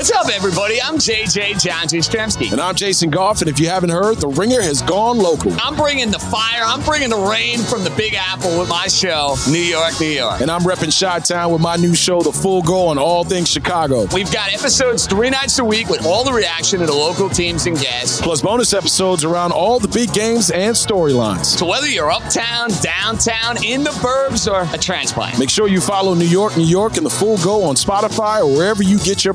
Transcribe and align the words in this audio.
What's 0.00 0.12
up, 0.12 0.30
everybody? 0.30 0.80
I'm 0.80 0.94
JJ 0.94 1.62
John 1.62 1.86
Jastremski. 1.86 2.52
And 2.52 2.58
I'm 2.58 2.74
Jason 2.74 3.10
Goff. 3.10 3.42
And 3.42 3.50
if 3.50 3.60
you 3.60 3.68
haven't 3.68 3.90
heard, 3.90 4.16
The 4.16 4.28
Ringer 4.28 4.62
has 4.62 4.80
gone 4.80 5.18
local. 5.18 5.52
I'm 5.60 5.76
bringing 5.76 6.10
the 6.10 6.18
fire. 6.18 6.62
I'm 6.64 6.80
bringing 6.80 7.10
the 7.10 7.18
rain 7.18 7.58
from 7.58 7.84
the 7.84 7.90
Big 7.90 8.14
Apple 8.14 8.58
with 8.58 8.70
my 8.70 8.86
show, 8.86 9.36
New 9.50 9.58
York, 9.58 10.00
New 10.00 10.06
York. 10.06 10.40
And 10.40 10.50
I'm 10.50 10.62
repping 10.62 10.98
Chi 10.98 11.18
Town 11.18 11.52
with 11.52 11.60
my 11.60 11.76
new 11.76 11.94
show, 11.94 12.22
The 12.22 12.32
Full 12.32 12.62
Go 12.62 12.86
on 12.86 12.96
all 12.96 13.24
things 13.24 13.50
Chicago. 13.50 14.06
We've 14.14 14.32
got 14.32 14.54
episodes 14.54 15.06
three 15.06 15.28
nights 15.28 15.58
a 15.58 15.64
week 15.66 15.90
with 15.90 16.06
all 16.06 16.24
the 16.24 16.32
reaction 16.32 16.80
of 16.80 16.86
the 16.86 16.94
local 16.94 17.28
teams 17.28 17.66
and 17.66 17.78
guests. 17.78 18.22
Plus 18.22 18.40
bonus 18.40 18.72
episodes 18.72 19.22
around 19.22 19.52
all 19.52 19.80
the 19.80 19.88
big 19.88 20.14
games 20.14 20.50
and 20.50 20.74
storylines. 20.74 21.44
So 21.44 21.66
whether 21.66 21.86
you're 21.86 22.10
uptown, 22.10 22.70
downtown, 22.80 23.62
in 23.62 23.84
the 23.84 23.90
burbs, 23.90 24.50
or 24.50 24.66
a 24.74 24.78
transplant, 24.78 25.38
make 25.38 25.50
sure 25.50 25.68
you 25.68 25.82
follow 25.82 26.14
New 26.14 26.24
York, 26.24 26.56
New 26.56 26.64
York, 26.64 26.96
and 26.96 27.04
The 27.04 27.10
Full 27.10 27.36
Go 27.44 27.64
on 27.64 27.74
Spotify 27.74 28.40
or 28.40 28.46
wherever 28.46 28.82
you 28.82 28.98
get 29.00 29.26
your 29.26 29.34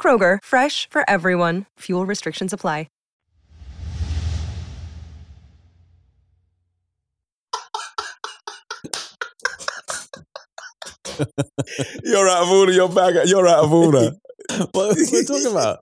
Kroger, 0.00 0.38
fresh 0.42 0.88
for 0.88 1.02
everyone. 1.10 1.66
Fuel 1.80 2.06
restrictions 2.06 2.52
apply. 2.52 2.86
you're 12.04 12.28
out 12.28 12.42
of 12.42 12.50
order. 12.50 12.72
You're 12.72 12.88
back. 12.88 13.14
You're 13.26 13.48
out 13.48 13.64
of 13.64 13.72
order. 13.72 14.12
what 14.72 14.96
are 14.96 15.12
we 15.12 15.24
talking 15.24 15.46
about? 15.46 15.78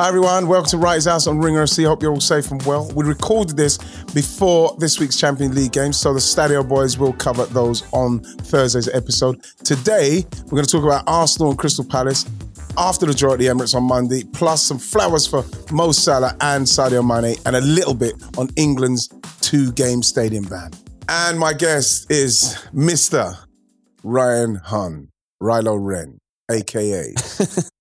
Hi 0.00 0.08
everyone, 0.08 0.48
welcome 0.48 0.70
to 0.70 0.78
Wrighty's 0.78 1.04
House 1.04 1.26
on 1.26 1.40
Ringer 1.40 1.64
FC. 1.64 1.84
Hope 1.84 2.02
you're 2.02 2.10
all 2.10 2.22
safe 2.22 2.50
and 2.50 2.62
well. 2.62 2.90
We 2.94 3.04
recorded 3.04 3.54
this 3.54 3.76
before 4.14 4.74
this 4.78 4.98
week's 4.98 5.18
Champions 5.18 5.54
League 5.54 5.72
game, 5.72 5.92
so 5.92 6.14
the 6.14 6.20
Stadio 6.20 6.66
boys 6.66 6.96
will 6.96 7.12
cover 7.12 7.44
those 7.44 7.84
on 7.92 8.20
Thursday's 8.20 8.88
episode. 8.88 9.44
Today, 9.62 10.24
we're 10.44 10.52
going 10.52 10.64
to 10.64 10.72
talk 10.72 10.84
about 10.84 11.04
Arsenal 11.06 11.50
and 11.50 11.58
Crystal 11.58 11.84
Palace 11.84 12.24
after 12.78 13.04
the 13.04 13.12
draw 13.12 13.34
at 13.34 13.40
the 13.40 13.44
Emirates 13.44 13.74
on 13.74 13.82
Monday, 13.82 14.24
plus 14.24 14.62
some 14.62 14.78
flowers 14.78 15.26
for 15.26 15.44
Mo 15.70 15.92
Salah 15.92 16.34
and 16.40 16.64
Sadio 16.64 17.06
Mane, 17.06 17.36
and 17.44 17.54
a 17.54 17.60
little 17.60 17.92
bit 17.92 18.14
on 18.38 18.48
England's 18.56 19.06
two-game 19.42 20.02
stadium 20.02 20.44
ban. 20.44 20.70
And 21.10 21.38
my 21.38 21.52
guest 21.52 22.10
is 22.10 22.56
Mr. 22.72 23.36
Ryan 24.02 24.54
Hunn, 24.64 25.10
Rilo 25.42 25.76
Ren, 25.78 26.16
aka. 26.50 27.14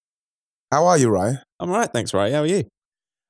How 0.71 0.85
are 0.85 0.97
you, 0.97 1.09
Ryan? 1.09 1.39
I'm 1.59 1.69
all 1.71 1.77
right, 1.77 1.91
thanks, 1.91 2.13
Ray. 2.13 2.31
How 2.31 2.41
are 2.41 2.45
you? 2.45 2.63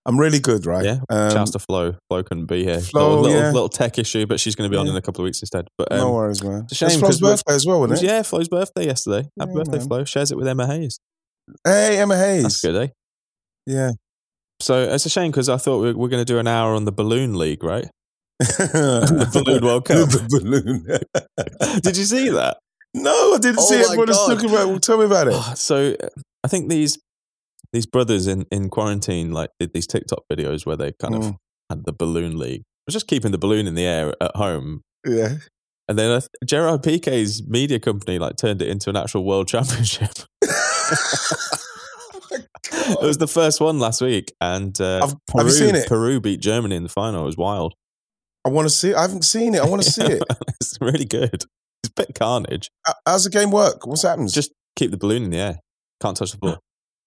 I'm 0.05 0.19
really 0.19 0.39
good, 0.39 0.65
right? 0.65 0.83
Yeah. 0.83 0.99
Um, 1.09 1.31
Shouts 1.31 1.51
to 1.51 1.59
Flo. 1.59 1.95
Flo 2.09 2.23
couldn't 2.23 2.47
be 2.47 2.64
here. 2.64 2.80
Flo, 2.80 3.09
little, 3.21 3.30
yeah. 3.30 3.36
little, 3.37 3.53
little 3.53 3.69
tech 3.69 3.97
issue, 3.99 4.25
but 4.25 4.39
she's 4.39 4.55
going 4.55 4.69
to 4.69 4.73
be 4.73 4.80
on 4.80 4.87
in 4.87 4.95
a 4.95 5.02
couple 5.02 5.21
of 5.21 5.25
weeks 5.25 5.41
instead. 5.41 5.67
But 5.77 5.91
um, 5.91 5.97
no 5.99 6.14
worries, 6.14 6.43
man. 6.43 6.64
It's 6.65 6.75
shame 6.77 6.99
Flo's 6.99 7.19
birthday 7.21 7.53
as 7.53 7.65
well, 7.65 7.80
wasn't 7.81 8.02
it? 8.03 8.05
Yeah, 8.05 8.23
Flo's 8.23 8.47
birthday 8.49 8.86
yesterday. 8.87 9.30
Happy 9.39 9.52
Yeah, 9.52 9.58
birthday, 9.58 9.77
man. 9.77 9.87
Flo. 9.87 10.03
Shares 10.05 10.31
it 10.31 10.37
with 10.37 10.47
Emma 10.47 10.67
Hayes. 10.67 10.99
Hey, 11.64 11.99
Emma 11.99 12.17
Hayes. 12.17 12.43
That's 12.43 12.61
good, 12.61 12.75
eh? 12.75 12.87
Yeah. 13.65 13.91
So 14.61 14.81
it's 14.83 15.05
a 15.05 15.09
shame 15.09 15.31
because 15.31 15.47
I 15.47 15.58
thought 15.58 15.80
we 15.81 15.93
were 15.93 16.09
going 16.09 16.21
to 16.21 16.25
do 16.33 16.39
an 16.39 16.47
hour 16.47 16.73
on 16.73 16.85
the 16.85 16.91
Balloon 16.91 17.37
League, 17.37 17.64
right? 17.64 17.87
the 18.39 19.30
Balloon 19.33 19.64
World 19.64 19.85
Cup. 19.85 20.09
the 20.09 20.25
balloon. 20.30 21.81
Did 21.81 21.97
you 21.97 22.03
see 22.05 22.30
that? 22.30 22.58
no, 22.93 23.35
I 23.35 23.37
didn't 23.37 23.59
Oh 23.59 23.65
see 23.65 23.75
it. 23.75 23.97
What 23.97 24.09
is 24.09 24.17
talking 24.17 24.49
about? 24.49 24.67
Well, 24.67 24.80
tell 24.80 24.97
me 24.97 25.05
about 25.05 25.27
it. 25.27 25.33
Oh, 25.35 25.53
so 25.55 25.95
I 26.43 26.47
think 26.47 26.69
these 26.69 26.97
these 27.73 27.85
brothers 27.85 28.27
in, 28.27 28.45
in 28.52 28.69
quarantine 28.69 29.31
like 29.31 29.49
did 29.59 29.73
these 29.73 29.87
TikTok 29.87 30.23
videos 30.31 30.65
where 30.65 30.75
they 30.77 30.91
kind 31.02 31.15
of 31.15 31.21
Mm. 31.23 31.35
had 31.69 31.85
the 31.85 31.93
balloon 31.93 32.37
league. 32.39 32.61
It 32.61 32.87
was 32.87 32.93
just 32.93 33.07
keeping 33.07 33.31
the 33.31 33.37
balloon 33.37 33.67
in 33.67 33.75
the 33.75 33.85
air 33.85 34.13
at 34.21 34.35
home. 34.35 34.81
Yeah. 35.05 35.35
And 35.87 35.97
then 35.97 36.11
uh, 36.11 36.21
Gerard 36.45 36.83
Pique's 36.83 37.41
media 37.47 37.79
company 37.79 38.19
like 38.19 38.37
turned 38.37 38.61
it 38.61 38.67
into 38.69 38.89
an 38.89 38.95
actual 38.95 39.23
world 39.25 39.47
championship. 39.53 40.11
it 42.71 43.02
was 43.02 43.17
the 43.17 43.27
first 43.27 43.61
one 43.61 43.79
last 43.79 44.02
week, 44.02 44.33
and 44.41 44.79
uh, 44.81 45.02
I've- 45.03 45.13
Peru, 45.27 45.37
have 45.39 45.47
you 45.47 45.52
seen 45.53 45.75
it? 45.75 45.87
Peru 45.87 46.19
beat 46.19 46.39
Germany 46.41 46.75
in 46.75 46.83
the 46.83 46.89
final. 46.89 47.23
It 47.23 47.25
was 47.25 47.37
wild. 47.37 47.73
I 48.45 48.49
want 48.49 48.67
to 48.67 48.73
see 48.73 48.91
it. 48.91 48.95
I 48.95 49.02
haven't 49.02 49.23
seen 49.25 49.53
it. 49.55 49.61
I 49.61 49.65
want 49.67 49.83
to 49.83 49.91
see 49.91 50.03
it. 50.05 50.23
it's 50.61 50.77
really 50.81 51.05
good. 51.05 51.33
It's 51.83 51.89
a 51.89 51.91
bit 51.95 52.15
carnage. 52.15 52.69
How's 53.05 53.25
the 53.25 53.29
game 53.29 53.52
work? 53.52 53.85
What's 53.85 54.03
happening? 54.03 54.27
Just 54.29 54.52
keep 54.75 54.91
the 54.91 54.97
balloon 54.97 55.23
in 55.23 55.29
the 55.29 55.37
air. 55.37 55.59
Can't 56.02 56.15
touch 56.15 56.31
the 56.31 56.37
floor. 56.37 56.58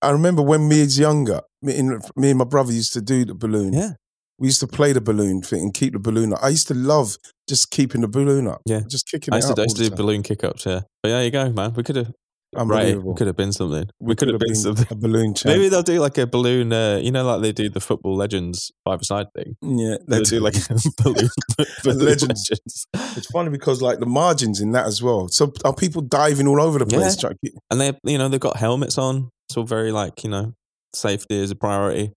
I 0.02 0.10
remember 0.10 0.42
when 0.42 0.68
me 0.68 0.80
was 0.80 0.98
younger, 0.98 1.40
me 1.62 1.78
and, 1.78 2.02
me 2.16 2.30
and 2.30 2.38
my 2.38 2.44
brother 2.44 2.72
used 2.72 2.92
to 2.94 3.00
do 3.00 3.24
the 3.24 3.34
balloon. 3.34 3.72
Yeah. 3.72 3.92
We 4.38 4.48
used 4.48 4.60
to 4.60 4.66
play 4.66 4.92
the 4.92 5.00
balloon 5.00 5.42
thing 5.42 5.62
and 5.62 5.74
keep 5.74 5.92
the 5.92 6.00
balloon 6.00 6.32
up. 6.32 6.40
I 6.42 6.48
used 6.48 6.66
to 6.68 6.74
love 6.74 7.16
just 7.48 7.70
keeping 7.70 8.00
the 8.00 8.08
balloon 8.08 8.48
up. 8.48 8.62
Yeah. 8.66 8.80
Just 8.88 9.06
kicking 9.08 9.32
I 9.32 9.36
it 9.36 9.38
used 9.38 9.48
to, 9.48 9.52
up. 9.52 9.58
I 9.60 9.62
used 9.62 9.76
to 9.76 9.88
do 9.88 9.94
balloon 9.94 10.22
kick 10.24 10.42
ups. 10.42 10.66
Yeah, 10.66 10.80
but 11.02 11.10
there 11.10 11.24
you 11.24 11.30
go, 11.30 11.52
man. 11.52 11.74
We 11.74 11.84
could 11.84 11.96
have 11.96 12.12
right. 12.54 13.02
We 13.02 13.14
could 13.14 13.26
have 13.26 13.36
been 13.36 13.52
something. 13.52 13.88
We, 14.00 14.14
could 14.14 14.28
have 14.28 14.38
been, 14.38 14.54
something. 14.54 14.86
a 14.90 14.94
balloon 14.94 15.34
champ. 15.36 15.54
Maybe 15.56 15.68
they'll 15.68 15.82
do 15.82 16.00
like 16.00 16.18
a 16.18 16.26
balloon. 16.26 16.72
Uh, 16.72 16.98
you 17.02 17.10
know, 17.10 17.24
like 17.24 17.42
they 17.42 17.52
do 17.52 17.68
the 17.68 17.80
football 17.80 18.14
legends 18.16 18.70
five 18.84 19.04
side 19.04 19.26
thing. 19.34 19.56
yeah, 19.62 19.96
They'll 20.06 20.22
do 20.22 20.40
like 20.40 20.56
a 20.56 20.60
balloon, 21.02 21.28
balloon 21.84 22.04
Legends. 22.06 22.48
legends. 22.50 22.86
It's 23.16 23.26
funny 23.26 23.50
because 23.50 23.80
like 23.82 23.98
the 24.00 24.06
margins 24.06 24.60
in 24.60 24.72
that 24.72 24.86
as 24.86 25.02
well. 25.02 25.28
So 25.28 25.52
are 25.64 25.74
people 25.74 26.02
diving 26.02 26.46
all 26.46 26.60
over 26.60 26.78
the 26.78 26.86
place? 26.86 27.16
Yeah. 27.16 27.20
Trying 27.20 27.34
to 27.34 27.38
get, 27.50 27.52
and 27.70 27.80
they, 27.80 27.92
you 28.04 28.18
know, 28.18 28.28
they've 28.28 28.40
got 28.40 28.56
helmets 28.56 28.98
on. 28.98 29.30
It's 29.48 29.56
all 29.56 29.64
very 29.64 29.92
like 29.92 30.22
you 30.24 30.30
know, 30.30 30.54
safety 30.94 31.36
is 31.40 31.50
a 31.50 31.54
priority. 31.56 32.12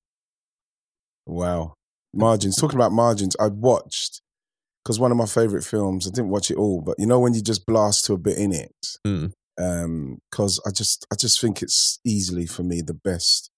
wow, 1.25 1.73
margins. 2.13 2.56
Talking 2.57 2.78
about 2.78 2.91
margins, 2.91 3.35
I 3.40 3.47
watched 3.47 4.22
because 4.84 5.00
one 5.00 5.12
of 5.12 5.17
my 5.17 5.25
favorite 5.25 5.63
films. 5.63 6.07
I 6.07 6.12
didn't 6.12 6.29
watch 6.29 6.52
it 6.52 6.57
all, 6.57 6.81
but 6.81 6.96
you 7.00 7.06
know 7.06 7.19
when 7.19 7.34
you 7.34 7.41
just 7.41 7.66
blast 7.66 8.06
to 8.06 8.13
a 8.13 8.17
bit 8.17 8.38
in 8.38 8.52
it. 8.53 8.75
Mm. 9.06 9.31
Because 9.57 10.61
I 10.66 10.71
just, 10.71 11.05
I 11.11 11.16
just 11.16 11.39
think 11.39 11.61
it's 11.61 11.99
easily 12.05 12.45
for 12.45 12.63
me 12.63 12.81
the 12.81 12.93
best 12.93 13.49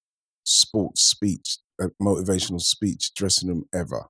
sports 0.44 1.02
speech, 1.02 1.58
uh, 1.82 1.88
motivational 2.02 2.62
speech 2.62 3.14
dressing 3.14 3.50
room 3.50 3.66
ever. 3.74 4.06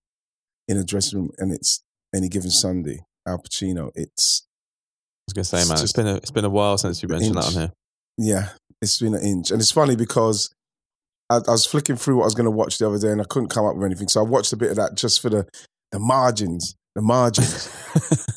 In 0.68 0.78
a 0.78 0.84
dressing 0.84 1.20
room, 1.20 1.32
and 1.38 1.54
it's 1.54 1.82
any 2.14 2.28
given 2.28 2.52
Sunday. 2.52 3.00
Al 3.26 3.40
Pacino. 3.40 3.92
It's 3.96 4.46
I 4.46 5.24
was 5.28 5.34
gonna 5.34 5.44
say, 5.46 5.60
It's 5.60 5.70
man, 5.70 5.80
it's 5.82 5.94
been 5.94 6.08
a 6.08 6.16
it's 6.16 6.32
been 6.32 6.46
a 6.46 6.50
while 6.50 6.78
since 6.78 7.02
you 7.02 7.10
mentioned 7.10 7.36
that 7.36 7.46
on 7.46 7.54
here. 7.54 7.72
Yeah, 8.18 8.50
it's 8.82 9.00
been 9.00 9.14
an 9.14 9.22
inch. 9.22 9.52
And 9.52 9.62
it's 9.62 9.72
funny 9.72 9.96
because 9.96 10.54
I, 11.30 11.38
I 11.38 11.52
was 11.52 11.66
flicking 11.66 11.96
through 11.98 12.18
what 12.18 12.24
I 12.24 12.26
was 12.26 12.36
going 12.36 12.46
to 12.46 12.52
watch 12.52 12.78
the 12.78 12.88
other 12.88 13.00
day 13.00 13.12
and 13.12 13.22
I 13.22 13.26
couldn't 13.26 13.50
come 13.50 13.66
up 13.66 13.76
with 13.76 13.86
anything. 13.86 14.08
So 14.08 14.22
I 14.22 14.24
watched 14.24 14.54
a 14.54 14.58
bit 14.58 14.72
of 14.72 14.78
that 14.78 14.96
just 14.96 15.22
for 15.22 15.30
the, 15.30 15.48
the 15.92 16.00
margins, 16.00 16.76
the 16.98 17.04
margins. 17.04 17.70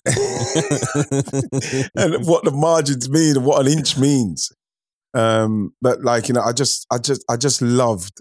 and 1.97 2.27
what 2.27 2.45
the 2.45 2.53
margins 2.53 3.09
mean 3.09 3.37
and 3.37 3.45
what 3.45 3.65
an 3.65 3.73
inch 3.73 3.97
means. 3.97 4.53
Um, 5.15 5.73
but 5.81 6.03
like, 6.03 6.29
you 6.29 6.35
know, 6.35 6.43
I 6.43 6.53
just, 6.53 6.87
I 6.93 6.99
just, 6.99 7.25
I 7.29 7.37
just 7.37 7.63
loved, 7.63 8.21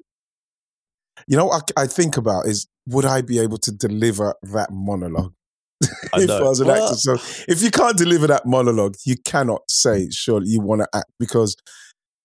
you 1.28 1.38
know, 1.38 1.46
what 1.48 1.72
I, 1.78 1.84
I 1.84 1.88
think 1.88 2.16
about 2.18 2.48
is 2.48 2.68
would 2.88 3.06
I 3.06 3.22
be 3.22 3.38
able 3.40 3.58
to 3.60 3.72
deliver 3.72 4.34
that 4.44 4.70
monologue? 4.72 5.34
If 6.14 6.30
I 6.30 6.42
was 6.42 6.62
an 6.62 6.68
Well- 6.68 6.86
actor. 6.86 6.96
So 6.96 7.14
if 7.48 7.62
you 7.62 7.70
can't 7.70 7.98
deliver 7.98 8.28
that 8.28 8.46
monologue, 8.46 8.96
you 9.06 9.16
cannot 9.26 9.62
say, 9.70 10.10
sure, 10.10 10.42
you 10.44 10.62
want 10.62 10.82
to 10.82 10.88
act 10.94 11.12
because 11.20 11.56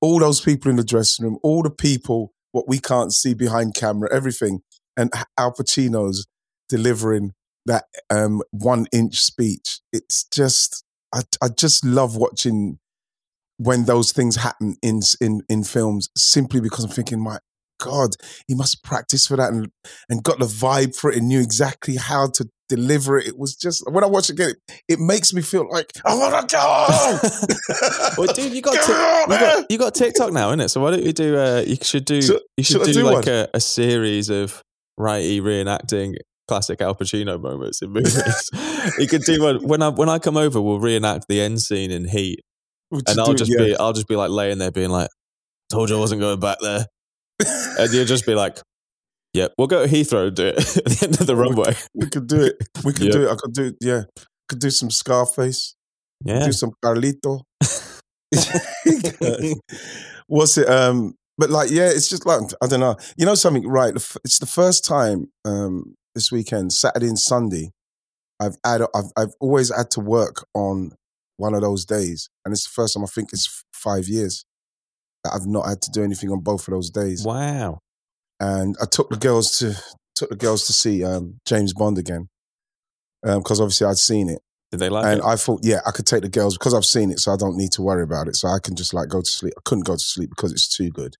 all 0.01 0.21
those 0.21 0.41
people 0.41 0.71
in 0.71 0.77
the 0.77 0.85
dressing 0.85 1.25
room, 1.25 1.39
all 1.43 1.63
the 1.63 1.71
people, 1.71 2.33
what 2.53 2.69
we 2.69 2.79
can't 2.79 3.13
see 3.13 3.35
behind 3.35 3.75
camera, 3.75 4.09
everything, 4.13 4.61
and 4.97 5.13
Al 5.39 5.53
Pacino's 5.53 6.27
delivering 6.69 7.33
that 7.67 7.85
um, 8.11 8.43
one 8.51 8.87
inch 8.93 9.21
speech. 9.21 9.81
It's 9.93 10.25
just, 10.25 10.85
I, 11.15 11.23
I 11.43 11.49
just 11.49 11.85
love 11.85 12.17
watching 12.17 12.79
when 13.59 13.85
those 13.85 14.11
things 14.13 14.37
happen 14.37 14.77
in 14.83 15.01
in 15.21 15.43
in 15.49 15.63
films 15.63 16.09
simply 16.17 16.61
because 16.61 16.85
I'm 16.85 16.91
thinking, 16.91 17.21
my 17.23 17.39
God, 17.81 18.11
he 18.49 18.55
must 18.55 18.83
practice 18.83 19.27
for 19.27 19.37
that 19.37 19.53
and, 19.53 19.69
and 20.09 20.23
got 20.23 20.39
the 20.39 20.47
vibe 20.47 20.97
for 20.97 21.11
it 21.11 21.19
and 21.19 21.29
knew 21.29 21.41
exactly 21.41 21.97
how 21.97 22.29
to 22.31 22.49
deliver 22.69 23.19
it. 23.19 23.27
It 23.27 23.39
was 23.39 23.55
just, 23.57 23.83
when 23.91 24.03
I 24.03 24.07
watch 24.07 24.31
it 24.31 24.35
again, 24.35 24.51
it, 24.51 24.83
it 24.89 25.01
makes 25.01 25.35
me 25.35 25.43
feel 25.43 25.69
like, 25.71 25.91
I 26.05 26.15
want 26.15 26.49
to 26.49 26.57
go. 26.57 28.15
well, 28.23 28.33
dude, 28.33 28.53
you 28.53 28.63
got, 28.63 28.77
on, 28.77 29.31
you 29.33 29.39
got 29.39 29.71
you 29.73 29.79
got 29.79 29.95
TikTok 29.95 30.33
now, 30.33 30.53
innit? 30.55 30.71
So 30.71 30.81
why 30.81 30.93
don't 30.93 31.03
you 31.03 31.13
do? 31.13 31.37
Uh, 31.37 31.63
you 31.67 31.77
should 31.83 32.05
do. 32.05 32.23
Should- 32.23 32.41
you 32.57 32.65
should, 32.65 32.85
should 32.85 32.87
do, 32.87 32.93
do 32.95 33.03
like 33.05 33.27
a, 33.27 33.49
a 33.53 33.61
series 33.61 34.31
of 34.31 34.63
Wrighty 34.99 35.41
reenacting 35.41 36.15
classic 36.49 36.81
Al 36.81 36.95
Pacino 36.95 37.41
moments 37.41 37.83
in 37.83 37.91
movies. 37.91 38.51
you 38.99 39.07
could 39.07 39.23
do 39.23 39.43
one 39.43 39.67
when 39.67 39.83
I 39.83 39.89
when 39.89 40.09
I 40.09 40.19
come 40.19 40.37
over. 40.37 40.61
We'll 40.61 40.81
reenact 40.81 41.27
the 41.29 41.41
end 41.41 41.61
scene 41.61 41.91
in 41.91 42.09
Heat, 42.09 42.41
Would 42.91 43.09
and 43.09 43.21
I'll 43.21 43.35
just 43.35 43.51
yeah. 43.51 43.65
be 43.65 43.77
I'll 43.77 43.93
just 43.93 44.09
be 44.09 44.17
like 44.17 44.31
laying 44.31 44.59
there 44.59 44.71
being 44.71 44.91
like, 44.91 45.09
"Told 45.71 45.91
you 45.91 45.97
I 45.97 46.01
wasn't 46.01 46.21
going 46.21 46.41
back 46.41 46.59
there," 46.61 46.87
and 47.79 47.93
you'll 47.93 48.05
just 48.07 48.27
be 48.27 48.35
like. 48.35 48.59
Yep, 49.37 49.55
we'll 49.59 49.67
go 49.67 49.85
to 49.85 49.93
Heathrow 49.93 50.29
and 50.29 50.37
do 50.37 50.47
it 50.47 50.59
at 50.77 50.85
the 50.85 50.99
end 51.07 51.21
of 51.21 51.27
the 51.27 51.35
runway. 51.35 51.75
We 51.93 52.07
could 52.09 52.29
do 52.29 52.41
it. 52.41 52.55
We 52.85 52.93
could 52.93 53.07
Yeah. 53.07 53.11
do 53.11 53.27
it. 53.27 53.33
I 53.33 53.35
could 53.35 53.53
do 53.53 53.65
it. 53.65 53.75
Yeah. 53.81 54.03
Could 54.49 54.61
do 54.61 54.71
some 54.71 54.93
Scarface. 54.93 55.75
Yeah, 56.25 56.47
Do 56.47 56.53
some 56.53 56.71
Carlito. 56.85 57.41
What's 60.29 60.57
it? 60.57 60.69
Um, 60.69 61.17
but 61.37 61.51
like, 61.51 61.71
yeah, 61.71 61.89
it's 61.89 62.09
just 62.09 62.25
like 62.27 62.41
I 62.63 62.67
don't 62.67 62.79
know. 62.81 62.97
You 63.17 63.27
know 63.27 63.35
something, 63.35 63.67
right? 63.67 63.93
It's 64.25 64.39
the 64.39 64.47
first 64.47 64.85
time 64.85 65.27
um 65.45 65.97
this 66.15 66.31
weekend, 66.33 66.73
Saturday 66.73 67.09
and 67.09 67.19
Sunday. 67.19 67.71
I've 68.41 68.57
had, 68.65 68.83
I've 68.95 69.11
I've 69.17 69.35
always 69.41 69.75
had 69.75 69.91
to 69.93 70.01
work 70.01 70.47
on 70.55 70.93
one 71.37 71.55
of 71.55 71.63
those 71.63 71.85
days, 71.85 72.29
and 72.45 72.53
it's 72.53 72.65
the 72.65 72.73
first 72.75 72.95
time 72.95 73.05
I 73.05 73.07
think 73.07 73.31
it's 73.33 73.65
five 73.73 74.09
years 74.09 74.45
that 75.23 75.33
I've 75.35 75.47
not 75.47 75.67
had 75.67 75.81
to 75.83 75.91
do 75.91 76.03
anything 76.03 76.31
on 76.31 76.41
both 76.41 76.69
of 76.69 76.73
those 76.73 76.91
days. 76.91 77.25
wow. 77.25 77.79
And 78.41 78.77
I 78.83 78.87
took 78.87 79.09
the 79.11 79.17
girls 79.17 79.59
to 79.59 79.75
took 80.15 80.31
the 80.31 80.37
girls 80.37 80.67
to 80.67 80.73
see 80.73 81.05
um, 81.05 81.41
James 81.47 81.73
Bond 81.73 81.99
again 81.99 82.29
because 83.23 83.61
obviously 83.61 83.87
I'd 83.87 83.97
seen 83.97 84.29
it. 84.29 84.41
Did 84.71 84.81
they 84.81 84.89
like 84.89 85.07
And 85.07 85.21
it? 85.21 85.25
I 85.25 85.37
thought, 85.37 85.61
yeah, 85.63 85.81
I 85.87 85.93
could 85.93 86.07
take 86.07 86.23
the 86.23 86.29
girls 86.29 86.59
because 86.59 86.75
I've 86.75 86.85
seen 86.85 87.11
it, 87.11 87.21
so 87.21 87.33
I 87.33 87.37
don't 87.37 87.57
need 87.57 87.73
to 87.73 87.83
worry 87.83 88.03
about 88.03 88.29
it. 88.29 88.37
So 88.37 88.49
I 88.49 88.59
can 88.63 88.77
just 88.77 88.93
like 88.93 89.09
go 89.09 89.21
to 89.21 89.31
sleep. 89.31 89.55
I 89.57 89.63
couldn't 89.65 89.87
go 89.87 89.95
to 89.95 90.01
sleep 90.03 90.31
because 90.31 90.53
it's 90.53 90.69
too 90.69 90.91
good. 90.91 91.15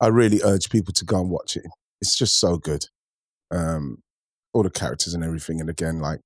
I 0.00 0.06
really 0.06 0.40
urge 0.44 0.70
people 0.70 0.92
to 0.94 1.04
go 1.04 1.20
and 1.20 1.30
watch 1.30 1.56
it. 1.56 1.66
It's 2.00 2.16
just 2.16 2.38
so 2.38 2.58
good. 2.58 2.86
Um, 3.50 3.98
all 4.56 4.62
the 4.62 4.70
characters 4.70 5.12
and 5.14 5.22
everything. 5.22 5.60
And 5.60 5.68
again, 5.68 5.98
like, 6.00 6.20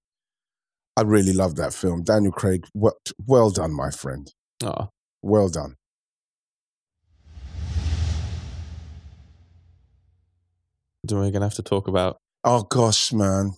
I 0.97 1.03
really 1.03 1.33
love 1.33 1.57
that 1.57 1.75
film. 1.75 2.03
Daniel 2.05 2.33
Craig, 2.33 2.67
well, 2.75 2.97
well 3.27 3.51
done, 3.51 3.73
my 3.75 3.91
friend. 3.91 4.33
Oh, 4.63 4.89
Well 5.23 5.49
done. 5.49 5.75
do 11.07 11.17
we 11.17 11.23
going 11.23 11.33
to 11.41 11.41
have 11.41 11.55
to 11.55 11.63
talk 11.63 11.89
about? 11.89 12.19
Oh 12.45 12.63
gosh, 12.63 13.13
man. 13.13 13.55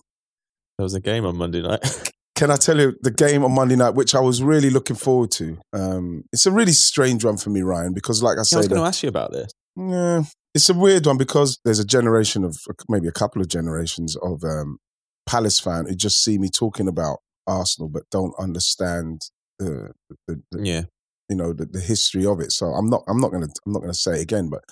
There 0.77 0.83
was 0.83 0.93
a 0.95 0.99
game 1.01 1.25
on 1.25 1.35
Monday 1.37 1.61
night. 1.61 1.81
Can 2.35 2.49
I 2.49 2.55
tell 2.55 2.79
you 2.79 2.95
the 3.01 3.11
game 3.11 3.43
on 3.43 3.51
Monday 3.53 3.75
night, 3.75 3.91
which 3.91 4.15
I 4.15 4.19
was 4.19 4.41
really 4.41 4.71
looking 4.71 4.95
forward 4.95 5.29
to? 5.31 5.59
Um, 5.71 6.23
it's 6.33 6.47
a 6.47 6.51
really 6.51 6.71
strange 6.71 7.23
one 7.23 7.37
for 7.37 7.51
me, 7.51 7.61
Ryan, 7.61 7.93
because 7.93 8.23
like 8.23 8.39
I 8.39 8.43
said, 8.43 8.55
I 8.55 8.59
was 8.61 8.67
going 8.69 8.81
to 8.81 8.87
ask 8.87 9.03
you 9.03 9.09
about 9.09 9.31
this. 9.31 9.51
Yeah, 9.75 10.23
it's 10.53 10.69
a 10.69 10.73
weird 10.73 11.05
one 11.05 11.17
because 11.17 11.59
there's 11.65 11.79
a 11.79 11.85
generation 11.85 12.43
of 12.43 12.57
maybe 12.87 13.07
a 13.07 13.11
couple 13.11 13.41
of 13.41 13.47
generations 13.47 14.15
of 14.17 14.43
um, 14.43 14.77
Palace 15.25 15.59
fan 15.59 15.85
who 15.87 15.95
just 15.95 16.23
see 16.23 16.37
me 16.37 16.49
talking 16.49 16.87
about 16.87 17.19
Arsenal 17.47 17.89
but 17.89 18.03
don't 18.11 18.33
understand 18.39 19.29
the, 19.59 19.91
the, 20.27 20.41
the 20.51 20.63
Yeah, 20.63 20.81
you 21.29 21.35
know 21.35 21.53
the, 21.53 21.65
the 21.65 21.79
history 21.79 22.25
of 22.25 22.39
it. 22.39 22.51
So 22.51 22.67
I'm 22.67 22.89
not 22.89 23.03
I'm 23.07 23.19
not 23.19 23.31
gonna 23.31 23.47
I'm 23.65 23.73
not 23.73 23.81
gonna 23.81 23.93
say 23.93 24.19
it 24.19 24.21
again, 24.21 24.49
but 24.49 24.63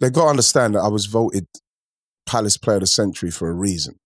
they 0.00 0.10
got 0.10 0.24
to 0.24 0.30
understand 0.30 0.74
that 0.74 0.80
I 0.80 0.88
was 0.88 1.06
voted 1.06 1.46
Palace 2.26 2.56
Player 2.56 2.76
of 2.76 2.82
the 2.82 2.86
Century 2.86 3.30
for 3.30 3.48
a 3.48 3.52
reason. 3.54 3.96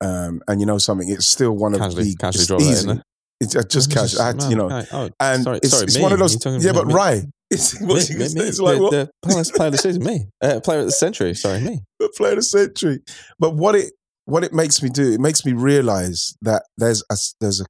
Um, 0.00 0.42
and 0.48 0.60
you 0.60 0.66
know 0.66 0.78
something, 0.78 1.08
it's 1.08 1.26
still 1.26 1.52
one 1.52 1.74
of 1.74 1.80
Casually- 1.80 2.10
the 2.10 2.16
casually 2.16 2.40
it's 2.40 2.46
drop 2.46 2.60
that 2.60 2.86
there. 2.86 3.02
It's 3.40 3.56
uh, 3.56 3.62
just 3.62 3.90
casual. 3.94 4.22
I 4.22 4.26
had 4.28 4.40
to, 4.40 4.48
you 4.48 4.56
know. 4.56 4.84
Oh, 4.92 5.10
and 5.20 5.42
sorry, 5.42 5.58
it's, 5.58 5.70
sorry, 5.70 5.84
it's 5.84 5.98
one 5.98 6.12
of 6.12 6.18
those. 6.18 6.64
Yeah, 6.64 6.72
but 6.72 6.86
me. 6.86 6.94
right, 6.94 7.22
it's, 7.56 7.80
Me, 7.80 7.86
what 7.86 8.10
me, 8.10 8.16
me. 8.18 8.48
it's 8.48 8.60
like 8.60 8.78
the, 8.78 8.82
what 8.82 8.90
the 9.22 9.52
player 9.54 9.66
of 9.68 9.72
the 9.72 9.78
season, 9.78 10.04
me. 10.04 10.26
Uh, 10.40 10.60
player 10.60 10.80
of 10.80 10.86
the 10.86 10.92
century, 10.92 11.34
sorry, 11.34 11.60
me. 11.60 11.80
the 11.98 12.12
player 12.16 12.32
of 12.32 12.38
the 12.38 12.42
century. 12.42 13.00
But 13.38 13.54
what 13.54 13.74
it 13.74 13.92
what 14.26 14.44
it 14.44 14.52
makes 14.52 14.82
me 14.82 14.88
do, 14.90 15.12
it 15.12 15.20
makes 15.20 15.44
me 15.44 15.52
realize 15.52 16.36
that 16.42 16.64
there's 16.76 17.02
a, 17.10 17.16
there's 17.40 17.60
a 17.60 17.66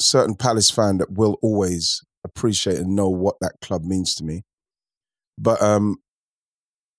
certain 0.00 0.34
Palace 0.34 0.70
fan 0.70 0.98
that 0.98 1.10
will 1.12 1.36
always 1.42 2.02
appreciate 2.24 2.78
and 2.78 2.94
know 2.94 3.08
what 3.08 3.36
that 3.40 3.54
club 3.60 3.82
means 3.84 4.14
to 4.16 4.24
me. 4.24 4.42
But 5.38 5.60
um, 5.62 5.96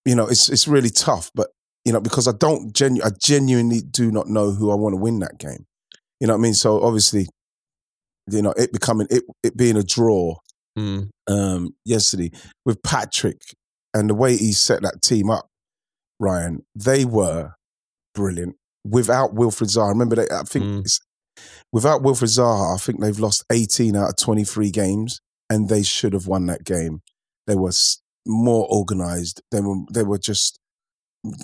you 0.05 0.15
know, 0.15 0.27
it's 0.27 0.49
it's 0.49 0.67
really 0.67 0.89
tough. 0.89 1.31
But 1.35 1.49
you 1.85 1.93
know, 1.93 2.01
because 2.01 2.27
I 2.27 2.33
don't 2.37 2.73
genu- 2.73 3.03
I 3.03 3.09
genuinely 3.21 3.81
do 3.81 4.11
not 4.11 4.27
know 4.27 4.51
who 4.51 4.71
I 4.71 4.75
want 4.75 4.93
to 4.93 4.97
win 4.97 5.19
that 5.19 5.37
game. 5.37 5.65
You 6.19 6.27
know 6.27 6.33
what 6.33 6.39
I 6.39 6.41
mean? 6.41 6.53
So 6.53 6.81
obviously, 6.81 7.27
you 8.29 8.41
know, 8.41 8.53
it 8.57 8.71
becoming 8.73 9.07
it 9.09 9.23
it 9.43 9.55
being 9.55 9.77
a 9.77 9.83
draw 9.83 10.35
Mm. 10.77 11.09
um, 11.27 11.69
yesterday 11.85 12.29
with 12.65 12.83
Patrick 12.83 13.41
and 13.93 14.09
the 14.09 14.13
way 14.13 14.37
he 14.37 14.51
set 14.51 14.81
that 14.83 15.01
team 15.01 15.29
up, 15.29 15.47
Ryan, 16.19 16.65
they 16.75 17.03
were 17.03 17.53
brilliant. 18.13 18.55
Without 18.85 19.33
Wilfred 19.33 19.69
Zaha, 19.69 19.89
remember 19.89 20.15
they, 20.15 20.27
I 20.29 20.43
think 20.43 20.65
Mm. 20.65 20.79
it's, 20.81 20.99
without 21.73 22.01
Wilfred 22.03 22.29
Zaha, 22.29 22.75
I 22.75 22.77
think 22.77 23.01
they've 23.01 23.19
lost 23.19 23.43
18 23.51 23.95
out 23.95 24.09
of 24.09 24.15
23 24.17 24.69
games 24.71 25.19
and 25.49 25.67
they 25.69 25.83
should 25.83 26.13
have 26.13 26.27
won 26.27 26.45
that 26.47 26.63
game. 26.63 27.01
They 27.47 27.55
were 27.55 27.71
more 28.25 28.67
organized. 28.69 29.41
They 29.51 29.61
were, 29.61 29.77
they 29.91 30.03
were 30.03 30.17
just 30.19 30.59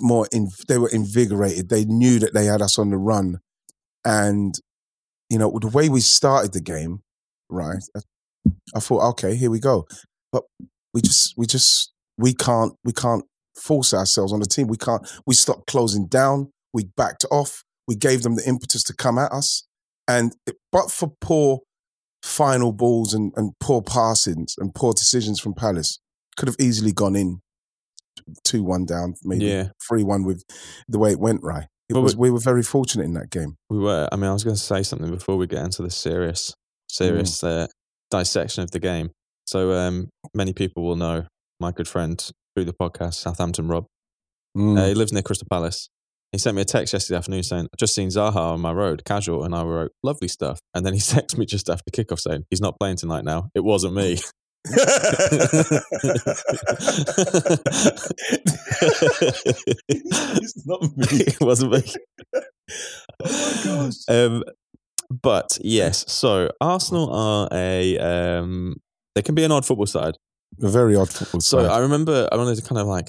more, 0.00 0.28
in, 0.32 0.50
they 0.68 0.78
were 0.78 0.90
invigorated. 0.90 1.68
They 1.70 1.84
knew 1.84 2.18
that 2.20 2.34
they 2.34 2.44
had 2.46 2.62
us 2.62 2.78
on 2.78 2.90
the 2.90 2.96
run. 2.98 3.38
And, 4.04 4.54
you 5.30 5.38
know, 5.38 5.58
the 5.60 5.68
way 5.68 5.88
we 5.88 6.00
started 6.00 6.52
the 6.52 6.60
game, 6.60 7.00
right? 7.48 7.82
I 8.74 8.80
thought, 8.80 9.02
okay, 9.10 9.34
here 9.36 9.50
we 9.50 9.60
go. 9.60 9.86
But 10.32 10.44
we 10.92 11.00
just, 11.00 11.34
we 11.36 11.46
just, 11.46 11.92
we 12.18 12.34
can't, 12.34 12.72
we 12.84 12.92
can't 12.92 13.24
force 13.56 13.94
ourselves 13.94 14.32
on 14.32 14.40
the 14.40 14.46
team. 14.46 14.66
We 14.68 14.76
can't. 14.76 15.06
We 15.26 15.34
stopped 15.34 15.66
closing 15.66 16.06
down. 16.06 16.50
We 16.72 16.84
backed 16.96 17.24
off. 17.30 17.62
We 17.86 17.94
gave 17.96 18.22
them 18.22 18.34
the 18.36 18.46
impetus 18.46 18.82
to 18.84 18.94
come 18.94 19.18
at 19.18 19.30
us. 19.32 19.64
And 20.08 20.34
it- 20.46 20.56
but 20.72 20.90
for 20.90 21.12
poor 21.20 21.60
final 22.22 22.72
balls 22.72 23.14
and, 23.14 23.32
and 23.36 23.52
poor 23.60 23.82
passings 23.82 24.54
and 24.58 24.74
poor 24.74 24.92
decisions 24.92 25.38
from 25.40 25.54
Palace, 25.54 25.98
could 26.36 26.48
have 26.48 26.56
easily 26.58 26.90
gone 26.92 27.14
in 27.14 27.40
two 28.42 28.62
one 28.64 28.84
down, 28.86 29.14
maybe 29.22 29.44
Yeah. 29.44 29.68
three 29.86 30.02
one 30.02 30.24
with 30.24 30.42
the 30.88 30.98
way 30.98 31.10
it 31.12 31.20
went. 31.20 31.42
Right. 31.42 31.66
It 31.88 31.94
was. 31.94 32.16
we- 32.16 32.28
We 32.28 32.32
were 32.32 32.40
very 32.40 32.62
fortunate 32.62 33.04
in 33.04 33.12
that 33.14 33.30
game. 33.30 33.56
We 33.70 33.78
were. 33.78 34.08
I 34.10 34.16
mean, 34.16 34.30
I 34.30 34.32
was 34.32 34.42
going 34.44 34.56
to 34.56 34.62
say 34.62 34.82
something 34.82 35.10
before 35.10 35.36
we 35.36 35.46
get 35.46 35.62
into 35.64 35.82
the 35.82 35.90
serious, 35.90 36.54
serious 36.88 37.40
Mm. 37.42 37.64
uh, 37.64 37.66
dissection 38.20 38.62
of 38.62 38.70
the 38.70 38.78
game. 38.78 39.10
So 39.46 39.72
um, 39.72 40.08
many 40.34 40.52
people 40.52 40.82
will 40.82 40.96
know 40.96 41.26
my 41.60 41.70
good 41.72 41.88
friend 41.88 42.18
through 42.54 42.64
the 42.64 42.72
podcast, 42.72 43.14
Southampton 43.14 43.68
Rob. 43.68 43.86
Mm. 44.56 44.78
Uh, 44.78 44.86
he 44.86 44.94
lives 44.94 45.12
near 45.12 45.22
Crystal 45.22 45.46
Palace. 45.50 45.88
He 46.32 46.38
sent 46.38 46.56
me 46.56 46.62
a 46.62 46.64
text 46.64 46.92
yesterday 46.92 47.18
afternoon 47.18 47.42
saying, 47.44 47.66
"I 47.72 47.76
just 47.76 47.94
seen 47.94 48.08
Zaha 48.08 48.34
on 48.36 48.60
my 48.60 48.72
road, 48.72 49.04
casual," 49.04 49.44
and 49.44 49.54
I 49.54 49.62
wrote, 49.62 49.92
"Lovely 50.02 50.28
stuff." 50.28 50.58
And 50.74 50.84
then 50.84 50.92
he 50.92 50.98
texted 51.14 51.38
me 51.38 51.46
just 51.46 51.70
after 51.70 51.90
kickoff 51.92 52.20
saying, 52.20 52.44
"He's 52.50 52.60
not 52.60 52.78
playing 52.78 52.96
tonight 52.96 53.24
now. 53.24 53.50
It 53.54 53.60
wasn't 53.60 53.94
me." 53.94 54.18
it's 59.88 60.66
not 60.66 60.82
me. 60.96 61.06
it 61.10 61.40
wasn't 61.40 61.72
me. 61.72 61.82
Oh 63.22 63.54
my 63.54 63.60
gosh. 63.64 63.94
Um, 64.08 64.42
but 65.10 65.58
yes, 65.62 66.04
so 66.10 66.50
Arsenal 66.60 67.10
are 67.12 67.48
a 67.52 67.98
um, 67.98 68.76
they 69.14 69.22
can 69.22 69.34
be 69.34 69.44
an 69.44 69.52
odd 69.52 69.64
football 69.66 69.86
side. 69.86 70.14
A 70.62 70.68
very 70.68 70.94
odd 70.96 71.10
football 71.10 71.40
So 71.40 71.58
side. 71.58 71.66
So 71.66 71.72
I 71.72 71.78
remember 71.80 72.28
I 72.30 72.36
wanted 72.36 72.56
to 72.56 72.62
kind 72.62 72.80
of 72.80 72.86
like 72.86 73.08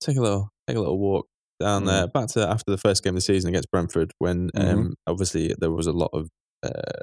take 0.00 0.16
a 0.16 0.20
little 0.20 0.48
take 0.68 0.76
a 0.76 0.80
little 0.80 0.98
walk 0.98 1.26
down 1.58 1.84
Mm. 1.84 1.86
there 1.86 2.06
back 2.08 2.28
to 2.28 2.46
after 2.46 2.70
the 2.70 2.76
first 2.78 3.02
game 3.02 3.12
of 3.12 3.14
the 3.16 3.20
season 3.22 3.48
against 3.48 3.70
Brentford 3.70 4.12
when 4.18 4.50
Mm-hmm. 4.50 4.78
um, 4.78 4.94
obviously 5.06 5.54
there 5.58 5.70
was 5.70 5.86
a 5.86 5.92
lot 5.92 6.10
of 6.12 6.28
uh, 6.62 7.00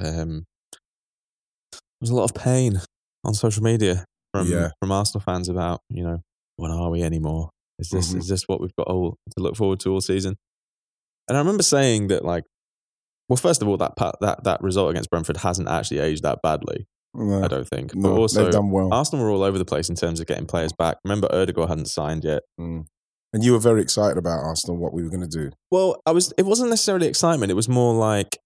um, 0.00 0.44
there 1.60 2.00
was 2.02 2.10
a 2.10 2.14
lot 2.14 2.24
of 2.24 2.34
pain 2.34 2.80
on 3.24 3.34
social 3.34 3.62
media 3.62 4.04
from 4.32 4.50
Yeah. 4.50 4.70
from 4.80 4.92
Arsenal 4.92 5.20
fans 5.22 5.48
about 5.48 5.80
you 5.88 6.02
know 6.04 6.20
what 6.56 6.70
are 6.70 6.90
we 6.90 7.02
anymore? 7.02 7.50
Is 7.78 7.88
this 7.90 8.12
Mhm. 8.12 8.18
is 8.18 8.28
this 8.28 8.42
what 8.46 8.60
we've 8.60 8.74
got 8.76 8.88
all 8.88 9.16
to 9.36 9.42
look 9.42 9.56
forward 9.56 9.80
to 9.80 9.92
all 9.92 10.00
season? 10.00 10.36
And 11.28 11.36
I 11.36 11.40
remember 11.40 11.62
saying 11.62 12.08
that 12.08 12.24
like, 12.24 12.44
well, 13.28 13.36
first 13.36 13.62
of 13.62 13.68
all, 13.68 13.76
that 13.76 13.96
pa- 13.96 14.12
that 14.20 14.44
that 14.44 14.60
result 14.62 14.90
against 14.90 15.10
Brentford 15.10 15.38
hasn't 15.38 15.68
actually 15.68 16.00
aged 16.00 16.22
that 16.22 16.40
badly. 16.42 16.86
No, 17.14 17.42
I 17.42 17.48
don't 17.48 17.66
think. 17.68 17.94
no, 17.94 18.02
but 18.10 18.18
also, 18.20 18.62
well. 18.62 18.92
Arsenal 18.92 19.24
were 19.24 19.30
all 19.30 19.42
over 19.42 19.58
the 19.58 19.64
place 19.64 19.88
in 19.88 19.96
terms 19.96 20.20
of 20.20 20.26
getting 20.26 20.46
players 20.46 20.72
back. 20.72 20.98
Remember, 21.04 21.26
Ødegaard 21.28 21.68
hadn't 21.68 21.86
signed 21.86 22.22
yet. 22.24 22.42
Mm. 22.60 22.84
And 23.32 23.44
you 23.44 23.52
were 23.52 23.58
very 23.58 23.82
excited 23.82 24.16
about 24.16 24.40
Arsenal, 24.40 24.76
what 24.78 24.94
we 24.94 25.02
were 25.02 25.10
going 25.10 25.28
to 25.28 25.28
do. 25.28 25.50
Well, 25.70 26.00
I 26.06 26.12
was. 26.12 26.32
It 26.38 26.46
wasn't 26.46 26.70
necessarily 26.70 27.06
excitement. 27.06 27.50
It 27.50 27.54
was 27.54 27.68
more 27.68 27.94
like 27.94 28.38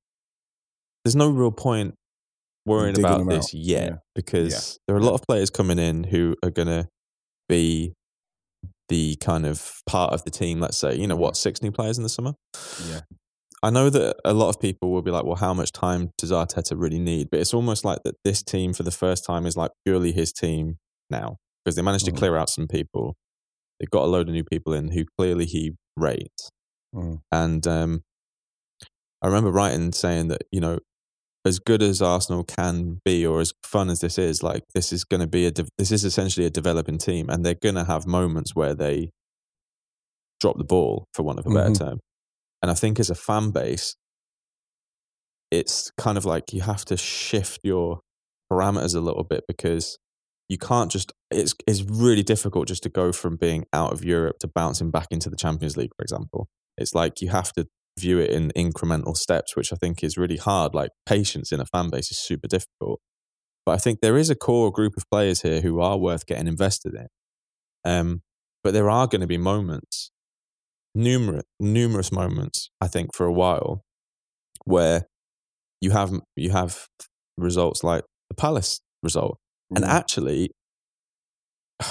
there's 1.05 1.17
no 1.17 1.29
real 1.31 1.53
point 1.53 1.95
worrying 2.65 2.99
about 2.99 3.27
this 3.29 3.47
out. 3.47 3.55
yet 3.55 3.89
Yeah. 3.91 3.97
because 4.15 4.79
there 4.87 4.97
are 4.97 5.01
a 5.01 5.05
lot 5.05 5.15
of 5.15 5.23
players 5.23 5.51
coming 5.51 5.79
in 5.79 6.05
who 6.05 6.37
are 6.45 6.51
going 6.51 6.69
to 6.69 6.89
be 7.49 7.93
the 8.89 9.17
kind 9.17 9.45
of 9.47 9.73
part 9.87 10.13
of 10.13 10.23
the 10.25 10.31
team. 10.31 10.61
Let's 10.61 10.79
say 10.79 10.95
you 10.95 11.07
know 11.07 11.17
what 11.17 11.37
six 11.37 11.63
new 11.63 11.73
players 11.73 11.97
in 11.99 12.03
the 12.05 12.09
summer. 12.09 12.35
Yeah. 12.89 13.01
I 13.63 13.71
know 13.71 13.91
that 13.91 14.17
a 14.25 14.33
lot 14.35 14.49
of 14.49 14.61
people 14.61 14.91
will 14.91 15.03
be 15.03 15.11
like, 15.13 15.25
well, 15.25 15.37
how 15.37 15.55
much 15.55 15.71
time 15.73 16.11
does 16.19 16.33
Arteta 16.33 16.73
really 16.77 16.99
need? 16.99 17.29
But 17.31 17.41
it's 17.41 17.55
almost 17.55 17.85
like 17.85 18.01
that 18.05 18.17
this 18.25 18.43
team 18.43 18.73
for 18.73 18.83
the 18.83 18.91
first 18.91 19.25
time 19.25 19.47
is 19.47 19.57
like 19.57 19.71
purely 19.87 20.11
his 20.13 20.33
team 20.33 20.79
now 21.11 21.37
because 21.65 21.77
they 21.77 21.83
managed 21.83 22.07
to 22.07 22.13
Mhm. 22.13 22.17
clear 22.19 22.37
out 22.37 22.51
some 22.51 22.67
people. 22.67 23.15
They've 23.79 23.91
got 23.91 24.05
a 24.05 24.07
load 24.07 24.29
of 24.29 24.35
new 24.35 24.43
people 24.45 24.73
in 24.73 24.91
who 24.91 25.05
clearly 25.17 25.47
he 25.47 25.77
rates. 25.97 26.51
Mm. 26.95 27.21
And 27.31 27.67
um, 27.69 28.03
I 29.23 29.27
remember 29.29 29.51
writing 29.53 29.93
saying 29.93 30.29
that, 30.29 30.43
you 30.51 30.61
know, 30.61 30.81
as 31.45 31.59
good 31.61 31.83
as 31.83 32.03
Arsenal 32.03 32.43
can 32.45 33.01
be 33.05 33.25
or 33.27 33.41
as 33.41 33.53
fun 33.65 33.91
as 33.91 34.01
this 34.01 34.19
is, 34.19 34.43
like 34.43 34.63
this 34.75 34.93
is 34.93 35.05
going 35.05 35.21
to 35.21 35.27
be 35.29 35.47
a, 35.47 35.51
de- 35.53 35.69
this 35.79 35.91
is 35.93 36.05
essentially 36.05 36.47
a 36.47 36.51
developing 36.51 36.99
team 36.99 37.29
and 37.31 37.45
they're 37.47 37.55
going 37.55 37.75
to 37.77 37.85
have 37.85 38.07
moments 38.07 38.55
where 38.57 38.75
they 38.75 39.11
drop 40.41 40.59
the 40.59 40.65
ball, 40.65 41.05
for 41.15 41.23
want 41.23 41.39
of 41.39 41.47
a 41.47 41.51
better 41.51 41.71
Mhm. 41.71 41.79
term. 41.79 42.01
And 42.63 42.71
I 42.71 42.75
think 42.75 43.01
as 43.01 43.11
a 43.11 43.15
fan 43.15 43.51
base, 43.51 43.97
it's 45.51 45.91
kind 45.99 46.17
of 46.17 46.25
like 46.25 46.53
you 46.53 46.63
have 46.63 46.85
to 46.87 46.97
shift 46.97 47.61
your 47.63 48.01
parameters 48.51 48.95
a 48.95 49.01
little 49.01 49.25
bit 49.25 49.45
because 49.47 49.99
you 50.49 50.59
can't 50.59 50.91
just 50.91 51.13
it's 51.31 51.55
it's 51.67 51.83
really 51.83 52.23
difficult 52.23 52.69
just 52.69 52.83
to 52.83 52.89
go 52.89 53.13
from 53.13 53.37
being 53.37 53.65
out 53.73 53.93
of 53.93 54.05
Europe 54.05 54.39
to 54.41 54.49
bouncing 54.49 54.91
back 54.91 55.09
into 55.11 55.31
the 55.31 55.37
Champions 55.37 55.77
League, 55.77 55.93
for 55.97 56.03
example. 56.03 56.49
It's 56.79 56.95
like 56.95 57.21
you 57.21 57.29
have 57.31 57.53
to 57.55 57.67
view 57.99 58.19
it 58.19 58.31
in 58.31 58.51
incremental 58.57 59.17
steps, 59.17 59.57
which 59.57 59.73
I 59.73 59.77
think 59.77 60.03
is 60.03 60.17
really 60.17 60.37
hard. 60.37 60.75
Like 60.75 60.91
patience 61.07 61.53
in 61.53 61.61
a 61.61 61.67
fan 61.67 61.91
base 61.91 62.11
is 62.11 62.19
super 62.19 62.49
difficult. 62.49 63.01
But 63.65 63.73
I 63.73 63.79
think 63.79 64.01
there 64.01 64.17
is 64.17 64.31
a 64.31 64.35
core 64.35 64.73
group 64.73 64.97
of 64.97 65.09
players 65.11 65.43
here 65.43 65.61
who 65.61 65.81
are 65.81 65.99
worth 65.99 66.27
getting 66.27 66.49
invested 66.49 66.95
in. 66.95 67.07
Um, 67.85 68.23
but 68.65 68.73
there 68.73 68.91
are 68.91 69.07
going 69.07 69.21
to 69.21 69.27
be 69.27 69.39
moments, 69.39 70.11
numerous 70.95 71.45
numerous 71.61 72.13
moments, 72.13 72.71
I 72.81 72.89
think, 72.89 73.15
for 73.15 73.27
a 73.27 73.33
while, 73.33 73.83
where 74.65 75.07
you 75.81 75.91
have 75.93 76.13
you 76.37 76.51
have 76.51 76.87
results 77.37 77.83
like 77.85 78.05
the 78.29 78.35
Palace 78.35 78.81
result. 79.03 79.39
And 79.75 79.85
Mm. 79.85 79.89
actually, 79.89 80.51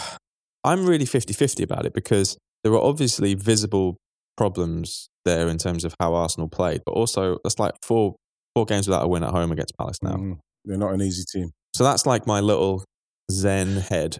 I'm 0.63 0.85
really 0.85 1.05
50 1.05 1.33
50 1.33 1.63
about 1.63 1.85
it 1.85 1.93
because 1.93 2.37
there 2.63 2.73
are 2.73 2.81
obviously 2.83 3.33
visible 3.33 3.97
problems 4.37 5.07
there 5.25 5.47
in 5.47 5.57
terms 5.57 5.83
of 5.83 5.95
how 5.99 6.13
Arsenal 6.13 6.47
played, 6.47 6.81
but 6.85 6.91
also 6.93 7.37
that's 7.43 7.59
like 7.59 7.73
four 7.83 8.15
four 8.55 8.65
games 8.65 8.87
without 8.87 9.03
a 9.03 9.07
win 9.07 9.23
at 9.23 9.31
home 9.31 9.51
against 9.51 9.75
Palace 9.77 9.97
now. 10.03 10.15
Mhm. 10.15 10.39
They're 10.65 10.77
not 10.77 10.93
an 10.93 11.01
easy 11.01 11.23
team. 11.31 11.51
So 11.75 11.83
that's 11.83 12.05
like 12.05 12.27
my 12.27 12.39
little 12.41 12.83
Zen 13.31 13.77
head 13.77 14.19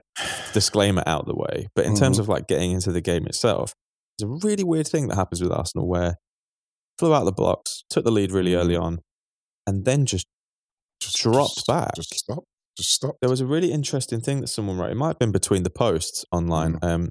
disclaimer 0.54 1.04
out 1.06 1.26
the 1.28 1.36
way. 1.36 1.68
But 1.76 1.86
in 1.86 1.96
terms 1.96 2.18
Mhm. 2.18 2.22
of 2.22 2.30
like 2.30 2.48
getting 2.48 2.72
into 2.72 2.92
the 2.92 3.02
game 3.02 3.26
itself, 3.28 3.74
there's 4.22 4.44
a 4.44 4.48
really 4.48 4.63
weird 4.63 4.88
thing 4.88 5.08
that 5.08 5.16
happens 5.16 5.42
with 5.42 5.51
Arsenal 5.51 5.88
where 5.88 6.16
flew 7.00 7.13
out 7.13 7.24
the 7.25 7.32
blocks, 7.32 7.84
took 7.90 8.04
the 8.04 8.12
lead 8.12 8.32
really 8.32 8.54
early 8.56 8.75
on, 8.75 9.00
and 9.66 9.86
then 9.86 10.06
just 10.06 10.28
Just 11.00 11.18
dropped 11.18 11.56
just- 11.56 11.68
back. 11.68 11.96
Just 11.96 12.13
stop. 12.16 12.44
Just 12.78 12.92
stop. 12.92 13.16
There 13.22 13.30
was 13.30 13.42
a 13.42 13.46
really 13.46 13.72
interesting 13.72 14.22
thing 14.22 14.40
that 14.42 14.48
someone 14.48 14.78
wrote. 14.78 14.92
It 14.92 14.96
might 14.96 15.08
have 15.10 15.20
been 15.20 15.32
between 15.32 15.63
the 15.63 15.70
posts 15.70 16.24
online. 16.32 16.74
Mm. 16.80 16.84
Um, 16.90 17.10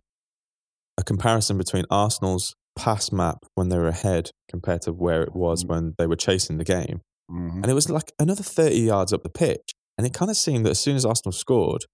a 0.97 1.03
comparison 1.03 1.59
between 1.59 1.85
Arsenal's 1.91 2.55
pass 2.77 3.11
map 3.13 3.39
when 3.57 3.69
they 3.69 3.77
were 3.77 3.89
ahead 3.89 4.31
compared 4.49 4.83
to 4.83 4.93
where 4.93 5.23
it 5.23 5.35
was 5.35 5.65
Mm. 5.65 5.69
when 5.69 5.95
they 5.99 6.07
were 6.07 6.17
chasing 6.17 6.57
the 6.59 6.65
game, 6.65 7.01
Mhm. 7.31 7.57
and 7.63 7.67
it 7.67 7.75
was 7.75 7.91
like 7.91 8.13
another 8.19 8.43
thirty 8.43 8.81
yards 8.81 9.13
up 9.13 9.23
the 9.23 9.29
pitch. 9.29 9.73
And 9.99 10.07
it 10.07 10.15
kind 10.15 10.31
of 10.31 10.37
seemed 10.37 10.65
that 10.67 10.71
as 10.71 10.79
soon 10.81 10.97
as 10.97 11.05
Arsenal 11.05 11.33
scored, 11.33 11.85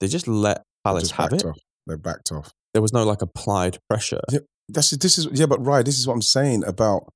they 0.00 0.06
just 0.06 0.28
let 0.28 0.62
Palace 0.84 1.04
just 1.04 1.14
have 1.14 1.32
it. 1.32 1.44
off. 1.44 1.58
They 1.86 1.96
backed 1.96 2.30
off. 2.30 2.52
There 2.72 2.82
was 2.82 2.92
no 2.92 3.04
like 3.04 3.22
applied 3.22 3.78
pressure. 3.88 4.20
Yeah. 4.30 4.40
That's 4.68 4.90
this 4.90 5.18
is 5.18 5.28
yeah, 5.32 5.46
but 5.46 5.64
right. 5.64 5.84
This 5.84 5.98
is 5.98 6.06
what 6.06 6.14
I'm 6.14 6.22
saying 6.22 6.64
about 6.64 7.08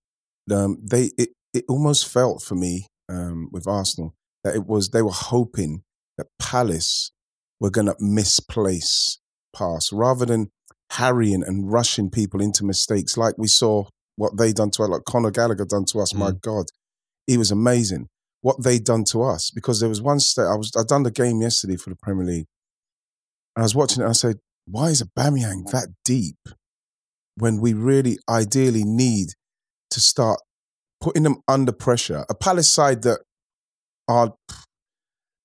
um. 0.50 0.78
They 0.82 1.11
it 1.16 1.30
it 1.52 1.64
almost 1.68 2.08
felt 2.08 2.42
for 2.42 2.56
me 2.56 2.88
um 3.08 3.49
with 3.52 3.68
Arsenal 3.68 4.14
that 4.42 4.54
it 4.54 4.66
was 4.66 4.90
they 4.90 5.02
were 5.02 5.11
hoping 5.12 5.82
that 6.18 6.26
Palace 6.38 7.12
were 7.61 7.70
going 7.70 7.87
to 7.87 7.96
misplace 8.00 9.18
pass 9.56 9.92
rather 9.92 10.26
than 10.26 10.50
harrying 10.92 11.42
and 11.44 11.73
rushing 11.73 12.11
people 12.11 12.40
into 12.40 12.64
mistakes 12.64 13.16
like 13.16 13.34
we 13.38 13.46
saw 13.46 13.84
what 14.16 14.37
they 14.37 14.52
done 14.52 14.70
to 14.70 14.82
us, 14.82 14.88
like 14.88 15.04
Conor 15.04 15.30
Gallagher 15.30 15.64
done 15.64 15.84
to 15.87 16.00
us. 16.00 16.14
My 16.14 16.32
God, 16.32 16.66
he 17.26 17.37
was 17.37 17.50
amazing. 17.50 18.08
What 18.42 18.62
they 18.62 18.78
done 18.78 19.04
to 19.04 19.23
us 19.23 19.50
because 19.50 19.80
there 19.80 19.88
was 19.88 20.02
one 20.02 20.20
state 20.20 20.42
I 20.42 20.56
was 20.56 20.70
I 20.76 20.82
done 20.82 21.02
the 21.02 21.11
game 21.11 21.40
yesterday 21.40 21.76
for 21.76 21.90
the 21.90 21.96
Premier 21.96 22.26
League. 22.26 22.46
And 23.56 23.62
I 23.62 23.62
was 23.62 23.75
watching 23.75 24.02
it 24.02 24.04
and 24.04 24.11
I 24.11 24.12
said, 24.12 24.37
why 24.66 24.88
is 24.88 25.02
Aubameyang 25.02 25.71
that 25.71 25.88
deep 26.04 26.38
when 27.37 27.61
we 27.61 27.73
really 27.73 28.18
ideally 28.28 28.85
need 28.85 29.28
to 29.90 30.00
start 30.00 30.40
putting 31.00 31.23
them 31.23 31.37
under 31.49 31.73
pressure? 31.73 32.25
A 32.28 32.35
Palace 32.35 32.68
side 32.68 33.02
that 33.02 33.21
are 34.09 34.35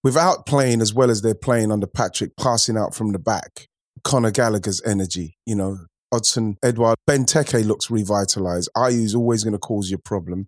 without 0.03 0.45
playing 0.45 0.81
as 0.81 0.93
well 0.93 1.09
as 1.09 1.21
they're 1.21 1.35
playing 1.35 1.71
under 1.71 1.87
Patrick, 1.87 2.31
passing 2.37 2.77
out 2.77 2.95
from 2.95 3.11
the 3.11 3.19
back. 3.19 3.67
Conor 4.03 4.31
Gallagher's 4.31 4.81
energy, 4.85 5.35
you 5.45 5.55
know, 5.55 5.77
Odsonne, 6.13 6.55
Edouard, 6.63 6.97
Benteke 7.07 7.65
looks 7.65 7.91
revitalized. 7.91 8.69
Ayew's 8.75 9.13
always 9.13 9.43
going 9.43 9.53
to 9.53 9.59
cause 9.59 9.89
you 9.89 9.97
a 9.97 10.01
problem. 10.01 10.47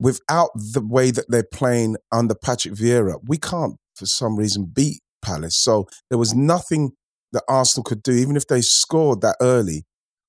Without 0.00 0.50
the 0.54 0.84
way 0.84 1.10
that 1.10 1.26
they're 1.28 1.46
playing 1.52 1.96
under 2.12 2.34
Patrick 2.34 2.74
Vieira, 2.74 3.16
we 3.26 3.36
can't, 3.36 3.76
for 3.96 4.06
some 4.06 4.36
reason, 4.36 4.70
beat 4.72 5.00
Palace. 5.22 5.60
So 5.60 5.86
there 6.08 6.18
was 6.18 6.34
nothing 6.34 6.92
that 7.34 7.44
Arsenal 7.48 7.84
could 7.84 8.02
do, 8.02 8.12
even 8.12 8.36
if 8.36 8.46
they 8.46 8.62
scored 8.62 9.20
that 9.20 9.36
early, 9.42 9.84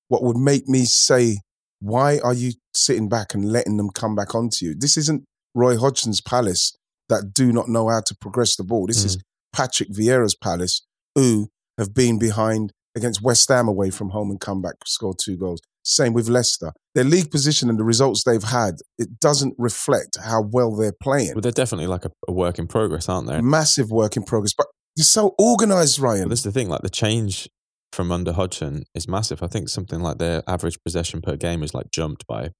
what 0.08 0.22
would 0.22 0.36
make 0.36 0.68
me 0.68 0.84
say, 0.84 1.38
why 1.80 2.18
are 2.18 2.34
you 2.34 2.52
sitting 2.74 3.08
back 3.08 3.32
and 3.32 3.50
letting 3.50 3.78
them 3.78 3.90
come 3.90 4.14
back 4.14 4.34
onto 4.34 4.66
you? 4.66 4.74
This 4.76 4.96
isn't 4.98 5.24
Roy 5.54 5.76
Hodgson's 5.76 6.20
Palace 6.20 6.76
that 7.08 7.32
do 7.32 7.52
not 7.52 7.68
know 7.68 7.88
how 7.88 8.00
to 8.00 8.14
progress 8.20 8.56
the 8.56 8.64
ball. 8.64 8.86
This 8.86 9.04
is 9.04 9.16
mm. 9.16 9.20
Patrick 9.52 9.90
Vieira's 9.90 10.34
Palace, 10.34 10.82
who 11.14 11.48
have 11.78 11.94
been 11.94 12.18
behind 12.18 12.72
against 12.96 13.22
West 13.22 13.48
Ham 13.48 13.68
away 13.68 13.90
from 13.90 14.10
home 14.10 14.30
and 14.30 14.40
come 14.40 14.60
back, 14.60 14.74
scored 14.84 15.16
two 15.22 15.36
goals. 15.36 15.60
Same 15.84 16.12
with 16.12 16.28
Leicester. 16.28 16.72
Their 16.96 17.04
league 17.04 17.30
position 17.30 17.70
and 17.70 17.78
the 17.78 17.84
results 17.84 18.24
they've 18.24 18.42
had, 18.42 18.76
it 18.98 19.20
doesn't 19.20 19.54
reflect 19.56 20.16
how 20.20 20.42
well 20.50 20.74
they're 20.74 20.96
playing. 21.00 21.34
But 21.34 21.44
they're 21.44 21.52
definitely 21.52 21.86
like 21.86 22.04
a, 22.04 22.10
a 22.26 22.32
work 22.32 22.58
in 22.58 22.66
progress, 22.66 23.08
aren't 23.08 23.28
they? 23.28 23.40
Massive 23.40 23.90
work 23.90 24.16
in 24.16 24.24
progress, 24.24 24.52
but 24.52 24.66
you're 24.96 25.04
so 25.04 25.34
organized, 25.38 25.98
Ryan. 25.98 26.32
Is 26.32 26.42
the 26.42 26.52
thing, 26.52 26.68
like 26.68 26.82
the 26.82 26.90
change 26.90 27.48
from 27.92 28.10
under 28.12 28.32
Hodgson 28.32 28.84
is 28.94 29.06
massive. 29.08 29.42
I 29.42 29.46
think 29.46 29.68
something 29.68 30.00
like 30.00 30.18
their 30.18 30.42
average 30.48 30.78
possession 30.84 31.22
per 31.22 31.36
game 31.36 31.62
is 31.62 31.72
like 31.74 31.90
jumped 31.90 32.26
by 32.26 32.50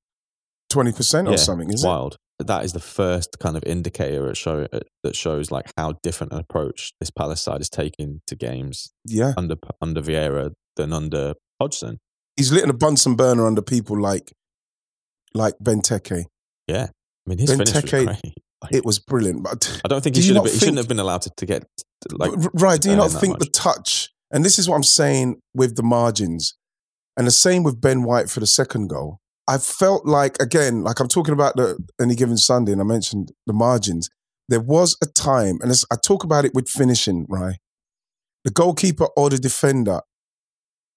20% 0.72 1.26
or 1.26 1.30
Yeah, 1.32 1.36
something, 1.36 1.70
isn't 1.72 1.86
it? 1.86 1.90
wild. 1.90 2.16
That 2.38 2.64
is 2.64 2.72
the 2.74 2.80
first 2.80 3.38
kind 3.40 3.56
of 3.56 3.62
indicator 3.64 4.28
at 4.28 4.36
show, 4.36 4.66
that 5.02 5.16
shows 5.16 5.50
like 5.50 5.70
how 5.78 5.94
different 6.02 6.32
an 6.32 6.38
approach 6.38 6.92
this 7.00 7.10
Palace 7.10 7.40
side 7.40 7.60
is 7.62 7.70
taking 7.70 8.20
to 8.26 8.36
games 8.36 8.92
Yeah. 9.06 9.32
under 9.38 9.56
under 9.80 10.02
Vieira 10.02 10.52
than 10.76 10.92
under 10.92 11.34
Hodgson. 11.60 11.98
He's 12.36 12.52
lit 12.52 12.68
a 12.68 12.74
Bunsen 12.74 13.14
burner 13.16 13.46
under 13.46 13.62
people 13.62 13.98
like 13.98 14.32
like 15.32 15.54
Benteke. 15.62 16.24
Yeah, 16.66 16.88
I 17.26 17.30
mean 17.30 17.38
his 17.38 17.50
finish 17.50 17.72
was 17.72 17.82
Benteke, 17.84 18.04
great. 18.22 18.34
Like, 18.66 18.74
It 18.74 18.84
was 18.84 18.98
brilliant. 18.98 19.42
But 19.42 19.80
I 19.84 19.88
don't 19.88 20.02
think 20.02 20.16
he 20.16 20.22
should 20.22 20.36
have. 20.36 20.44
not 20.44 20.44
Been, 20.44 20.52
he 20.52 20.58
shouldn't 20.58 20.78
have 20.78 20.88
been 20.88 20.98
allowed 21.00 21.22
to, 21.22 21.30
to 21.36 21.46
get 21.46 21.64
like. 22.12 22.32
Right. 22.54 22.80
Do 22.80 22.88
you 22.88 22.94
uh, 22.94 22.98
not 22.98 23.10
that 23.10 23.20
think 23.20 23.38
the 23.38 23.46
touch, 23.46 24.10
and 24.30 24.44
this 24.44 24.58
is 24.58 24.68
what 24.68 24.76
I'm 24.76 24.82
saying 24.82 25.40
with 25.54 25.76
the 25.76 25.82
margins, 25.82 26.54
and 27.16 27.26
the 27.26 27.30
same 27.32 27.62
with 27.62 27.80
Ben 27.80 28.02
White 28.02 28.28
for 28.30 28.40
the 28.40 28.46
second 28.46 28.88
goal. 28.88 29.20
I 29.48 29.58
felt 29.58 30.06
like, 30.06 30.42
again, 30.42 30.82
like 30.82 30.98
I'm 30.98 31.06
talking 31.06 31.32
about 31.32 31.54
the 31.56 31.78
any 32.00 32.14
given 32.16 32.36
Sunday, 32.36 32.72
and 32.72 32.80
I 32.80 32.84
mentioned 32.84 33.30
the 33.46 33.52
margins. 33.52 34.08
There 34.48 34.60
was 34.60 34.96
a 35.02 35.06
time, 35.06 35.58
and 35.60 35.72
I 35.90 35.96
talk 35.96 36.24
about 36.24 36.44
it 36.44 36.52
with 36.54 36.68
finishing, 36.68 37.26
right? 37.28 37.56
The 38.44 38.50
goalkeeper 38.50 39.06
or 39.16 39.30
the 39.30 39.38
defender 39.38 40.00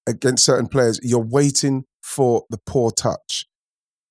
against 0.08 0.46
certain 0.46 0.68
players, 0.68 1.00
you're 1.04 1.20
waiting 1.20 1.86
for 2.02 2.44
the 2.50 2.58
poor 2.66 2.92
touch 2.92 3.46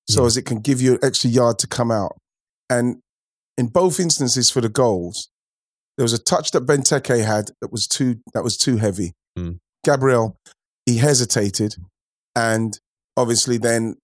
so 0.09 0.21
Yeah. 0.21 0.27
as 0.27 0.37
it 0.37 0.43
can 0.43 0.59
give 0.59 0.81
you 0.81 0.93
an 0.93 0.99
extra 1.03 1.29
yard 1.29 1.59
to 1.59 1.67
come 1.67 1.91
out. 1.91 2.17
And 2.69 3.01
in 3.59 3.67
both 3.67 3.99
instances 3.99 4.49
for 4.49 4.61
the 4.61 4.69
goals, 4.69 5.29
there 5.97 6.05
was 6.05 6.13
a 6.13 6.17
touch 6.17 6.51
that 6.51 6.65
Benteke 6.65 7.25
had 7.25 7.51
that 7.61 7.71
was 7.71 7.87
too 7.87 8.21
that 8.33 8.43
was 8.43 8.57
too 8.57 8.77
heavy. 8.77 9.11
Mm. 9.37 9.59
Gabriel, 9.83 10.37
he 10.85 10.97
hesitated, 10.97 11.75
and 12.35 12.79
obviously 13.17 13.57
then 13.57 13.95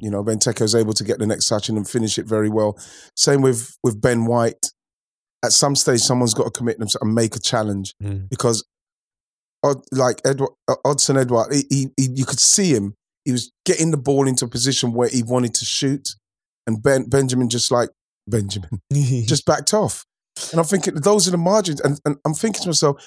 you 0.00 0.10
know 0.10 0.24
Benteke 0.24 0.62
was 0.62 0.74
able 0.74 0.94
to 0.94 1.04
get 1.04 1.18
the 1.18 1.26
next 1.26 1.46
touch 1.46 1.68
and 1.68 1.88
finish 1.88 2.18
it 2.18 2.26
very 2.26 2.48
well. 2.48 2.78
Same 3.16 3.42
with 3.42 3.76
with 3.84 4.00
Ben 4.00 4.24
White. 4.24 4.72
At 5.44 5.52
some 5.52 5.74
stage, 5.76 6.00
someone's 6.00 6.34
got 6.34 6.44
to 6.44 6.50
commit 6.50 6.78
themselves 6.78 7.04
and 7.04 7.14
make 7.14 7.34
a 7.36 7.40
challenge 7.40 7.94
Mm. 8.02 8.28
because, 8.30 8.64
like 9.90 10.20
Edouard, 10.24 10.52
Odsonne 10.86 11.20
Edouard, 11.20 11.52
he, 11.52 11.64
he, 11.68 11.88
he, 11.96 12.08
you 12.14 12.24
could 12.24 12.38
see 12.40 12.72
him. 12.72 12.94
He 13.24 13.32
was 13.32 13.50
getting 13.66 13.90
the 13.90 13.96
ball 13.96 14.26
into 14.28 14.44
a 14.44 14.48
position 14.48 14.92
where 14.92 15.08
he 15.08 15.22
wanted 15.22 15.54
to 15.54 15.64
shoot, 15.64 16.14
and 16.66 16.80
ben, 16.82 17.08
Benjamin 17.08 17.48
just 17.48 17.70
like 17.72 17.90
Benjamin 18.28 18.70
just 18.92 19.46
backed 19.46 19.74
off. 19.74 20.04
And 20.50 20.58
I'm 20.60 20.66
thinking 20.66 20.94
those 20.94 21.28
are 21.28 21.32
the 21.32 21.36
margins. 21.38 21.80
And, 21.80 22.00
and 22.04 22.16
I'm 22.24 22.34
thinking 22.34 22.62
to 22.62 22.68
myself, 22.68 23.02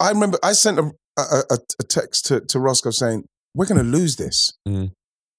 I 0.00 0.10
remember 0.10 0.38
I 0.42 0.52
sent 0.52 0.78
a 0.78 0.90
a, 1.18 1.58
a, 1.80 1.82
text 1.84 2.26
to, 2.26 2.40
to 2.40 2.58
Roscoe 2.60 2.90
saying, 2.90 3.24
We're 3.54 3.66
going 3.66 3.78
to 3.78 3.84
lose 3.84 4.16
this. 4.16 4.52
Mm. 4.68 4.92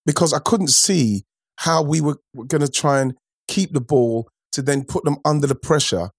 Because 0.06 0.34
I 0.34 0.40
couldn't 0.40 0.70
see 0.70 1.24
how 1.58 1.84
we 1.84 2.02
were, 2.02 2.18
were 2.34 2.46
going 2.46 2.62
to 2.62 2.72
try 2.72 3.02
and 3.02 3.14
keep 3.48 3.74
the 3.74 3.82
ball 3.82 4.30
to 4.54 4.62
then 4.62 4.86
put 4.86 5.04
them 5.04 5.18
under 5.26 5.48
the 5.48 5.56
pressure 5.56 6.10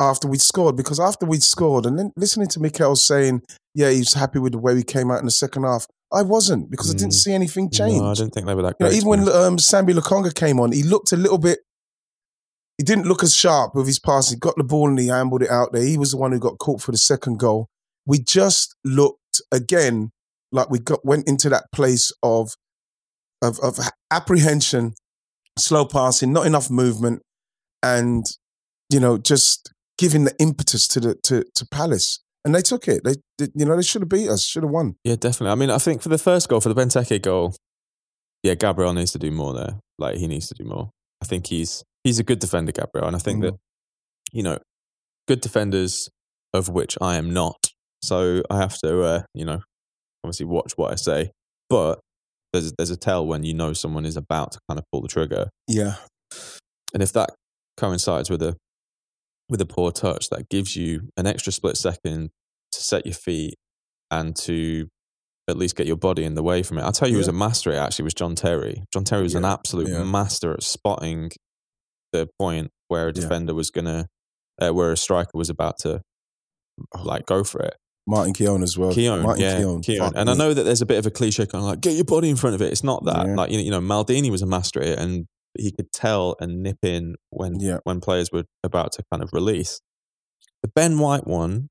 after 0.00 0.26
we'd 0.26 0.40
scored. 0.40 0.76
Because 0.76 0.98
after 0.98 1.26
we'd 1.26 1.42
scored, 1.42 1.86
and 1.86 1.98
then 1.98 2.12
listening 2.16 2.48
to 2.48 2.60
Mikel 2.60 2.96
saying, 2.96 3.42
Yeah, 3.74 3.90
he's 3.90 4.14
happy 4.14 4.38
with 4.38 4.52
the 4.52 4.58
way 4.58 4.74
we 4.74 4.82
came 4.82 5.10
out 5.10 5.20
in 5.20 5.26
the 5.26 5.30
second 5.30 5.64
half, 5.64 5.86
I 6.12 6.22
wasn't 6.22 6.70
because 6.70 6.90
I 6.90 6.96
didn't 6.98 7.12
Mm. 7.12 7.22
see 7.22 7.32
anything 7.32 7.70
change. 7.70 7.98
No, 7.98 8.10
I 8.10 8.14
didn't 8.14 8.34
think 8.34 8.46
they 8.46 8.54
were 8.54 8.62
that 8.62 8.76
You 8.80 8.84
know, 8.86 8.90
great. 8.90 8.96
even 8.96 9.08
when 9.08 9.20
um, 9.28 9.56
Sambi 9.56 9.94
Lokonga 9.94 10.34
came 10.34 10.60
on, 10.60 10.72
he 10.72 10.82
looked 10.82 11.12
a 11.12 11.16
little 11.16 11.38
bit. 11.38 11.60
He 12.82 12.84
didn't 12.84 13.06
look 13.06 13.22
as 13.22 13.32
sharp 13.32 13.76
with 13.76 13.86
his 13.86 14.00
passing. 14.00 14.40
Got 14.40 14.56
the 14.56 14.64
ball 14.64 14.88
and 14.88 14.98
he 14.98 15.08
ambled 15.08 15.42
it 15.42 15.50
out 15.52 15.72
there. 15.72 15.84
He 15.84 15.96
was 15.96 16.10
the 16.10 16.16
one 16.16 16.32
who 16.32 16.40
got 16.40 16.58
caught 16.58 16.82
for 16.82 16.90
the 16.90 16.98
second 16.98 17.38
goal. 17.38 17.68
We 18.06 18.18
just 18.18 18.74
looked 18.84 19.40
again 19.52 20.10
like 20.50 20.68
we 20.68 20.80
got 20.80 21.04
went 21.04 21.28
into 21.28 21.48
that 21.50 21.66
place 21.72 22.10
of 22.24 22.56
of, 23.40 23.60
of 23.60 23.78
apprehension, 24.10 24.94
slow 25.56 25.84
passing, 25.84 26.32
not 26.32 26.44
enough 26.44 26.70
movement, 26.70 27.22
and 27.84 28.26
you 28.90 28.98
know 28.98 29.16
just 29.16 29.72
giving 29.96 30.24
the 30.24 30.34
impetus 30.40 30.88
to 30.88 30.98
the 30.98 31.14
to, 31.22 31.44
to 31.54 31.64
Palace. 31.70 32.18
And 32.44 32.52
they 32.52 32.62
took 32.62 32.88
it. 32.88 33.04
They, 33.04 33.14
did 33.38 33.52
you 33.54 33.64
know 33.64 33.76
they 33.76 33.84
should 33.84 34.02
have 34.02 34.08
beat 34.08 34.28
us. 34.28 34.42
Should 34.44 34.64
have 34.64 34.72
won. 34.72 34.96
Yeah, 35.04 35.14
definitely. 35.14 35.52
I 35.52 35.54
mean, 35.54 35.70
I 35.70 35.78
think 35.78 36.02
for 36.02 36.08
the 36.08 36.18
first 36.18 36.48
goal, 36.48 36.60
for 36.60 36.68
the 36.68 36.74
Benteke 36.74 37.22
goal, 37.22 37.54
yeah, 38.42 38.54
Gabriel 38.54 38.92
needs 38.92 39.12
to 39.12 39.20
do 39.20 39.30
more 39.30 39.54
there. 39.54 39.78
Like 40.00 40.16
he 40.16 40.26
needs 40.26 40.48
to 40.48 40.54
do 40.54 40.64
more. 40.64 40.90
I 41.22 41.26
think 41.26 41.46
he's 41.46 41.84
he's 42.04 42.18
a 42.18 42.24
good 42.24 42.38
defender, 42.38 42.72
Gabriel, 42.72 43.06
and 43.06 43.16
I 43.16 43.18
think 43.18 43.38
Mm. 43.40 43.42
that 43.50 43.54
you 44.32 44.42
know, 44.42 44.58
good 45.28 45.40
defenders 45.42 46.08
of 46.54 46.68
which 46.68 46.96
I 47.00 47.16
am 47.16 47.32
not. 47.34 47.66
So 48.02 48.42
I 48.50 48.56
have 48.58 48.78
to, 48.78 49.02
uh, 49.02 49.22
you 49.34 49.44
know, 49.44 49.60
obviously 50.24 50.46
watch 50.46 50.72
what 50.76 50.90
I 50.90 50.94
say. 50.96 51.32
But 51.68 52.00
there's 52.52 52.72
there's 52.78 52.90
a 52.90 52.96
tell 52.96 53.26
when 53.26 53.44
you 53.44 53.54
know 53.54 53.72
someone 53.72 54.04
is 54.06 54.16
about 54.16 54.52
to 54.52 54.58
kind 54.68 54.78
of 54.78 54.84
pull 54.90 55.02
the 55.02 55.08
trigger, 55.08 55.48
Yeah. 55.68 55.96
and 56.94 57.02
if 57.02 57.12
that 57.12 57.30
coincides 57.76 58.28
with 58.30 58.42
a 58.42 58.56
with 59.48 59.60
a 59.60 59.66
poor 59.66 59.90
touch, 59.92 60.30
that 60.30 60.48
gives 60.48 60.76
you 60.76 61.08
an 61.16 61.26
extra 61.26 61.52
split 61.52 61.76
second 61.76 62.30
to 62.72 62.80
set 62.80 63.04
your 63.04 63.14
feet 63.14 63.54
and 64.10 64.34
to 64.36 64.88
at 65.48 65.56
least 65.58 65.76
get 65.76 65.86
your 65.86 65.96
body 65.96 66.24
in 66.24 66.34
the 66.34 66.42
way 66.42 66.62
from 66.62 66.78
it. 66.78 66.82
I'll 66.82 66.92
tell 66.92 67.08
you, 67.08 67.14
who 67.14 67.18
was 67.18 67.28
a 67.28 67.32
master 67.32 67.70
at 67.70 67.76
it 67.76 67.80
actually 67.80 68.04
was 68.04 68.14
John 68.14 68.34
Terry. 68.34 68.82
John 68.92 69.04
Terry 69.04 69.22
was 69.24 69.34
an 69.34 69.44
absolute 69.44 69.88
yeah. 69.88 70.04
master 70.04 70.52
at 70.54 70.62
spotting 70.62 71.32
the 72.12 72.28
point 72.38 72.70
where 72.88 73.04
a 73.08 73.12
Yeah. 73.14 73.20
defender 73.22 73.54
was 73.54 73.70
gonna, 73.70 74.08
uh, 74.60 74.70
where 74.70 74.92
a 74.92 74.96
striker 74.96 75.30
was 75.34 75.50
about 75.50 75.78
to 75.80 76.00
like 77.04 77.26
go 77.26 77.44
for 77.44 77.60
it. 77.62 77.74
Martin 78.06 78.34
Keown 78.34 78.62
as 78.62 78.76
well. 78.76 78.92
Keown, 78.92 79.22
Martin 79.22 79.42
yeah, 79.42 79.58
Keown. 79.58 79.80
Keown. 79.82 80.12
And 80.16 80.28
I 80.28 80.34
know 80.34 80.52
that 80.52 80.64
there's 80.64 80.82
a 80.82 80.86
bit 80.86 80.98
of 80.98 81.06
a 81.06 81.10
cliche 81.10 81.46
kind 81.46 81.62
of 81.62 81.68
like 81.70 81.80
get 81.80 81.94
your 81.94 82.04
body 82.04 82.28
in 82.30 82.36
front 82.36 82.54
of 82.54 82.62
it. 82.62 82.72
It's 82.72 82.82
not 82.82 83.04
that. 83.04 83.26
Yeah. 83.26 83.34
Like 83.36 83.50
you 83.50 83.58
know, 83.58 83.64
you 83.64 83.70
know, 83.70 83.80
Maldini 83.80 84.30
was 84.30 84.42
a 84.42 84.46
master 84.46 84.80
at 84.80 84.88
it, 84.88 84.98
and 84.98 85.26
he 85.56 85.70
could 85.70 85.92
tell 85.92 86.34
and 86.40 86.62
nip 86.62 86.78
in 86.82 87.14
when 87.30 87.60
Yeah. 87.60 87.78
when 87.84 88.00
players 88.00 88.30
were 88.32 88.44
about 88.64 88.92
to 88.92 89.04
kind 89.12 89.22
of 89.22 89.30
release. 89.32 89.80
The 90.62 90.68
Ben 90.74 90.98
White 90.98 91.26
one, 91.26 91.68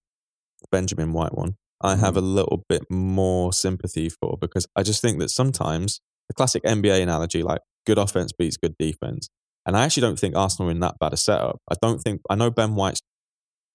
Benjamin 0.71 1.11
White 1.13 1.35
one, 1.37 1.55
I 1.81 1.95
have 1.97 2.13
Mm. 2.13 2.17
a 2.17 2.21
little 2.21 2.63
bit 2.69 2.83
more 2.89 3.51
sympathy 3.51 4.07
for 4.09 4.37
because 4.39 4.67
I 4.75 4.83
just 4.83 5.01
think 5.01 5.19
that 5.19 5.29
sometimes 5.29 5.99
the 6.29 6.33
classic 6.33 6.63
NBA 6.63 7.01
analogy, 7.01 7.43
like 7.43 7.61
good 7.85 7.97
offense 7.97 8.31
beats 8.31 8.55
good 8.57 8.75
defense. 8.79 9.29
And 9.65 9.77
I 9.77 9.83
actually 9.85 10.01
don't 10.01 10.19
think 10.19 10.35
Arsenal 10.35 10.69
are 10.69 10.71
in 10.71 10.79
that 10.79 10.95
bad 10.99 11.13
a 11.13 11.17
setup. 11.17 11.59
I 11.69 11.75
don't 11.81 11.99
think 11.99 12.21
I 12.29 12.35
know 12.35 12.49
Ben 12.51 12.75
White's 12.75 13.01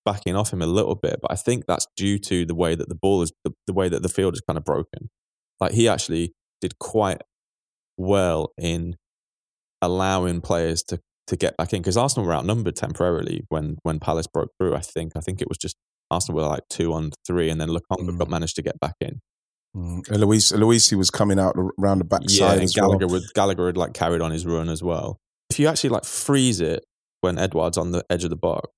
backing 0.04 0.36
off 0.36 0.52
him 0.52 0.62
a 0.62 0.66
little 0.66 0.94
bit, 0.94 1.18
but 1.22 1.30
I 1.32 1.36
think 1.36 1.64
that's 1.66 1.86
due 1.96 2.18
to 2.20 2.44
the 2.44 2.54
way 2.54 2.74
that 2.74 2.88
the 2.88 2.94
ball 2.94 3.22
is 3.22 3.32
the, 3.44 3.52
the 3.66 3.72
way 3.72 3.88
that 3.88 4.02
the 4.02 4.08
field 4.08 4.34
is 4.34 4.40
kind 4.48 4.56
of 4.56 4.64
broken. 4.64 5.10
Like 5.60 5.72
he 5.72 5.88
actually 5.88 6.34
did 6.60 6.78
quite 6.78 7.22
well 7.96 8.52
in 8.58 8.96
allowing 9.82 10.40
players 10.40 10.82
to 10.84 11.00
to 11.28 11.36
get 11.36 11.56
back 11.56 11.72
in 11.72 11.82
because 11.82 11.96
Arsenal 11.96 12.26
were 12.26 12.34
outnumbered 12.34 12.76
temporarily 12.76 13.44
when 13.48 13.76
when 13.82 13.98
Palace 13.98 14.26
broke 14.28 14.50
through. 14.58 14.74
I 14.74 14.80
think 14.80 15.12
I 15.16 15.20
think 15.20 15.40
it 15.40 15.48
was 15.48 15.58
just 15.58 15.76
Arsenal 16.10 16.40
were 16.40 16.46
like 16.48 16.62
two 16.70 16.92
on 16.92 17.10
three, 17.26 17.48
and 17.50 17.60
then 17.60 17.68
Lokonga 17.68 18.10
Mm. 18.10 18.18
got 18.18 18.30
managed 18.30 18.56
to 18.56 18.62
get 18.62 18.78
back 18.78 18.94
in. 19.00 19.20
Mm. 19.76 20.10
Eloise, 20.12 20.52
Eloise 20.52 20.92
was 20.92 21.10
coming 21.10 21.38
out 21.40 21.56
around 21.78 21.98
the 21.98 22.04
Yeah, 22.04 22.18
backside 22.18 22.52
and 22.58 22.62
as 22.64 22.72
Gallagher 22.74 23.06
well. 23.06 23.14
would 23.20 23.24
Gallagher 23.34 23.66
had 23.66 23.76
like 23.76 23.92
carried 23.92 24.20
on 24.20 24.30
his 24.30 24.46
run 24.46 24.68
as 24.68 24.82
well. 24.82 25.18
If 25.50 25.58
you 25.58 25.68
actually 25.68 25.90
like 25.90 26.04
freeze 26.04 26.60
it 26.60 26.84
when 27.20 27.38
Edouard's 27.38 27.78
on 27.78 27.92
the 27.92 28.04
edge 28.10 28.24
of 28.24 28.30
the 28.30 28.36
box, 28.36 28.68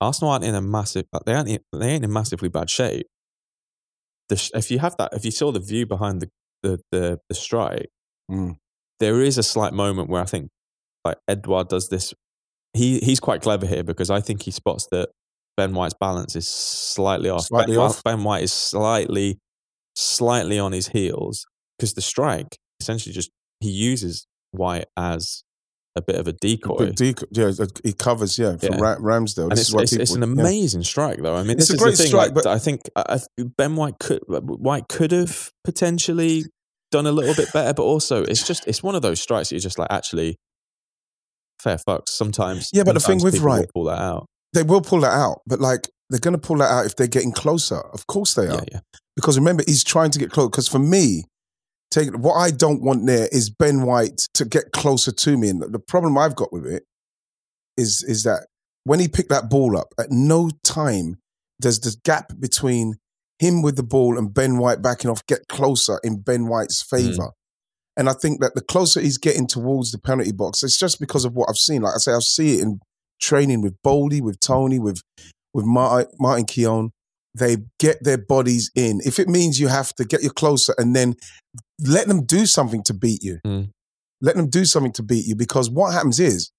Arsenal 0.00 0.32
aren't 0.32 0.44
in 0.44 0.54
a 0.54 0.62
massive. 0.62 1.06
They 1.26 1.34
aren't. 1.34 1.48
in- 1.48 1.64
They 1.72 1.90
ain't 1.90 2.04
in 2.04 2.12
massively 2.12 2.48
bad 2.48 2.70
shape. 2.70 3.06
The, 4.28 4.50
if 4.54 4.70
you 4.70 4.78
have 4.78 4.96
that, 4.98 5.12
if 5.12 5.24
you 5.24 5.30
saw 5.30 5.52
the 5.52 5.60
view 5.60 5.86
behind 5.86 6.20
the 6.22 6.30
the 6.62 6.80
the, 6.90 7.20
the 7.28 7.34
strike, 7.34 7.88
Mm. 8.30 8.56
there 9.00 9.20
is 9.22 9.38
a 9.38 9.42
slight 9.42 9.72
moment 9.72 10.08
where 10.08 10.22
I 10.22 10.24
think 10.26 10.50
like 11.04 11.18
Edouard 11.26 11.68
does 11.68 11.88
this. 11.88 12.14
He 12.74 13.00
he's 13.00 13.18
quite 13.20 13.42
clever 13.42 13.66
here 13.66 13.82
because 13.82 14.08
I 14.10 14.20
think 14.20 14.42
he 14.42 14.50
spots 14.52 14.86
that 14.92 15.08
Ben 15.56 15.74
White's 15.74 15.94
balance 15.98 16.36
is 16.36 16.48
slightly 16.48 17.28
off. 17.28 17.46
Slightly 17.46 17.74
ben, 17.76 17.84
off? 17.84 18.04
Ben 18.04 18.22
White 18.22 18.44
is 18.44 18.52
slightly 18.52 19.38
slightly 19.96 20.58
on 20.58 20.70
his 20.72 20.88
heels 20.88 21.44
because 21.76 21.94
the 21.94 22.00
strike 22.00 22.56
essentially 22.80 23.12
just 23.12 23.30
he 23.58 23.68
uses 23.70 24.26
White 24.52 24.86
as 24.96 25.42
a 25.96 26.02
bit 26.02 26.16
of 26.16 26.28
a 26.28 26.32
decoy. 26.32 26.76
But 26.78 26.96
Dec- 26.96 27.24
yeah, 27.32 27.66
he 27.82 27.92
covers, 27.92 28.38
yeah, 28.38 28.56
for 28.56 28.66
Yeah. 28.66 28.78
Ra- 28.80 28.96
Ramsdale. 28.98 29.44
and 29.44 29.52
This 29.52 29.60
it's, 29.60 29.68
is 29.70 29.74
it's, 29.74 29.92
it's 29.92 30.10
people- 30.12 30.22
an 30.30 30.36
yeah. 30.36 30.42
amazing 30.42 30.82
strike, 30.84 31.20
though. 31.20 31.34
I 31.36 31.42
mean, 31.42 31.52
It's 31.52 31.68
this 31.68 31.70
a 31.70 31.74
is 31.74 31.80
great 31.82 31.90
the 31.92 31.96
thing. 31.98 32.06
strike, 32.08 32.26
like, 32.28 32.34
but- 32.34 32.46
I 32.46 32.58
think 32.58 32.82
I, 32.94 33.18
Ben 33.56 33.76
White 33.76 33.98
could 33.98 34.20
White 34.28 34.88
could 34.88 35.10
have 35.12 35.50
potentially 35.64 36.44
done 36.92 37.06
a 37.06 37.12
little 37.12 37.34
bit 37.34 37.52
better, 37.52 37.72
but 37.74 37.82
also 37.82 38.22
it's 38.24 38.46
just 38.46 38.66
it's 38.66 38.82
one 38.82 38.94
of 38.94 39.02
those 39.02 39.20
strikes 39.20 39.48
that 39.48 39.54
you're 39.56 39.60
just 39.60 39.78
like 39.78 39.90
actually 39.90 40.36
fair 41.60 41.76
fucks. 41.76 42.08
Sometimes, 42.08 42.70
Yeah, 42.72 42.84
but 42.84 42.94
the 42.94 43.00
thing 43.00 43.18
sometimes 43.18 43.24
with 43.24 43.42
will 43.44 43.66
pull 43.74 43.84
that 43.84 43.98
out. 44.00 44.26
They 44.52 44.62
will 44.62 44.80
pull 44.80 45.00
that 45.00 45.12
out, 45.12 45.42
but 45.46 45.60
like 45.60 45.88
they're 46.08 46.18
going 46.20 46.32
to 46.34 46.38
pull 46.40 46.56
that 46.58 46.70
out 46.70 46.86
if 46.86 46.96
they're 46.96 47.06
getting 47.06 47.32
closer. 47.32 47.78
Of 47.80 48.06
course 48.06 48.34
they 48.34 48.46
are. 48.46 48.54
Yeah, 48.54 48.64
yeah. 48.72 48.80
Because 49.14 49.38
remember, 49.38 49.62
he's 49.66 49.84
trying 49.84 50.10
to 50.12 50.18
get 50.18 50.30
close. 50.30 50.48
Because 50.48 50.66
for 50.68 50.78
me, 50.80 51.24
take 51.90 52.16
what 52.16 52.34
I 52.34 52.50
don't 52.50 52.82
want 52.82 53.06
there 53.06 53.28
is 53.32 53.50
Ben 53.50 53.82
White 53.82 54.28
to 54.34 54.44
get 54.44 54.72
closer 54.72 55.12
to 55.12 55.36
me. 55.36 55.48
And 55.48 55.60
the 55.62 55.78
problem 55.78 56.16
I've 56.16 56.36
got 56.36 56.52
with 56.52 56.66
it 56.66 56.84
is 57.76 58.02
is 58.02 58.22
that 58.24 58.46
when 58.84 59.00
he 59.00 59.08
picked 59.08 59.30
that 59.30 59.50
ball 59.50 59.76
up, 59.76 59.92
at 59.98 60.10
no 60.10 60.50
time 60.64 61.18
does 61.60 61.80
the 61.80 61.94
gap 62.04 62.32
between 62.38 62.94
him 63.38 63.62
with 63.62 63.76
the 63.76 63.82
ball 63.82 64.18
and 64.18 64.32
Ben 64.32 64.58
White 64.58 64.82
backing 64.82 65.10
off 65.10 65.26
get 65.26 65.48
closer 65.48 65.98
in 66.04 66.20
Ben 66.22 66.46
White's 66.46 66.86
hmm. 66.88 66.96
favor. 66.96 67.30
And 67.96 68.08
I 68.08 68.12
think 68.12 68.40
that 68.40 68.54
the 68.54 68.62
closer 68.62 69.00
he's 69.00 69.18
getting 69.18 69.46
towards 69.46 69.92
the 69.92 69.98
penalty 69.98 70.32
box, 70.32 70.62
it's 70.62 70.78
just 70.78 71.00
because 71.00 71.24
of 71.24 71.34
what 71.34 71.48
I've 71.50 71.56
seen. 71.56 71.82
Like 71.82 71.94
I 71.94 71.98
say, 71.98 72.12
I 72.12 72.18
see 72.20 72.58
it 72.58 72.62
in 72.62 72.80
training 73.20 73.62
with 73.62 73.76
Bouldy, 73.82 74.22
with 74.22 74.40
Tony, 74.40 74.78
with 74.78 75.02
with 75.52 75.64
Martin, 75.64 76.10
Martin 76.18 76.46
Keown. 76.46 76.92
They 77.34 77.58
get 77.78 78.02
their 78.02 78.18
bodies 78.18 78.70
in. 78.74 79.00
If 79.04 79.18
it 79.18 79.28
means 79.28 79.60
you 79.60 79.68
have 79.68 79.94
to 79.94 80.04
get 80.04 80.22
you 80.22 80.30
closer 80.30 80.74
and 80.78 80.96
then 80.96 81.14
let 81.78 82.08
them 82.08 82.24
do 82.24 82.46
something 82.46 82.82
to 82.84 82.94
beat 82.94 83.22
you. 83.22 83.38
Mm. 83.46 83.70
Let 84.20 84.36
them 84.36 84.48
do 84.48 84.64
something 84.64 84.92
to 84.94 85.02
beat 85.02 85.26
you. 85.26 85.36
Because 85.36 85.70
what 85.70 85.92
happens 85.92 86.18
is, 86.20 86.50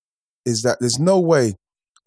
is 0.45 0.63
that 0.63 0.79
there's 0.79 0.99
no 0.99 1.19
way 1.19 1.55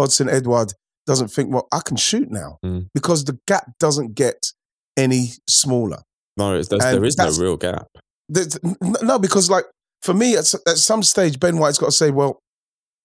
Odsonne 0.01 0.33
Edouard 0.33 0.73
doesn't 1.07 1.29
think, 1.29 1.53
well, 1.53 1.69
I 1.73 1.81
can 1.85 1.97
shoot 1.97 2.31
now. 2.31 2.59
Mm. 2.65 2.89
Because 2.95 3.25
the 3.25 3.39
gap 3.47 3.73
doesn't 3.79 4.15
get 4.15 4.53
any 4.97 5.29
smaller. 5.49 5.99
No, 6.37 6.55
it's, 6.55 6.69
there's, 6.69 6.85
And 6.85 6.97
there 6.97 7.05
is 7.05 7.17
no 7.17 7.31
real 7.39 7.57
gap. 7.57 7.87
No, 9.03 9.19
because 9.19 9.51
like 9.51 9.65
for 10.03 10.15
me, 10.15 10.37
at, 10.37 10.53
at 10.67 10.77
some 10.79 11.03
stage, 11.03 11.39
Ben 11.39 11.59
White's 11.59 11.79
got 11.79 11.87
to 11.87 11.93
say, 11.93 12.11
"Well, 12.11 12.41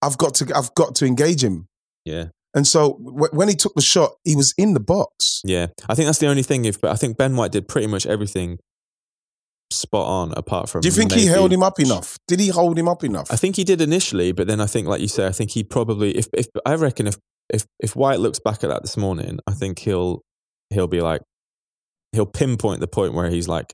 I've 0.01 0.17
got 0.17 0.35
to, 0.35 0.51
I've 0.55 0.73
got 0.75 0.95
to 0.95 1.05
engage 1.05 1.43
him." 1.43 1.67
Yeah, 2.05 2.25
And 2.53 2.65
so 2.65 2.99
w- 3.03 3.29
when 3.31 3.47
he 3.47 3.55
took 3.55 3.73
the 3.75 3.81
shot, 3.81 4.11
he 4.23 4.35
was 4.35 4.53
in 4.57 4.73
the 4.73 4.79
box. 4.79 5.41
yeah. 5.43 5.67
I 5.87 5.95
think 5.95 6.07
that's 6.07 6.17
the 6.19 6.27
only 6.27 6.43
thing. 6.43 6.65
If 6.65 6.81
but 6.81 6.91
I 6.91 6.95
think 6.95 7.17
Ben 7.17 7.35
White 7.35 7.51
did 7.51 7.67
pretty 7.67 7.87
much 7.87 8.05
everything 8.07 8.57
spot 9.71 10.07
on, 10.07 10.33
apart 10.35 10.69
from. 10.69 10.81
Do 10.81 10.87
you 10.87 10.91
think 10.93 11.11
he 11.11 11.25
held 11.27 11.53
him 11.53 11.61
up 11.63 11.79
enough? 11.79 12.17
Did 12.27 12.39
he 12.39 12.47
hold 12.49 12.77
him 12.77 12.87
up 12.87 13.03
enough? 13.03 13.27
I 13.31 13.35
think 13.35 13.55
he 13.55 13.63
did 13.63 13.81
initially, 13.81 14.31
but 14.31 14.47
then 14.47 14.59
I 14.61 14.65
think, 14.65 14.87
like 14.87 15.01
you 15.01 15.07
say, 15.07 15.27
I 15.27 15.31
think 15.31 15.51
he 15.51 15.63
probably 15.63 16.17
if 16.17 16.27
if 16.33 16.47
I 16.65 16.75
reckon 16.75 17.07
if 17.07 17.17
if 17.53 17.65
if 17.79 17.95
White 17.95 18.19
looks 18.19 18.39
back 18.39 18.63
at 18.63 18.69
that 18.69 18.81
this 18.81 18.97
morning, 18.97 19.39
I 19.47 19.51
think 19.53 19.79
he'll 19.79 20.21
he'll 20.71 20.87
be 20.87 21.01
like 21.01 21.21
he'll 22.13 22.25
pinpoint 22.25 22.79
the 22.79 22.87
point 22.87 23.13
where 23.13 23.29
he's 23.29 23.47
like 23.47 23.73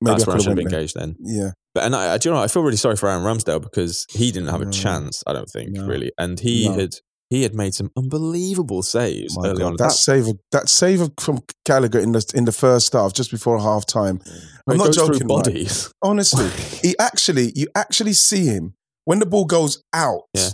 Maybe 0.00 0.14
that's 0.14 0.24
I 0.24 0.26
where 0.26 0.36
I 0.36 0.40
should 0.40 0.48
have 0.50 0.58
have 0.58 0.66
engaged 0.72 0.94
then. 0.96 1.16
Yeah, 1.20 1.50
But 1.74 1.84
and 1.84 1.94
I, 1.96 2.14
I 2.14 2.18
do 2.18 2.28
you 2.28 2.32
know 2.34 2.40
what? 2.40 2.44
I 2.44 2.52
feel 2.52 2.62
really 2.62 2.76
sorry 2.76 2.96
for 2.96 3.08
Aaron 3.08 3.22
Ramsdale 3.22 3.62
because 3.62 4.04
he 4.10 4.30
didn't 4.32 4.48
have 4.48 4.60
a 4.60 4.66
No. 4.66 4.70
chance. 4.72 5.22
I 5.28 5.32
don't 5.32 5.48
think 5.48 5.70
No. 5.70 5.86
really, 5.86 6.10
and 6.18 6.38
he 6.40 6.68
No. 6.68 6.74
had 6.74 6.90
he 7.30 7.42
had 7.42 7.54
made 7.54 7.74
some 7.74 7.90
unbelievable 7.96 8.82
saves 8.82 9.36
oh 9.36 9.42
My 9.42 9.48
early 9.48 9.58
God, 9.60 9.66
on. 9.72 9.76
that 9.78 9.92
save, 9.92 10.26
that 10.52 10.68
save 10.68 11.00
from 11.18 11.40
Gallagher 11.64 11.98
in 11.98 12.12
the 12.12 12.24
in 12.34 12.44
the 12.44 12.52
first 12.52 12.92
half, 12.92 13.12
just 13.14 13.30
before 13.30 13.58
half 13.60 13.84
time. 13.86 14.20
Where 14.64 14.74
I'm 14.74 14.78
not 14.78 14.92
joking. 14.92 15.20
right? 15.20 15.28
Bodies. 15.28 15.92
Honestly, 16.02 16.48
he 16.82 16.94
actually, 16.98 17.52
you 17.54 17.66
actually 17.74 18.12
see 18.12 18.46
him 18.46 18.74
when 19.04 19.18
the 19.18 19.26
ball 19.26 19.44
goes 19.44 19.82
out 19.92 20.22
Yeah. 20.34 20.50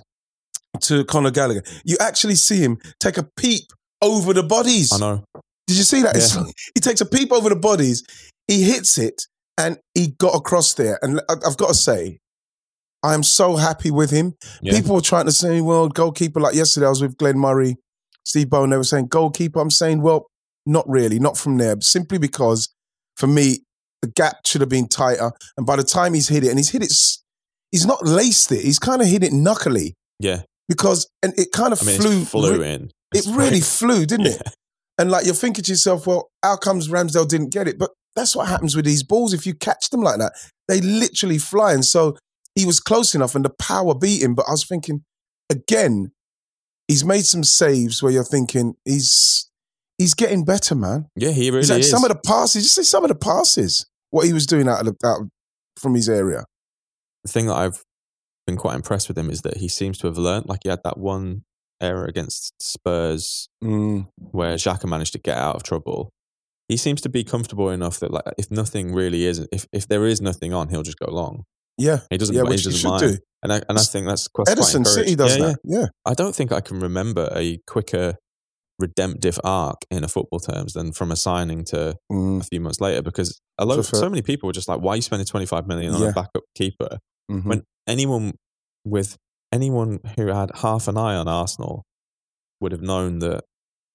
to 0.83 1.05
Conor 1.05 1.31
Gallagher. 1.31 1.63
You 1.85 1.97
actually 2.01 2.35
see 2.37 2.59
him 2.61 2.79
take 3.01 3.19
a 3.19 3.27
peep 3.37 3.65
over 4.01 4.33
the 4.33 4.43
bodies. 4.43 4.93
I 4.93 4.99
know. 4.99 5.25
Did 5.67 5.77
you 5.79 5.85
see 5.85 6.03
that? 6.03 6.17
Yeah. 6.17 6.45
he 6.75 6.81
takes 6.81 7.01
a 7.01 7.07
peep 7.07 7.33
over 7.33 7.49
the 7.49 7.57
bodies, 7.57 8.03
he 8.49 8.63
hits 8.63 8.99
it, 8.99 9.23
and 9.57 9.79
he 9.95 10.09
got 10.19 10.35
across 10.35 10.75
there. 10.75 10.99
And 11.03 11.21
I've 11.29 11.57
got 11.57 11.69
to 11.69 11.75
say, 11.75 12.19
I'm 13.03 13.23
so 13.23 13.57
happy 13.57 13.91
with 13.91 14.11
him. 14.11 14.35
Yeah. 14.61 14.75
People 14.75 14.95
were 14.95 15.01
trying 15.01 15.27
to 15.27 15.33
say, 15.33 15.61
well, 15.61 15.88
goalkeeper, 15.88 16.41
like 16.41 16.55
yesterday 16.55 16.87
I 16.87 16.91
was 16.91 17.03
with 17.03 17.17
Glenn 17.17 17.38
Murray, 17.38 17.77
Steve 18.25 18.51
Bowen, 18.51 18.71
they 18.71 18.77
were 18.77 18.85
saying 18.85 19.09
goalkeeper. 19.09 19.61
I'm 19.61 19.71
saying, 19.71 20.03
well, 20.03 20.27
not 20.67 20.88
really, 20.88 21.19
not 21.19 21.37
from 21.37 21.59
there, 21.59 21.77
simply 21.81 22.19
because 22.19 22.73
for 23.17 23.27
me, 23.27 23.59
the 24.03 24.09
gap 24.09 24.37
should 24.47 24.61
have 24.61 24.71
been 24.71 24.88
tighter. 24.88 25.33
And 25.57 25.67
by 25.67 25.77
the 25.77 25.83
time 25.83 26.15
he's 26.15 26.29
hit 26.29 26.45
it, 26.45 26.49
and 26.51 26.59
he's 26.59 26.71
hit 26.71 26.83
it, 26.85 26.93
he's 27.73 27.87
not 27.87 28.07
laced 28.07 28.53
it, 28.53 28.62
he's 28.62 28.79
kind 28.79 29.03
of 29.03 29.09
hit 29.09 29.25
it 29.25 29.33
knuckly 29.33 29.95
Yeah. 30.21 30.43
because, 30.69 31.09
and 31.23 31.33
it 31.37 31.49
kind 31.53 31.73
of 31.73 31.83
I 31.83 31.87
mean, 31.87 32.01
flew. 32.01 32.21
it 32.23 32.25
flew 32.29 32.61
re- 32.61 32.73
in. 32.75 32.91
it 33.15 33.27
really 33.27 33.61
flew, 33.61 34.07
didn't 34.07 34.27
it? 34.27 34.43
And 34.99 35.11
like 35.11 35.25
you're 35.25 35.35
thinking 35.35 35.65
to 35.65 35.73
yourself, 35.73 36.07
well, 36.07 36.29
how 36.45 36.57
comes 36.57 36.88
Ramsdale 36.88 37.27
didn't 37.27 37.49
get 37.51 37.67
it? 37.67 37.79
But 37.79 37.91
that's 38.15 38.37
what 38.37 38.47
happens 38.47 38.77
with 38.77 38.85
these 38.85 39.03
balls. 39.03 39.33
If 39.33 39.47
you 39.47 39.55
catch 39.55 39.88
them 39.88 40.03
like 40.03 40.19
that, 40.19 40.33
they 40.69 40.83
literally 40.83 41.38
fly. 41.38 41.73
And 41.73 41.85
so 41.85 42.17
he 42.55 42.67
was 42.67 42.81
close 42.81 43.15
enough 43.15 43.35
and 43.35 43.45
the 43.45 43.51
power 43.59 43.95
beat 43.95 44.23
him. 44.23 44.35
But 44.35 44.47
I 44.49 44.53
was 44.53 44.65
thinking, 44.65 45.05
again, 45.51 46.12
he's 46.88 47.05
made 47.05 47.25
some 47.25 47.45
saves 47.45 48.03
where 48.03 48.12
you're 48.12 48.25
thinking 48.25 48.75
he's 48.85 49.49
he's 49.99 50.15
getting 50.15 50.45
better, 50.45 50.75
man. 50.75 51.07
Yeah, 51.17 51.31
he 51.31 51.51
really 51.51 51.67
like 51.67 51.81
is. 51.81 51.91
some 51.91 52.05
of 52.05 52.11
the 52.11 52.21
passes, 52.27 52.62
just 52.65 52.75
say 52.75 52.83
some 52.83 53.05
of 53.05 53.09
the 53.09 53.15
passes, 53.15 53.87
what 54.11 54.27
he 54.27 54.33
was 54.33 54.47
doing 54.47 54.69
out 54.69 54.81
of 54.81 54.87
the 54.99 55.07
out 55.09 55.21
of- 55.23 55.29
from 55.77 55.95
his 55.95 56.09
area. 56.09 56.45
the 57.25 57.31
thing 57.31 57.47
that 57.47 57.55
I've 57.57 57.83
been 58.47 58.57
quite 58.57 58.75
impressed 58.75 59.07
with 59.09 59.17
him 59.17 59.31
is 59.31 59.43
that 59.43 59.59
he 59.59 59.69
seems 59.69 59.97
to 59.99 60.07
have 60.09 60.19
learned. 60.19 60.47
Like 60.49 60.61
he 60.65 60.69
had 60.69 60.81
that 60.85 60.99
one 60.99 61.45
error 61.81 62.05
against 62.05 62.53
Spurs 62.61 63.49
Mm. 63.65 64.09
where 64.17 64.55
Xhaka 64.57 64.88
managed 64.88 65.12
to 65.12 65.19
get 65.19 65.38
out 65.38 65.55
of 65.57 65.62
trouble. 65.62 66.11
He 66.69 66.77
seems 66.77 67.01
to 67.03 67.09
be 67.09 67.23
comfortable 67.25 67.71
enough 67.71 67.99
that 68.01 68.11
like 68.11 68.25
if 68.38 68.51
nothing 68.51 68.93
really 68.93 69.25
is, 69.25 69.47
if 69.53 69.67
if 69.73 69.87
there 69.88 70.05
is 70.07 70.21
nothing 70.21 70.53
on, 70.53 70.69
he'll 70.69 70.83
just 70.83 70.99
go 70.99 71.11
long. 71.11 71.45
Yeah, 71.79 72.01
He 72.11 72.19
doesn't. 72.19 72.35
yeah, 72.35 72.43
he 72.43 72.49
which 72.49 72.65
doesn't 72.65 72.79
should 72.81 72.89
mind. 72.89 73.01
do. 73.01 73.19
And 73.43 73.53
I 73.53 73.63
and 73.69 73.79
I 73.79 73.83
think 73.83 74.07
that's 74.07 74.29
quite, 74.29 74.47
Ederson 74.49 74.85
quite 74.85 74.87
City 74.95 75.15
does 75.17 75.37
Yeah, 75.37 75.47
that. 75.47 75.59
Yeah. 75.65 75.79
yeah. 75.81 75.87
I 76.07 76.15
don't 76.15 76.35
think 76.35 76.53
I 76.53 76.61
can 76.61 76.79
remember 76.81 77.29
a 77.35 77.59
quicker 77.67 78.15
redemptive 78.79 79.39
arc 79.45 79.79
in 79.91 80.03
a 80.05 80.09
football 80.09 80.41
terms 80.41 80.73
than 80.73 80.93
from 80.93 81.13
a 81.13 81.17
signing 81.17 81.65
to 81.67 81.97
Mm. 82.11 82.41
a 82.41 82.45
few 82.45 82.61
months 82.61 82.81
later 82.81 83.03
because 83.03 83.41
a 83.59 83.65
lot, 83.65 83.77
For- 83.85 83.97
so 83.97 84.09
many 84.09 84.23
people 84.23 84.47
were 84.49 84.53
just 84.53 84.69
like, 84.69 84.81
"Why 84.81 84.93
are 84.93 84.97
you 84.97 85.03
spending 85.03 85.27
twenty 85.27 85.47
five 85.47 85.67
million 85.67 85.95
on 85.95 86.01
Yeah. 86.03 86.09
a 86.09 86.13
backup 86.13 86.43
keeper?" 86.57 86.99
Mhm. 87.31 87.45
when 87.45 87.63
anyone 87.87 88.33
with 88.85 89.17
anyone 89.53 90.01
who 90.17 90.27
had 90.29 90.51
half 90.57 90.89
an 90.89 90.97
eye 90.97 91.15
on 91.15 91.29
Arsenal 91.29 91.85
would 92.61 92.73
have 92.73 92.83
known 92.83 93.19
that 93.21 93.45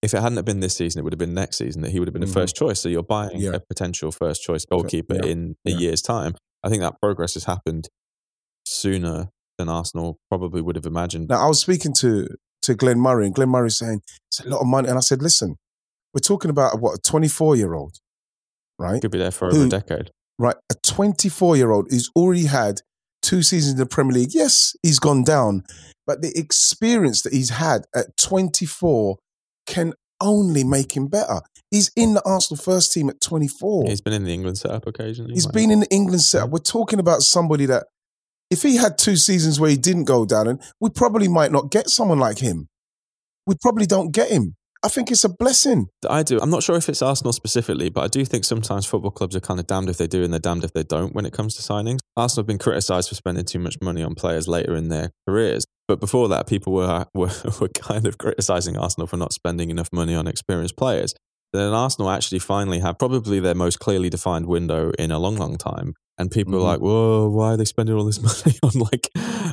if 0.01 0.13
it 0.13 0.21
hadn't 0.21 0.45
been 0.45 0.59
this 0.59 0.75
season, 0.75 0.99
it 0.99 1.03
would 1.03 1.13
have 1.13 1.19
been 1.19 1.33
next 1.33 1.57
season 1.57 1.81
that 1.81 1.91
he 1.91 1.99
would 1.99 2.07
have 2.07 2.13
been 2.13 2.21
Mhm. 2.23 2.29
a 2.29 2.33
first 2.33 2.55
choice. 2.55 2.79
So 2.79 2.87
you're 2.89 3.03
buying 3.03 3.39
Yeah. 3.41 3.51
a 3.55 3.59
potential 3.59 4.11
first 4.11 4.41
choice 4.43 4.63
goalkeeper 4.65 5.15
Yeah. 5.15 5.25
in 5.31 5.55
a 5.65 5.71
year's 5.71 6.01
time. 6.01 6.35
I 6.63 6.69
think 6.69 6.81
that 6.81 6.99
progress 7.01 7.33
has 7.35 7.45
happened 7.45 7.89
sooner 8.65 9.29
than 9.57 9.69
Arsenal 9.69 10.17
probably 10.29 10.61
would 10.61 10.75
have 10.75 10.85
imagined. 10.85 11.29
Now 11.29 11.45
I 11.45 11.47
was 11.47 11.59
speaking 11.59 11.93
to 11.99 12.27
to 12.63 12.75
Glenn 12.75 12.99
Murray, 12.99 13.25
and 13.25 13.35
Glenn 13.35 13.49
Murray 13.49 13.69
saying 13.69 14.01
it's 14.29 14.39
a 14.41 14.49
lot 14.49 14.61
of 14.61 14.67
money, 14.67 14.89
and 14.89 14.97
I 14.97 15.01
said, 15.01 15.21
listen, 15.21 15.55
we're 16.13 16.19
talking 16.19 16.49
about 16.49 16.81
what 16.81 16.95
a 16.95 17.01
24 17.01 17.55
year 17.55 17.73
old, 17.73 17.95
right? 18.79 19.01
Could 19.01 19.11
be 19.11 19.17
there 19.19 19.31
for 19.31 19.49
Who- 19.49 19.57
over 19.57 19.65
a 19.65 19.69
decade. 19.69 20.11
Right, 20.39 20.55
a 20.69 20.75
24 20.83 21.57
year 21.57 21.71
old 21.71 21.87
who's 21.89 22.11
already 22.15 22.45
had 22.45 22.81
two 23.23 23.41
seasons 23.41 23.73
in 23.73 23.79
the 23.79 23.87
Premier 23.87 24.13
League. 24.13 24.33
Yes, 24.33 24.75
he's 24.83 24.99
gone 24.99 25.23
down, 25.23 25.63
but 26.05 26.21
the 26.21 26.31
experience 26.37 27.23
that 27.23 27.33
he's 27.33 27.49
had 27.49 27.85
at 27.95 28.15
24 28.17 29.17
can 29.65 29.93
only 30.21 30.63
make 30.63 30.95
him 30.95 31.07
better. 31.07 31.41
He's 31.71 31.91
in 31.95 32.13
the 32.13 32.21
Arsenal 32.25 32.61
first 32.61 32.93
team 32.93 33.09
at 33.09 33.19
24. 33.21 33.89
He's 33.89 34.01
been 34.01 34.13
in 34.13 34.23
the 34.23 34.33
England 34.33 34.57
setup 34.57 34.87
occasionally. 34.87 35.33
He's 35.33 35.45
like- 35.45 35.53
been 35.53 35.71
in 35.71 35.81
the 35.81 35.89
England 35.89 36.21
setup. 36.21 36.49
We're 36.49 36.59
talking 36.59 36.99
about 36.99 37.21
somebody 37.23 37.65
that, 37.65 37.87
if 38.49 38.63
he 38.63 38.77
had 38.77 38.97
two 38.97 39.17
seasons 39.17 39.59
where 39.59 39.69
he 39.69 39.77
didn't 39.77 40.05
go 40.05 40.25
down, 40.25 40.47
and 40.47 40.61
we 40.79 40.89
probably 40.89 41.27
might 41.27 41.51
not 41.51 41.69
get 41.71 41.89
someone 41.89 42.19
like 42.19 42.39
him. 42.39 42.69
We 43.45 43.55
probably 43.61 43.85
don't 43.85 44.11
get 44.11 44.29
him. 44.29 44.55
I 44.83 44.89
think 44.89 45.11
it's 45.11 45.23
a 45.23 45.29
blessing. 45.29 45.87
I 46.07 46.23
do. 46.23 46.39
I'm 46.39 46.49
not 46.49 46.63
sure 46.63 46.75
if 46.75 46.87
it's 46.87 47.01
Arsenal 47.01 47.33
specifically, 47.33 47.89
but 47.89 48.03
I 48.03 48.07
do 48.07 48.23
think 48.23 48.45
sometimes 48.45 48.85
football 48.85 49.11
clubs 49.11 49.35
are 49.35 49.41
kind 49.41 49.59
of 49.59 49.67
damned 49.67 49.89
if 49.89 49.97
they 49.97 50.07
do 50.07 50.23
and 50.23 50.31
they're 50.31 50.39
damned 50.39 50.63
if 50.63 50.73
they 50.73 50.83
don't 50.83 51.13
when 51.13 51.25
it 51.25 51.33
comes 51.33 51.55
to 51.55 51.61
signings. 51.61 51.99
Arsenal 52.15 52.43
have 52.43 52.47
been 52.47 52.59
criticised 52.59 53.09
for 53.09 53.15
spending 53.15 53.45
too 53.45 53.59
much 53.59 53.77
money 53.81 54.03
on 54.03 54.15
players 54.15 54.47
later 54.47 54.75
in 54.75 54.89
their 54.89 55.11
careers. 55.27 55.65
But 55.87 55.99
before 55.99 56.27
that, 56.29 56.47
people 56.47 56.73
were, 56.73 57.05
were, 57.13 57.31
were 57.59 57.69
kind 57.69 58.05
of 58.05 58.17
criticising 58.17 58.77
Arsenal 58.77 59.07
for 59.07 59.17
not 59.17 59.33
spending 59.33 59.69
enough 59.69 59.89
money 59.91 60.13
on 60.13 60.27
experienced 60.27 60.77
players. 60.77 61.13
Then 61.53 61.73
Arsenal 61.73 62.11
actually 62.11 62.39
finally 62.39 62.79
have 62.79 62.99
probably 62.99 63.39
their 63.39 63.55
most 63.55 63.79
clearly 63.79 64.09
defined 64.09 64.47
window 64.47 64.91
in 64.99 65.11
a 65.11 65.19
long, 65.19 65.37
long 65.37 65.57
time. 65.57 65.93
And 66.19 66.31
people 66.31 66.53
Mhm. 66.53 66.57
are 66.57 66.61
like, 66.63 66.79
whoa, 66.79 67.29
why 67.29 67.53
are 67.53 67.57
they 67.57 67.65
spending 67.65 67.95
all 67.95 68.03
this 68.05 68.19
money 68.45 68.57
on 68.63 68.71
like 68.91 69.09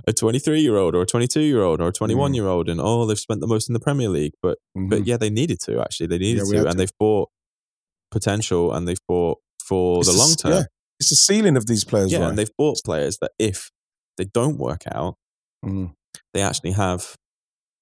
a 0.06 0.12
23 0.14 0.60
year 0.60 0.76
old 0.76 0.94
or 0.94 1.02
a 1.02 1.06
22 1.06 1.40
year 1.40 1.62
old 1.62 1.80
or 1.80 1.88
a 1.88 1.92
21 1.92 2.32
year 2.34 2.46
old? 2.46 2.68
And 2.70 2.80
oh, 2.80 3.04
they've 3.06 3.18
spent 3.18 3.40
the 3.40 3.46
most 3.46 3.68
in 3.68 3.74
the 3.74 3.80
Premier 3.80 4.08
League. 4.08 4.32
But 4.42 4.58
but 4.74 5.06
yeah, 5.06 5.16
they 5.18 5.30
needed 5.30 5.60
to 5.64 5.80
actually. 5.80 6.06
They 6.06 6.18
needed 6.18 6.42
Mm-hmm. 6.44 6.52
to, 6.52 6.58
and 6.62 6.70
to. 6.72 6.76
they've 6.78 6.98
bought 6.98 7.28
potential, 8.10 8.72
and 8.72 8.86
they've 8.88 9.04
bought 9.08 9.38
for 9.62 9.98
It's 9.98 10.08
the 10.08 10.12
the 10.14 10.18
long 10.18 10.34
term. 10.34 10.52
yeah, 10.52 10.62
it's 11.00 11.10
the 11.10 11.16
ceiling 11.16 11.56
of 11.56 11.66
these 11.66 11.84
players, 11.84 12.12
Yeah, 12.12 12.20
right? 12.20 12.28
and 12.30 12.38
they've 12.38 12.56
bought 12.56 12.78
players 12.84 13.18
that 13.18 13.32
if 13.38 13.70
they 14.16 14.24
don't 14.24 14.58
work 14.58 14.82
out, 14.90 15.16
Mhm. 15.64 15.94
they 16.32 16.42
actually 16.42 16.72
have 16.72 17.14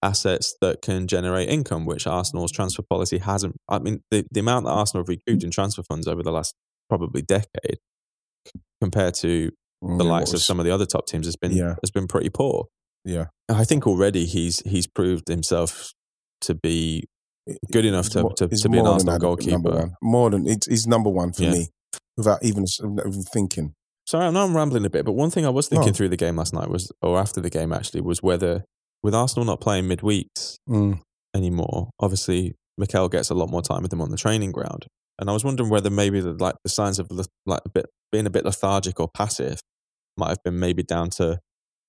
assets 0.02 0.54
that 0.60 0.82
can 0.82 1.06
generate 1.06 1.48
income, 1.48 1.84
which 1.86 2.06
Arsenal's 2.06 2.50
transfer 2.50 2.82
policy 2.82 3.18
hasn't. 3.18 3.56
I 3.68 3.78
mean, 3.78 4.02
the, 4.10 4.26
the 4.32 4.40
amount 4.40 4.64
that 4.64 4.72
Arsenal 4.72 5.02
have 5.04 5.08
recouped 5.08 5.44
in 5.44 5.50
transfer 5.52 5.82
funds 5.84 6.08
over 6.08 6.22
the 6.22 6.32
last 6.32 6.54
probably 6.88 7.22
decade 7.22 7.78
compared 8.80 9.14
to 9.14 9.50
Mm, 9.84 9.98
the 9.98 10.04
likes 10.04 10.32
of 10.32 10.40
some 10.40 10.60
of 10.60 10.64
the 10.64 10.70
other 10.70 10.86
top 10.86 11.06
teams 11.08 11.26
has 11.26 11.34
been 11.34 11.50
Yeah. 11.50 11.74
has 11.82 11.90
been 11.90 12.06
pretty 12.06 12.28
poor. 12.30 12.66
Yeah. 13.04 13.26
I 13.48 13.64
think 13.64 13.84
already 13.84 14.26
he's 14.26 14.60
he's 14.60 14.86
proved 14.86 15.26
himself 15.26 15.90
to 16.42 16.54
be 16.54 17.02
good 17.72 17.84
enough 17.84 18.08
to, 18.10 18.30
to, 18.36 18.46
to 18.46 18.68
be 18.68 18.78
an 18.78 18.86
Arsenal 18.86 19.18
goalkeeper. 19.18 19.90
More 20.00 20.30
than 20.30 20.46
it's, 20.46 20.68
he's 20.68 20.86
number 20.86 21.10
one 21.10 21.32
for 21.32 21.42
Yeah. 21.42 21.50
me, 21.50 21.66
without 22.16 22.44
even, 22.44 22.64
even 22.80 23.22
thinking. 23.24 23.74
Sorry, 24.06 24.24
I 24.26 24.30
know 24.30 24.44
I'm 24.44 24.54
rambling 24.56 24.84
a 24.86 24.90
bit, 24.90 25.04
but 25.04 25.14
one 25.14 25.30
thing 25.30 25.44
I 25.46 25.48
was 25.50 25.66
thinking 25.66 25.92
through 25.92 26.10
the 26.10 26.16
game 26.16 26.36
last 26.36 26.52
night 26.54 26.68
was, 26.70 26.92
or 27.02 27.18
after 27.18 27.40
the 27.40 27.50
game 27.50 27.72
actually, 27.72 28.02
was 28.02 28.22
whether 28.22 28.62
with 29.02 29.16
Arsenal 29.16 29.44
not 29.44 29.60
playing 29.60 29.88
midweeks 29.88 30.58
Mm. 30.70 31.00
anymore, 31.34 31.90
obviously 31.98 32.54
Mikel 32.78 33.08
gets 33.08 33.30
a 33.30 33.34
lot 33.34 33.50
more 33.50 33.62
time 33.62 33.82
with 33.82 33.90
them 33.90 34.00
on 34.00 34.10
the 34.12 34.16
training 34.16 34.52
ground, 34.52 34.86
and 35.18 35.28
I 35.30 35.32
was 35.32 35.44
wondering 35.44 35.68
whether 35.70 35.90
maybe 35.90 36.20
the, 36.20 36.32
like 36.32 36.56
the 36.64 36.70
signs 36.70 36.98
of 36.98 37.08
like 37.46 37.60
a 37.64 37.68
bit 37.68 37.86
being 38.10 38.26
a 38.26 38.30
bit 38.30 38.44
lethargic 38.44 38.98
or 39.00 39.08
passive 39.08 39.60
might 40.16 40.28
have 40.28 40.42
been 40.42 40.58
maybe 40.58 40.82
down 40.82 41.10
to 41.10 41.38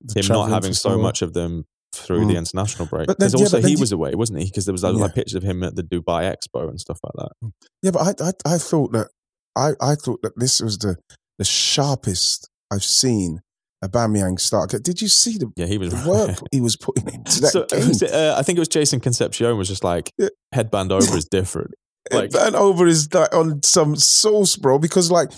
The 0.01 0.19
him 0.21 0.27
not 0.29 0.49
having 0.49 0.73
so 0.73 0.97
much 0.97 1.21
of 1.21 1.33
them 1.33 1.65
through 1.95 2.25
the 2.25 2.33
Mm. 2.33 2.37
international 2.37 2.87
break. 2.87 3.07
But 3.07 3.19
then- 3.19 3.27
Because 3.29 3.39
yeah, 3.41 3.45
also 3.45 3.61
but 3.61 3.67
he 3.67 3.73
you- 3.75 3.79
was 3.79 3.91
away, 3.91 4.15
wasn't 4.15 4.39
he? 4.39 4.45
Because 4.45 4.65
there 4.65 4.73
was 4.73 4.81
those 4.81 4.95
Yeah. 4.97 5.03
like 5.03 5.15
pictures 5.15 5.35
of 5.35 5.43
him 5.43 5.63
at 5.63 5.75
the 5.75 5.83
Dubai 5.83 6.33
Expo 6.33 6.67
and 6.69 6.79
stuff 6.79 6.99
like 7.03 7.13
that. 7.41 7.51
Yeah, 7.81 7.91
but 7.91 8.21
I, 8.21 8.29
I, 8.29 8.55
I 8.55 8.57
thought 8.57 8.91
that 8.93 9.07
I, 9.55 9.73
I 9.79 9.95
thought 9.95 10.21
that 10.23 10.33
this 10.37 10.59
was 10.61 10.77
the 10.79 10.97
the 11.37 11.45
sharpest 11.45 12.49
I've 12.71 12.83
seen 12.83 13.41
a 13.83 13.89
Aubameyang 13.89 14.39
start. 14.39 14.69
Did 14.71 15.01
you 15.01 15.07
see 15.07 15.37
the, 15.37 15.51
Yeah, 15.57 15.65
he 15.65 15.77
was 15.77 15.91
the 15.93 16.09
work 16.09 16.37
he 16.51 16.61
was 16.61 16.75
putting 16.77 17.07
into 17.13 17.41
that 17.41 17.51
So, 17.51 17.65
game? 17.65 17.87
was 17.89 18.01
uh, 18.01 18.35
I 18.37 18.41
think 18.43 18.57
it 18.57 18.61
was 18.61 18.67
Jason 18.69 18.99
Concepcion 18.99 19.57
was 19.57 19.67
just 19.67 19.83
like 19.83 20.11
Yeah. 20.17 20.29
headband 20.53 20.91
Auba 20.91 21.15
is 21.17 21.25
different. 21.25 21.71
Like- 22.11 22.33
and 22.35 22.55
Auba 22.55 22.87
is 22.87 23.13
like 23.13 23.33
on 23.33 23.61
some 23.63 23.95
sauce, 23.95 24.55
bro. 24.55 24.77
Because 24.79 25.09
like 25.11 25.31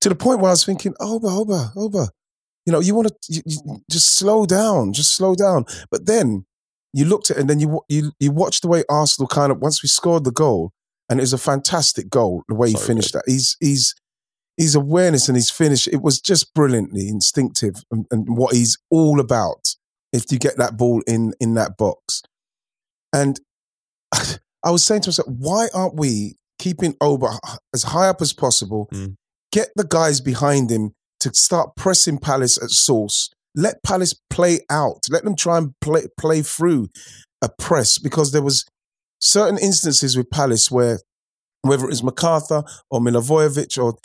to 0.00 0.08
the 0.08 0.14
point 0.14 0.40
where 0.40 0.48
I 0.48 0.52
was 0.52 0.64
thinking, 0.64 0.94
Oba, 1.00 1.28
Oba, 1.28 1.72
Oba, 1.76 2.08
you 2.66 2.72
know, 2.72 2.80
you 2.80 2.94
want 2.94 3.08
to 3.22 3.42
just 3.90 4.16
slow 4.16 4.46
down, 4.46 4.92
just 4.92 5.12
slow 5.14 5.34
down. 5.34 5.64
But 5.90 6.06
then 6.06 6.44
you 6.92 7.04
looked 7.04 7.30
at 7.30 7.36
it 7.36 7.40
and 7.40 7.50
then 7.50 7.60
you 7.60 7.80
you 7.88 8.12
you 8.18 8.32
watched 8.32 8.62
the 8.62 8.68
way 8.68 8.84
Arsenal 8.88 9.28
kind 9.28 9.52
of 9.52 9.58
once 9.58 9.82
we 9.82 9.88
scored 9.88 10.24
the 10.24 10.32
goal, 10.32 10.72
and 11.08 11.20
it 11.20 11.22
was 11.22 11.32
a 11.32 11.38
fantastic 11.38 12.08
goal 12.08 12.42
the 12.48 12.54
way 12.54 12.68
he 12.68 12.74
So 12.76 12.86
finished 12.86 13.12
that. 13.12 13.24
He's 13.26 13.56
he's 13.60 13.94
his 14.56 14.74
awareness 14.74 15.28
and 15.28 15.36
his 15.36 15.50
finish. 15.50 15.86
It 15.86 16.02
was 16.02 16.20
just 16.20 16.52
brilliantly 16.52 17.08
instinctive 17.08 17.84
and, 17.90 18.06
and 18.10 18.36
what 18.36 18.54
he's 18.54 18.76
all 18.90 19.20
about. 19.20 19.74
If 20.12 20.32
you 20.32 20.38
get 20.38 20.56
that 20.56 20.76
ball 20.76 21.02
in 21.06 21.34
in 21.38 21.54
that 21.54 21.76
box, 21.76 22.22
and 23.12 23.38
I 24.68 24.70
was 24.70 24.84
saying 24.84 25.00
to 25.02 25.08
myself, 25.08 25.28
why 25.28 25.68
aren't 25.72 25.94
we 25.94 26.36
keeping 26.58 26.94
Oba 27.00 27.38
as 27.72 27.84
high 27.84 28.10
up 28.10 28.20
as 28.20 28.34
possible? 28.34 28.86
Mm. 28.92 29.14
Get 29.50 29.70
the 29.76 29.84
guys 29.84 30.20
behind 30.20 30.70
him 30.70 30.92
to 31.20 31.32
start 31.32 31.70
pressing 31.74 32.18
Palace 32.18 32.62
at 32.62 32.68
source. 32.68 33.30
Let 33.54 33.82
Palace 33.82 34.14
play 34.28 34.60
out. 34.68 35.04
Let 35.08 35.24
them 35.24 35.36
try 35.36 35.56
and 35.56 35.72
play 35.80 36.02
play 36.20 36.42
through 36.42 36.88
a 37.40 37.48
press 37.58 37.96
because 37.96 38.32
there 38.32 38.42
was 38.42 38.66
certain 39.22 39.56
instances 39.58 40.18
with 40.18 40.28
Palace 40.28 40.70
where 40.70 40.98
whether 41.62 41.84
it 41.84 41.88
was 41.88 42.02
McArthur 42.02 42.62
or 42.90 43.00
Milivojevic 43.00 43.82
or 43.82 43.96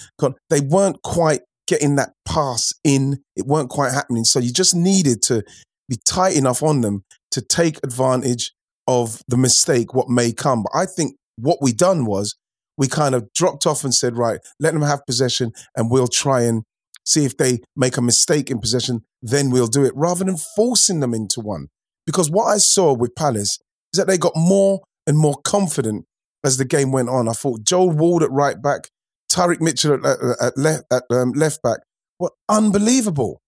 they 0.49 0.61
weren't 0.61 1.01
quite 1.03 1.41
getting 1.67 1.97
that 1.97 2.13
pass 2.25 2.71
in. 2.85 3.21
It 3.35 3.47
weren't 3.47 3.69
quite 3.69 3.91
happening. 3.91 4.23
So 4.23 4.39
you 4.39 4.53
just 4.53 4.73
needed 4.73 5.21
to 5.23 5.43
be 5.89 5.97
tight 6.05 6.37
enough 6.37 6.63
on 6.63 6.79
them 6.79 7.03
to 7.31 7.41
take 7.41 7.79
advantage 7.83 8.53
of 8.87 9.21
the 9.27 9.37
mistake, 9.37 9.93
what 9.93 10.09
may 10.09 10.31
come. 10.31 10.63
But 10.63 10.77
I 10.77 10.85
think 10.85 11.15
what 11.37 11.59
we 11.61 11.73
done 11.73 12.05
was 12.05 12.35
we 12.77 12.87
kind 12.87 13.15
of 13.15 13.31
dropped 13.33 13.65
off 13.65 13.83
and 13.83 13.93
said, 13.93 14.17
right, 14.17 14.39
let 14.59 14.73
them 14.73 14.81
have 14.81 15.05
possession 15.05 15.51
and 15.75 15.91
we'll 15.91 16.07
try 16.07 16.41
and 16.41 16.63
see 17.05 17.25
if 17.25 17.37
they 17.37 17.59
make 17.75 17.97
a 17.97 18.01
mistake 18.01 18.49
in 18.49 18.59
possession, 18.59 19.01
then 19.21 19.49
we'll 19.49 19.67
do 19.67 19.83
it, 19.83 19.93
rather 19.95 20.23
than 20.23 20.37
forcing 20.55 21.01
them 21.01 21.13
into 21.13 21.41
one. 21.41 21.67
Because 22.05 22.29
what 22.29 22.45
I 22.45 22.57
saw 22.57 22.93
with 22.93 23.15
Palace 23.15 23.59
is 23.93 23.97
that 23.97 24.07
they 24.07 24.17
got 24.17 24.33
more 24.35 24.81
and 25.05 25.17
more 25.17 25.35
confident 25.43 26.05
as 26.43 26.57
the 26.57 26.65
game 26.65 26.91
went 26.91 27.09
on. 27.09 27.27
I 27.27 27.33
thought 27.33 27.65
Joel 27.65 27.91
Ward 27.91 28.23
at 28.23 28.31
right 28.31 28.61
back, 28.61 28.89
Tyrick 29.31 29.61
Mitchell 29.61 29.93
at, 29.93 30.05
at, 30.05 30.41
at, 30.41 30.57
left, 30.57 30.83
at 30.91 31.03
um, 31.09 31.31
left 31.31 31.61
back 31.61 31.79
were 32.19 32.31
unbelievable. 32.49 33.41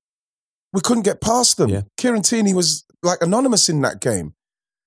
We 0.74 0.82
couldn't 0.82 1.04
get 1.04 1.21
past 1.21 1.58
them. 1.58 1.69
Yeah. 1.69 1.82
Kieran 1.98 2.21
Tierney 2.21 2.54
was 2.54 2.86
like 3.04 3.19
anonymous 3.21 3.69
in 3.69 3.82
that 3.82 4.02
game. 4.02 4.34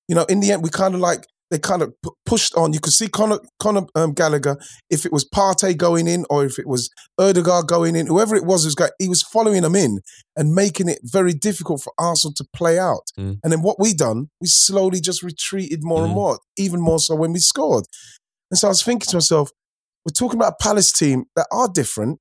You 0.09 0.15
know, 0.15 0.25
in 0.25 0.39
the 0.41 0.51
end, 0.51 0.63
we 0.63 0.69
kind 0.69 0.95
of 0.95 0.99
like 0.99 1.25
they 1.51 1.57
kind 1.59 1.81
of 1.81 1.93
pu- 2.03 2.15
pushed 2.25 2.53
on. 2.55 2.73
You 2.73 2.79
could 2.79 2.93
see 2.93 3.07
Conor, 3.07 3.39
Conor 3.59 3.85
um, 3.95 4.13
Gallagher, 4.13 4.57
if 4.89 5.05
it 5.05 5.11
was 5.11 5.27
Partey 5.33 5.75
going 5.75 6.07
in 6.07 6.25
or 6.29 6.45
if 6.45 6.59
it 6.59 6.67
was 6.67 6.89
Ødegaard 7.19 7.67
going 7.67 7.95
in, 7.95 8.05
whoever 8.07 8.35
it 8.35 8.45
was, 8.45 8.65
was 8.65 8.75
going, 8.75 8.91
he 8.99 9.09
was 9.09 9.23
following 9.23 9.63
them 9.63 9.75
in 9.75 9.99
and 10.35 10.53
making 10.53 10.89
it 10.89 10.99
very 11.03 11.33
difficult 11.33 11.81
for 11.81 11.93
Arsenal 11.97 12.33
to 12.35 12.45
play 12.55 12.77
out. 12.77 13.05
Mm. 13.19 13.39
And 13.43 13.51
then 13.53 13.61
what 13.61 13.79
we 13.79 13.93
done, 13.93 14.27
we 14.41 14.47
slowly 14.47 14.99
just 14.99 15.23
retreated 15.23 15.79
more 15.83 16.03
and 16.03 16.11
Mm. 16.11 16.15
more, 16.21 16.39
even 16.57 16.81
more 16.81 16.99
so 16.99 17.15
when 17.15 17.33
we 17.33 17.39
scored. 17.39 17.85
And 18.51 18.57
so 18.59 18.67
I 18.67 18.71
was 18.71 18.83
thinking 18.83 19.07
to 19.09 19.15
myself, 19.15 19.49
we're 20.05 20.13
talking 20.13 20.39
about 20.39 20.53
a 20.59 20.63
Palace 20.63 20.91
team 20.91 21.25
that 21.35 21.47
are 21.51 21.67
different. 21.67 22.19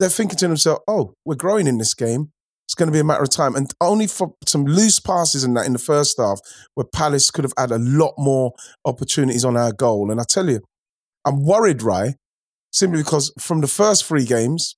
They're 0.00 0.08
thinking 0.08 0.38
to 0.38 0.48
themselves, 0.48 0.80
oh, 0.88 1.14
we're 1.26 1.34
growing 1.36 1.66
in 1.66 1.78
this 1.78 1.94
game. 1.94 2.32
It's 2.72 2.78
going 2.78 2.88
to 2.88 2.92
be 2.92 3.00
a 3.00 3.04
matter 3.04 3.22
of 3.22 3.28
time. 3.28 3.54
And 3.54 3.70
only 3.82 4.06
for 4.06 4.32
some 4.46 4.64
loose 4.64 4.98
passes 4.98 5.44
and 5.44 5.54
that 5.58 5.66
in 5.66 5.74
the 5.74 5.78
first 5.78 6.16
half, 6.16 6.40
where 6.72 6.86
Palace 6.86 7.30
could 7.30 7.44
have 7.44 7.52
had 7.58 7.70
a 7.70 7.76
lot 7.78 8.14
more 8.16 8.52
opportunities 8.86 9.44
on 9.44 9.58
our 9.58 9.72
goal. 9.74 10.10
And 10.10 10.18
I 10.18 10.24
tell 10.26 10.48
you, 10.48 10.60
I'm 11.26 11.44
worried, 11.44 11.82
Rye, 11.82 12.14
simply 12.72 13.02
because 13.02 13.30
from 13.38 13.60
the 13.60 13.66
first 13.66 14.06
three 14.06 14.24
games, 14.24 14.74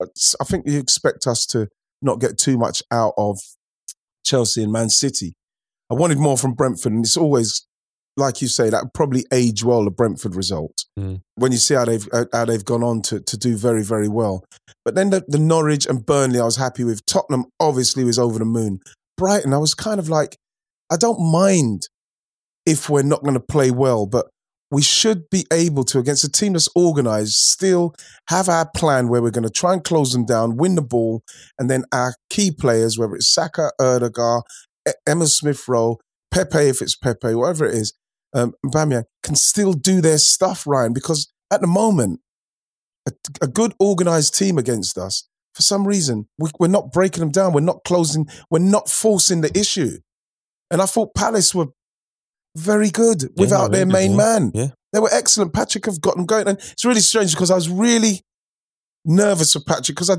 I 0.00 0.44
think 0.44 0.66
you 0.66 0.78
expect 0.78 1.26
us 1.26 1.44
to 1.48 1.68
not 2.00 2.20
get 2.20 2.38
too 2.38 2.56
much 2.56 2.82
out 2.90 3.12
of 3.18 3.38
Chelsea 4.24 4.62
and 4.62 4.72
Man 4.72 4.88
City. 4.88 5.34
I 5.90 5.94
wanted 5.94 6.16
more 6.16 6.38
from 6.38 6.54
Brentford, 6.54 6.92
and 6.92 7.04
it's 7.04 7.18
always, 7.18 7.66
like 8.16 8.40
you 8.40 8.48
say, 8.48 8.70
that 8.70 8.94
probably 8.94 9.24
age 9.32 9.62
well 9.64 9.84
the 9.84 9.90
Brentford 9.90 10.34
result 10.34 10.84
Mm. 10.98 11.20
when 11.34 11.52
you 11.52 11.58
see 11.58 11.74
how 11.74 11.84
they've 11.84 12.08
uh, 12.12 12.24
how 12.32 12.44
they've 12.46 12.64
gone 12.64 12.82
on 12.82 13.02
to 13.02 13.20
to 13.20 13.36
do 13.36 13.56
very 13.56 13.82
very 13.82 14.08
well. 14.08 14.44
But 14.84 14.94
then 14.94 15.10
the, 15.10 15.24
the 15.28 15.38
Norwich 15.38 15.86
and 15.86 16.06
Burnley, 16.06 16.40
I 16.40 16.44
was 16.44 16.56
happy 16.56 16.84
with. 16.84 17.04
Tottenham 17.06 17.46
obviously 17.60 18.04
was 18.04 18.18
over 18.18 18.38
the 18.38 18.44
moon. 18.44 18.80
Brighton, 19.18 19.52
I 19.52 19.58
was 19.58 19.74
kind 19.74 19.98
of 19.98 20.08
like, 20.08 20.36
I 20.90 20.96
don't 20.96 21.20
mind 21.20 21.88
if 22.64 22.88
we're 22.88 23.02
not 23.02 23.22
going 23.22 23.34
to 23.34 23.40
play 23.40 23.70
well, 23.70 24.06
but 24.06 24.26
we 24.70 24.82
should 24.82 25.28
be 25.30 25.44
able 25.52 25.84
to, 25.84 25.98
against 25.98 26.24
a 26.24 26.28
team 26.30 26.52
that's 26.54 26.68
organised, 26.76 27.34
still 27.50 27.94
have 28.28 28.48
our 28.48 28.68
plan 28.76 29.08
where 29.08 29.22
we're 29.22 29.30
going 29.30 29.44
to 29.44 29.50
try 29.50 29.72
and 29.72 29.84
close 29.84 30.12
them 30.12 30.24
down, 30.24 30.56
win 30.56 30.74
the 30.74 30.82
ball, 30.82 31.22
and 31.58 31.68
then 31.70 31.84
our 31.92 32.14
key 32.30 32.50
players, 32.50 32.98
whether 32.98 33.14
it's 33.14 33.32
Saka, 33.32 33.70
Ødegaard, 33.80 34.42
E- 34.88 34.92
Emma 35.06 35.26
Smith 35.26 35.66
Rowe, 35.68 35.98
Pepe, 36.32 36.68
if 36.68 36.82
it's 36.82 36.96
Pepe, 36.96 37.34
whatever 37.34 37.64
it 37.66 37.74
is, 37.74 37.92
um, 38.36 38.54
can 39.22 39.34
still 39.34 39.72
do 39.72 40.00
their 40.00 40.18
stuff, 40.18 40.66
Ryan, 40.66 40.92
because 40.92 41.32
at 41.50 41.60
the 41.60 41.66
moment, 41.66 42.20
a, 43.08 43.12
a 43.42 43.46
good 43.46 43.74
organised 43.80 44.36
team 44.36 44.58
against 44.58 44.98
us, 44.98 45.28
for 45.54 45.62
some 45.62 45.86
reason, 45.86 46.28
we, 46.38 46.50
we're 46.58 46.68
not 46.68 46.92
breaking 46.92 47.20
them 47.20 47.30
down. 47.30 47.54
We're 47.54 47.60
not 47.60 47.84
closing, 47.84 48.28
we're 48.50 48.58
not 48.58 48.90
forcing 48.90 49.40
the 49.40 49.58
issue. 49.58 49.98
And 50.70 50.82
I 50.82 50.86
thought 50.86 51.14
Palace 51.14 51.54
were 51.54 51.68
very 52.56 52.90
good 52.90 53.30
without 53.36 53.70
their 53.70 53.86
main 53.86 54.12
yeah. 54.12 54.16
man. 54.16 54.52
Yeah. 54.54 54.68
They 54.92 55.00
were 55.00 55.12
excellent. 55.12 55.52
Patrick 55.52 55.86
have 55.86 56.00
got 56.00 56.16
them 56.16 56.26
going. 56.26 56.48
And 56.48 56.58
it's 56.58 56.84
really 56.84 57.00
strange 57.00 57.32
because 57.32 57.50
I 57.50 57.54
was 57.54 57.68
really 57.68 58.22
nervous 59.04 59.52
for 59.52 59.60
Patrick 59.60 59.96
because 59.96 60.10
I 60.10 60.16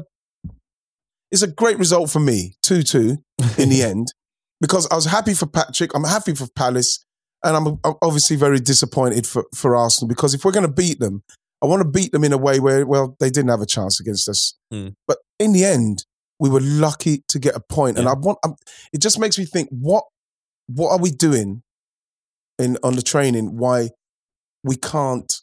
it's 1.29 1.41
a 1.41 1.47
great 1.47 1.77
result 1.77 2.09
for 2.09 2.19
me, 2.19 2.55
2 2.63 2.83
2 2.83 3.17
in 3.57 3.69
the 3.69 3.83
end, 3.83 4.13
because 4.61 4.87
I 4.89 4.95
was 4.95 5.05
happy 5.05 5.33
for 5.33 5.45
Patrick. 5.45 5.91
I'm 5.93 6.05
happy 6.05 6.33
for 6.33 6.47
Palace. 6.55 7.05
And 7.43 7.55
I'm 7.55 7.67
I'm 7.83 7.95
obviously 8.01 8.35
very 8.35 8.59
disappointed 8.59 9.27
for, 9.27 9.45
for 9.53 9.75
Arsenal 9.75 10.07
because 10.07 10.33
if 10.33 10.43
we're 10.43 10.51
going 10.51 10.65
to 10.65 10.71
beat 10.71 10.99
them, 10.99 11.23
I 11.61 11.65
want 11.65 11.81
to 11.81 11.87
beat 11.87 12.11
them 12.11 12.23
in 12.23 12.33
a 12.33 12.37
way 12.37 12.59
where, 12.59 12.85
well, 12.85 13.15
they 13.19 13.29
didn't 13.29 13.49
have 13.49 13.61
a 13.61 13.65
chance 13.65 13.99
against 13.99 14.29
us. 14.29 14.55
Hmm. 14.71 14.89
But 15.07 15.17
in 15.39 15.53
the 15.53 15.65
end, 15.65 16.05
we 16.39 16.49
were 16.49 16.61
lucky 16.61 17.23
to 17.29 17.39
get 17.39 17.55
a 17.55 17.59
point. 17.59 17.97
And 17.97 18.07
I 18.07 18.13
want, 18.13 18.37
i 18.45 18.49
it 18.93 19.01
just 19.01 19.19
makes 19.19 19.37
me 19.37 19.45
think, 19.45 19.69
what 19.71 20.03
what 20.67 20.91
are 20.91 20.99
we 20.99 21.11
doing 21.11 21.63
in 22.59 22.77
on 22.83 22.95
the 22.95 23.01
training? 23.01 23.57
Why 23.57 23.89
we 24.63 24.75
can't 24.75 25.33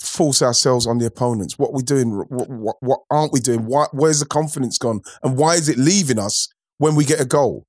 force 0.00 0.40
ourselves 0.40 0.86
on 0.86 0.98
the 0.98 1.06
opponents? 1.06 1.58
What 1.58 1.74
we 1.74 1.82
doing? 1.82 2.24
What, 2.28 2.48
what, 2.48 2.76
what 2.80 3.00
aren't 3.10 3.32
we 3.32 3.40
doing? 3.40 3.66
Why, 3.66 3.86
where's 3.92 4.20
the 4.20 4.26
confidence 4.26 4.78
gone? 4.78 5.00
And 5.22 5.36
why 5.36 5.54
is 5.54 5.68
it 5.68 5.76
leaving 5.76 6.18
us 6.18 6.48
when 6.78 6.94
we 6.94 7.04
get 7.04 7.20
a 7.20 7.26
goal? 7.26 7.66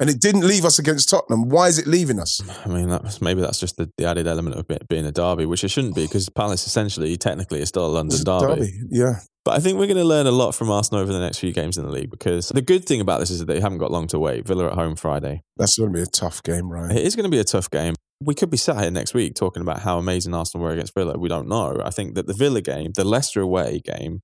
And 0.00 0.10
it 0.10 0.20
didn't 0.20 0.46
leave 0.46 0.64
us 0.64 0.78
against 0.80 1.08
Tottenham. 1.08 1.48
Why 1.48 1.68
is 1.68 1.78
it 1.78 1.86
leaving 1.86 2.18
us? 2.18 2.40
I 2.64 2.68
mean, 2.68 2.88
that's, 2.88 3.22
maybe 3.22 3.40
that's 3.40 3.60
just 3.60 3.76
the, 3.76 3.88
the 3.96 4.06
added 4.06 4.26
element 4.26 4.56
of 4.56 4.68
it 4.68 4.88
being 4.88 5.06
a 5.06 5.12
derby, 5.12 5.46
which 5.46 5.62
it 5.62 5.68
shouldn't 5.68 5.94
be 5.94 6.02
because 6.02 6.28
Palace 6.28 6.66
essentially, 6.66 7.16
technically, 7.16 7.60
is 7.60 7.68
still 7.68 7.86
a 7.86 7.88
London 7.88 8.20
a 8.20 8.24
derby. 8.24 8.72
Yeah. 8.90 9.20
But 9.44 9.52
I 9.56 9.60
think 9.60 9.78
we're 9.78 9.86
going 9.86 9.98
to 9.98 10.04
learn 10.04 10.26
a 10.26 10.32
lot 10.32 10.52
from 10.52 10.70
Arsenal 10.70 11.00
over 11.02 11.12
the 11.12 11.20
next 11.20 11.38
few 11.38 11.52
games 11.52 11.78
in 11.78 11.84
the 11.84 11.90
league 11.92 12.10
because 12.10 12.48
the 12.48 12.62
good 12.62 12.86
thing 12.86 13.00
about 13.00 13.20
this 13.20 13.30
is 13.30 13.38
that 13.38 13.44
they 13.44 13.60
haven't 13.60 13.78
got 13.78 13.92
long 13.92 14.08
to 14.08 14.18
wait. 14.18 14.46
Villa 14.48 14.66
at 14.66 14.72
home 14.72 14.96
Friday. 14.96 15.42
That's 15.58 15.78
going 15.78 15.92
to 15.92 15.96
be 15.96 16.02
a 16.02 16.06
tough 16.06 16.42
game, 16.42 16.68
right? 16.70 16.90
It 16.90 17.04
is 17.06 17.14
going 17.14 17.24
to 17.24 17.30
be 17.30 17.38
a 17.38 17.44
tough 17.44 17.70
game. 17.70 17.94
We 18.20 18.34
could 18.34 18.50
be 18.50 18.56
sat 18.56 18.80
here 18.80 18.90
next 18.90 19.12
week 19.14 19.34
talking 19.34 19.60
about 19.60 19.80
how 19.80 19.98
amazing 19.98 20.34
Arsenal 20.34 20.64
were 20.64 20.72
against 20.72 20.94
Villa. 20.94 21.18
We 21.18 21.28
don't 21.28 21.46
know. 21.46 21.80
I 21.84 21.90
think 21.90 22.14
that 22.14 22.26
the 22.26 22.32
Villa 22.34 22.62
game, 22.62 22.92
the 22.96 23.04
Leicester 23.04 23.40
away 23.42 23.80
game, 23.80 24.20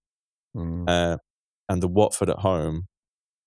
Mm. 0.57 0.89
uh, 0.89 1.17
and 1.69 1.81
the 1.81 1.87
Watford 1.87 2.29
at 2.29 2.39
home 2.41 2.87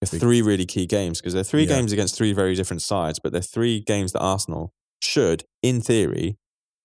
three 0.05 0.41
really 0.41 0.65
key 0.65 0.85
games 0.85 1.19
because 1.19 1.33
they're 1.33 1.43
three 1.43 1.63
Yeah. 1.63 1.75
games 1.77 1.91
against 1.91 2.15
three 2.15 2.33
very 2.33 2.55
different 2.55 2.81
sides, 2.81 3.19
but 3.21 3.31
they're 3.31 3.41
three 3.41 3.81
games 3.81 4.11
that 4.13 4.19
Arsenal 4.19 4.71
should, 5.01 5.43
in 5.61 5.81
theory, 5.81 6.37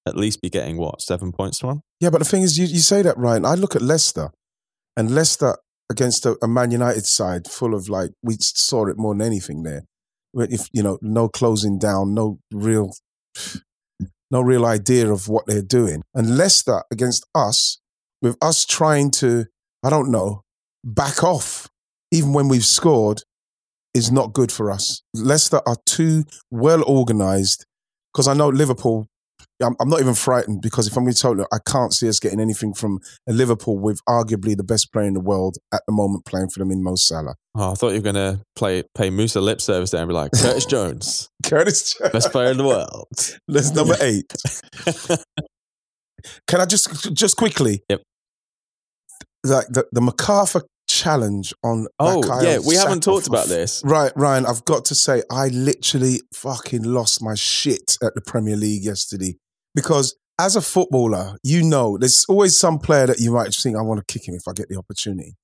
at 0.06 0.16
least 0.16 0.40
be 0.40 0.50
getting 0.50 0.76
what 0.78 1.00
seven 1.02 1.32
points 1.32 1.58
from. 1.60 1.82
Yeah, 2.00 2.10
but 2.10 2.18
the 2.18 2.24
thing 2.24 2.42
is, 2.42 2.56
you, 2.58 2.66
you 2.66 2.80
say 2.80 3.02
that, 3.02 3.16
Ryan. 3.18 3.44
I 3.44 3.54
look 3.54 3.76
at 3.76 3.82
Leicester, 3.82 4.30
and 4.96 5.14
Leicester 5.14 5.56
against 5.90 6.26
a, 6.26 6.36
a 6.42 6.48
Man 6.48 6.70
United 6.70 7.06
side 7.06 7.46
full 7.48 7.74
of 7.74 7.88
like 7.88 8.10
we 8.22 8.36
saw 8.40 8.86
it 8.86 8.98
more 8.98 9.14
than 9.14 9.26
anything 9.26 9.62
there. 9.62 9.84
If 10.34 10.68
you 10.72 10.82
know, 10.82 10.98
no 11.02 11.28
closing 11.28 11.78
down, 11.78 12.14
no 12.14 12.38
real, 12.52 12.92
no 14.30 14.40
real 14.40 14.66
idea 14.66 15.10
of 15.12 15.28
what 15.28 15.46
they're 15.46 15.62
doing, 15.62 16.02
and 16.14 16.36
Leicester 16.36 16.82
against 16.90 17.26
us, 17.34 17.78
with 18.22 18.36
us 18.42 18.64
trying 18.64 19.10
to, 19.12 19.46
I 19.82 19.90
don't 19.90 20.10
know, 20.10 20.42
back 20.84 21.22
off, 21.22 21.68
even 22.10 22.32
when 22.32 22.48
we've 22.48 22.64
scored, 22.64 23.22
is 23.94 24.12
not 24.12 24.32
good 24.32 24.52
for 24.52 24.70
us. 24.70 25.02
Leicester 25.14 25.60
are 25.66 25.76
too 25.86 26.24
well 26.50 26.82
organised. 26.84 27.64
Because 28.12 28.28
I 28.28 28.34
know 28.34 28.48
Liverpool 28.48 29.08
I'm, 29.62 29.74
I'm 29.80 29.88
not 29.88 30.00
even 30.00 30.14
frightened 30.14 30.62
because 30.62 30.86
if 30.86 30.96
I'm 30.96 31.04
going 31.04 31.14
to 31.14 31.20
tell 31.20 31.36
you, 31.36 31.46
I 31.52 31.58
can't 31.66 31.92
see 31.92 32.08
us 32.08 32.20
getting 32.20 32.40
anything 32.40 32.74
from 32.74 33.00
a 33.28 33.32
Liverpool 33.32 33.78
with 33.78 34.00
arguably 34.08 34.56
the 34.56 34.64
best 34.64 34.92
player 34.92 35.06
in 35.06 35.14
the 35.14 35.20
world 35.20 35.56
at 35.72 35.82
the 35.86 35.92
moment 35.92 36.24
playing 36.24 36.50
for 36.50 36.60
them 36.60 36.70
in 36.70 36.82
Mo 36.82 36.94
Salah. 36.94 37.34
Oh, 37.56 37.72
I 37.72 37.74
thought 37.74 37.88
you 37.90 37.96
were 37.96 38.12
going 38.12 38.14
to 38.14 38.40
play 38.54 38.84
pay 38.94 39.10
Musa 39.10 39.40
lip 39.40 39.60
service 39.60 39.90
there 39.90 40.00
and 40.00 40.08
be 40.08 40.14
like 40.14 40.32
Curtis 40.32 40.66
Jones, 40.70 41.28
Curtis, 41.44 41.94
Jones, 41.94 42.12
best 42.12 42.30
player 42.30 42.50
in 42.50 42.56
the 42.56 42.64
world. 42.64 43.08
that's 43.48 43.72
number 43.72 43.96
eight. 44.00 44.32
Can 46.46 46.60
I 46.60 46.66
just 46.66 47.12
just 47.14 47.36
quickly? 47.36 47.82
Yep. 47.88 48.02
Like 49.44 49.66
the, 49.68 49.86
the 49.92 50.00
McArthur 50.00 50.62
challenge 50.98 51.54
on. 51.62 51.86
Oh 51.98 52.42
yeah, 52.42 52.58
we 52.66 52.74
haven't 52.74 53.02
talked 53.02 53.26
about 53.26 53.46
this. 53.46 53.82
Right, 53.84 54.12
Ryan, 54.16 54.46
I've 54.46 54.64
got 54.64 54.84
to 54.86 54.94
say, 54.94 55.22
I 55.30 55.48
literally 55.48 56.22
fucking 56.34 56.82
lost 56.82 57.22
my 57.22 57.34
shit 57.34 57.96
at 58.02 58.14
the 58.14 58.20
Premier 58.20 58.56
League 58.56 58.84
yesterday 58.84 59.36
because 59.74 60.16
as 60.40 60.56
a 60.56 60.60
footballer, 60.60 61.36
you 61.42 61.62
know, 61.62 61.98
there's 61.98 62.24
always 62.28 62.58
some 62.58 62.78
player 62.78 63.06
that 63.06 63.18
you 63.18 63.32
might 63.32 63.54
think, 63.54 63.76
I 63.76 63.82
want 63.82 64.06
to 64.06 64.12
kick 64.12 64.28
him 64.28 64.34
if 64.34 64.46
I 64.48 64.52
get 64.52 64.68
the 64.68 64.76
opportunity. 64.76 65.36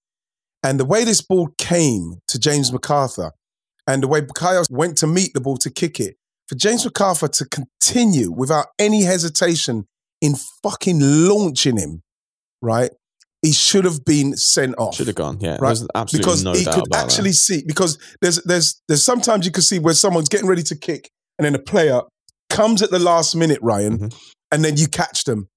And 0.63 0.81
the 0.81 0.85
way 0.85 1.05
this 1.05 1.21
ball 1.21 1.49
came 1.59 2.21
to 2.29 2.39
James 2.39 2.71
McArthur 2.71 3.33
and 3.87 4.03
the 4.03 4.09
way 4.09 4.23
Bukayo 4.23 4.65
went 4.71 4.97
to 4.99 5.07
meet 5.07 5.35
the 5.35 5.41
ball 5.41 5.57
to 5.59 5.71
kick 5.71 6.01
it, 6.01 6.17
for 6.49 6.55
James 6.55 6.87
McArthur 6.87 7.31
to 7.31 7.45
continue 7.47 8.31
without 8.31 8.67
any 8.79 9.03
hesitation 9.03 9.87
in 10.21 10.35
fucking 10.63 10.99
launching 11.01 11.77
him, 11.77 12.03
right? 12.63 12.91
He 13.45 13.53
should 13.53 13.85
have 13.85 14.05
been 14.07 14.37
sent 14.37 14.75
off 14.79 14.95
Should 14.95 15.09
have 15.09 15.17
gone. 15.17 15.37
Yeah, 15.41 15.59
Right, 15.61 15.79
because 16.11 16.43
no 16.45 16.53
he 16.55 16.65
could 16.65 16.95
actually 16.95 17.33
see 17.33 17.63
because 17.67 17.99
there's 18.23 18.43
there's 18.45 18.81
there's 18.89 19.05
sometimes 19.05 19.45
you 19.45 19.53
can 19.53 19.63
see 19.63 19.79
where 19.79 19.93
someone's 19.95 20.31
getting 20.31 20.49
ready 20.49 20.63
to 20.63 20.75
kick 20.77 21.11
and 21.39 21.45
then 21.45 21.55
a 21.55 21.59
player 21.59 22.01
comes 22.49 22.81
at 22.83 22.91
the 22.91 22.99
last 22.99 23.35
minute, 23.37 23.59
Ryan, 23.61 23.99
Mhm. 23.99 24.15
and 24.51 24.65
then 24.65 24.77
you 24.79 24.87
catch 24.89 25.25
them. 25.25 25.49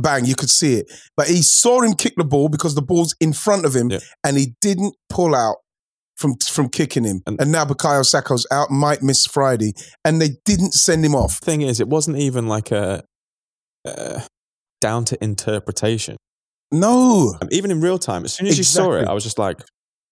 Bang, 0.00 0.24
you 0.24 0.34
could 0.34 0.48
see 0.48 0.74
it. 0.76 0.86
But 1.18 1.26
he 1.28 1.42
saw 1.42 1.82
him 1.82 1.92
kick 1.94 2.14
the 2.16 2.24
ball 2.24 2.48
because 2.48 2.74
the 2.74 2.82
ball's 2.82 3.14
in 3.20 3.32
front 3.34 3.66
of 3.66 3.74
him 3.76 3.90
Yeah. 3.90 3.98
and 4.24 4.38
he 4.38 4.54
didn't 4.62 4.94
pull 5.10 5.34
out 5.34 5.56
from 6.16 6.36
from 6.48 6.68
kicking 6.70 7.04
him. 7.04 7.20
And- 7.26 7.38
And, 7.40 7.52
now 7.52 7.64
Bukayo 7.66 8.04
Saka's 8.06 8.46
out, 8.50 8.70
might 8.70 9.02
miss 9.02 9.26
Friday, 9.26 9.72
and 10.04 10.20
they 10.22 10.30
didn't 10.46 10.72
send 10.72 11.04
him 11.04 11.14
off. 11.14 11.38
Thing 11.42 11.60
is, 11.60 11.78
it 11.78 11.88
wasn't 11.88 12.16
even 12.16 12.48
like 12.48 12.70
a. 12.72 13.04
Uh, 13.86 14.20
down 14.80 15.04
to 15.04 15.22
interpretation. 15.22 16.16
No. 16.72 17.34
Even 17.50 17.70
in 17.70 17.80
real 17.80 17.98
time, 17.98 18.24
as 18.24 18.34
soon 18.34 18.46
as 18.46 18.58
you 18.58 18.64
saw 18.64 18.92
it, 18.92 19.06
I 19.08 19.12
was 19.12 19.24
just 19.24 19.38
like, 19.38 19.60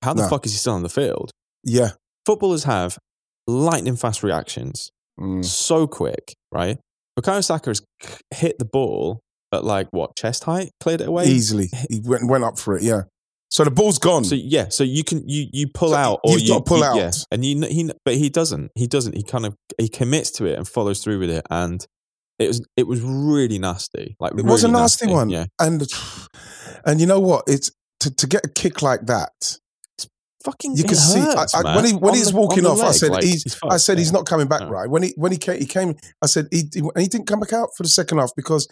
how 0.02 0.12
the 0.14 0.22
No. 0.22 0.28
fuck 0.28 0.46
is 0.46 0.52
he 0.52 0.58
still 0.58 0.74
on 0.74 0.82
the 0.82 0.88
field? 0.88 1.30
Yeah. 1.64 1.90
Footballers 2.24 2.64
have 2.64 2.98
lightning 3.46 3.96
fast 3.96 4.22
reactions, 4.22 4.90
Mm. 5.20 5.44
so 5.44 5.86
quick, 5.86 6.34
right? 6.52 6.78
Bukayo 7.18 7.42
Saka 7.42 7.70
has 7.70 7.82
hit 8.34 8.58
the 8.58 8.64
ball 8.64 9.20
at 9.52 9.64
like 9.64 9.88
what 9.90 10.16
chest 10.16 10.44
height, 10.44 10.70
cleared 10.80 11.00
it 11.00 11.08
away 11.08 11.26
Easily. 11.26 11.68
He 11.88 12.00
went, 12.04 12.28
went 12.28 12.44
up 12.44 12.58
for 12.58 12.76
it. 12.76 12.82
Yeah. 12.82 13.02
So 13.48 13.62
the 13.64 13.70
ball's 13.70 13.98
gone. 13.98 14.24
So 14.24 14.34
yeah, 14.34 14.68
so 14.70 14.82
you 14.84 15.04
can 15.04 15.26
you 15.28 15.46
you 15.52 15.68
pull 15.68 15.90
So 15.90 15.94
out 15.96 16.20
or 16.24 16.32
you've 16.32 16.42
you 16.42 16.48
got 16.48 16.58
to 16.58 16.64
pull 16.64 16.82
out. 16.84 16.96
yeah, 16.96 17.12
and 17.30 17.44
you 17.44 17.64
he 17.66 17.90
but 18.04 18.14
he 18.16 18.28
doesn't 18.28 18.72
he 18.74 18.86
doesn't 18.88 19.14
he 19.14 19.22
kind 19.22 19.46
of 19.46 19.54
he 19.78 19.88
commits 19.88 20.30
to 20.32 20.46
it 20.46 20.58
and 20.58 20.66
follows 20.68 21.02
through 21.02 21.20
with 21.20 21.30
it 21.30 21.46
and 21.48 21.86
it 22.38 22.48
was 22.48 22.64
it 22.76 22.86
was 22.86 23.00
really 23.00 23.58
nasty 23.58 24.16
like 24.20 24.32
It 24.36 24.44
was 24.44 24.64
a 24.64 24.68
really 24.68 24.80
nasty 24.80 25.06
one. 25.06 25.30
yeah 25.30 25.46
and 25.58 25.82
and 26.84 27.00
you 27.00 27.06
know 27.06 27.20
what? 27.20 27.44
It's 27.46 27.70
to, 28.00 28.14
to 28.14 28.26
get 28.26 28.44
a 28.44 28.48
kick 28.48 28.82
like 28.82 29.06
that. 29.06 29.58
fucking 30.44 30.76
You 30.76 30.84
can 30.84 30.94
see 30.96 31.18
I, 31.20 31.46
I, 31.54 31.76
when 31.76 31.84
he 31.86 31.92
when 31.94 32.10
On 32.12 32.16
he's 32.16 32.30
the- 32.30 32.36
walking 32.36 32.66
on 32.66 32.78
off. 32.78 32.84
I 32.84 32.92
said 32.92 33.10
like, 33.10 33.24
he's. 33.24 33.42
he's 33.42 33.58
I 33.68 33.78
said 33.78 33.98
he's 33.98 34.12
not 34.12 34.26
coming 34.26 34.46
back 34.48 34.60
No. 34.60 34.68
right. 34.70 34.88
When 34.88 35.02
he 35.02 35.12
when 35.16 35.32
he 35.32 35.38
came, 35.38 35.58
he 35.58 35.66
came. 35.66 35.94
I 36.22 36.26
said 36.26 36.46
he 36.50 36.64
he- 36.72 36.80
and 36.80 37.00
he 37.00 37.08
didn't 37.08 37.26
come 37.26 37.40
back 37.40 37.52
out 37.52 37.70
for 37.76 37.82
the 37.82 37.88
second 37.88 38.18
half 38.18 38.30
because 38.36 38.68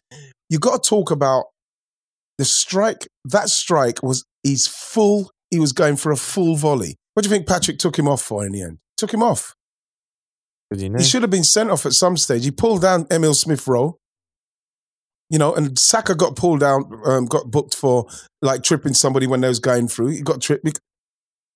you 0.50 0.58
got 0.58 0.82
to 0.82 0.88
talk 0.88 1.10
about 1.10 1.46
the 2.38 2.44
strike. 2.44 3.08
That 3.24 3.48
strike 3.48 4.02
was 4.02 4.24
he's 4.42 4.66
full. 4.66 5.30
He 5.50 5.58
was 5.58 5.72
going 5.72 5.96
for 5.96 6.12
a 6.12 6.16
full 6.16 6.56
volley. 6.56 6.96
What 7.14 7.22
do 7.24 7.28
you 7.28 7.34
think 7.34 7.46
Patrick 7.48 7.78
took 7.78 7.98
him 7.98 8.08
off 8.08 8.20
for 8.22 8.44
in 8.44 8.52
the 8.52 8.62
end? 8.62 8.78
Took 8.96 9.14
him 9.14 9.22
off. 9.22 9.54
Did 10.74 10.82
you 10.82 10.90
know? 10.90 10.98
He 10.98 11.04
should 11.04 11.22
have 11.22 11.30
been 11.30 11.44
sent 11.44 11.70
off 11.70 11.86
at 11.86 11.92
some 11.92 12.16
stage. 12.16 12.44
He 12.44 12.50
pulled 12.50 12.82
down 12.82 13.06
Emile 13.10 13.34
Smith 13.34 13.66
Rowe. 13.66 13.98
You 15.30 15.38
know, 15.38 15.54
and 15.54 15.78
Saka 15.78 16.14
got 16.14 16.36
pulled 16.36 16.60
down, 16.60 16.84
um, 17.06 17.24
got 17.24 17.50
booked 17.50 17.74
for 17.74 18.06
like 18.42 18.62
tripping 18.62 18.94
somebody 18.94 19.26
when 19.26 19.40
they 19.40 19.48
was 19.48 19.58
going 19.58 19.88
through. 19.88 20.08
He 20.08 20.20
got 20.20 20.40
tripped. 20.40 20.80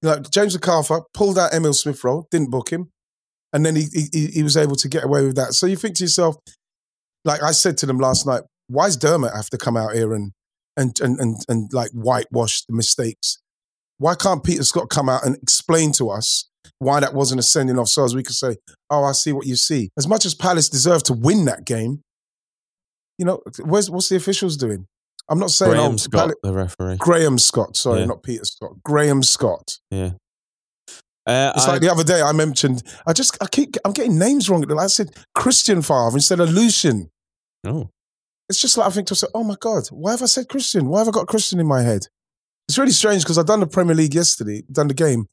Like 0.02 0.30
James 0.30 0.56
McArthur 0.56 1.02
pulled 1.12 1.38
out 1.38 1.52
Emile 1.52 1.74
Smith 1.74 2.02
Rowe, 2.02 2.26
didn't 2.30 2.50
book 2.50 2.70
him, 2.70 2.90
and 3.52 3.66
then 3.66 3.76
he, 3.76 3.86
he 4.12 4.26
he 4.28 4.42
was 4.42 4.56
able 4.56 4.76
to 4.76 4.88
get 4.88 5.04
away 5.04 5.24
with 5.26 5.36
that. 5.36 5.52
So 5.52 5.66
you 5.66 5.76
think 5.76 5.96
to 5.96 6.04
yourself, 6.04 6.36
like 7.24 7.42
I 7.42 7.50
said 7.50 7.76
to 7.78 7.86
them 7.86 7.98
last 7.98 8.26
night, 8.26 8.42
why 8.68 8.86
does 8.86 8.96
Dermot 8.96 9.34
have 9.34 9.50
to 9.50 9.58
come 9.58 9.76
out 9.76 9.94
here 9.94 10.14
and 10.14 10.32
and 10.76 10.98
and 11.00 11.20
and, 11.20 11.36
and 11.48 11.72
like 11.72 11.90
whitewash 11.92 12.62
the 12.64 12.74
mistakes? 12.74 13.38
Why 13.98 14.14
can't 14.14 14.44
Peter 14.44 14.64
Scott 14.64 14.88
come 14.88 15.08
out 15.08 15.26
and 15.26 15.36
explain 15.36 15.92
to 15.92 16.10
us 16.10 16.47
why 16.78 17.00
that 17.00 17.14
wasn't 17.14 17.40
a 17.40 17.42
sending 17.42 17.78
off 17.78 17.88
so 17.88 18.04
as 18.04 18.14
we 18.14 18.22
could 18.22 18.34
say, 18.36 18.56
oh, 18.90 19.04
I 19.04 19.12
see 19.12 19.32
what 19.32 19.46
you 19.46 19.56
see. 19.56 19.90
As 19.98 20.06
much 20.06 20.24
as 20.26 20.34
Palace 20.34 20.68
deserved 20.68 21.06
to 21.06 21.12
win 21.12 21.44
that 21.46 21.64
game, 21.64 22.02
you 23.18 23.24
know, 23.26 23.40
where's 23.64 23.90
what's 23.90 24.08
the 24.08 24.16
officials 24.16 24.56
doing? 24.56 24.86
I'm 25.30 25.38
not 25.38 25.50
saying 25.50 25.72
Graham 25.72 25.92
oh, 25.92 25.96
Scott, 25.96 26.20
Palace- 26.20 26.36
the 26.42 26.52
referee. 26.54 26.96
Graham 26.98 27.38
Scott, 27.38 27.76
sorry, 27.76 28.00
Yeah. 28.00 28.06
not 28.06 28.22
Peter 28.22 28.44
Scott. 28.44 28.82
Graham 28.82 29.22
Scott. 29.22 29.78
Yeah. 29.90 30.12
Uh, 31.26 31.52
It's 31.54 31.66
I- 31.66 31.72
like 31.72 31.80
the 31.82 31.90
other 31.90 32.04
day 32.04 32.22
I 32.22 32.32
mentioned, 32.32 32.82
I 33.06 33.12
just 33.12 33.36
I 33.42 33.46
keep 33.46 33.76
I'm 33.84 33.92
getting 33.92 34.18
names 34.18 34.48
wrong. 34.48 34.64
I 34.78 34.86
said 34.86 35.10
Christian 35.34 35.82
Favre 35.82 36.12
instead 36.14 36.40
of 36.40 36.50
Lucien. 36.50 37.10
oh, 37.66 37.90
It's 38.48 38.60
just 38.60 38.78
like 38.78 38.86
I 38.86 38.90
think 38.90 39.08
to 39.08 39.12
myself, 39.12 39.32
oh 39.34 39.44
my 39.44 39.56
God, 39.60 39.88
why 39.90 40.12
have 40.12 40.22
I 40.22 40.26
said 40.26 40.48
Christian? 40.48 40.88
Why 40.88 41.00
have 41.00 41.08
I 41.08 41.10
got 41.10 41.26
Christian 41.26 41.60
in 41.60 41.66
my 41.66 41.82
head? 41.82 42.06
It's 42.68 42.78
really 42.78 42.92
strange 42.92 43.22
because 43.22 43.36
I've 43.36 43.46
done 43.46 43.60
the 43.60 43.66
Premier 43.66 43.94
League 43.94 44.14
yesterday, 44.14 44.62
done 44.72 44.88
the 44.88 44.94
game, 44.94 45.26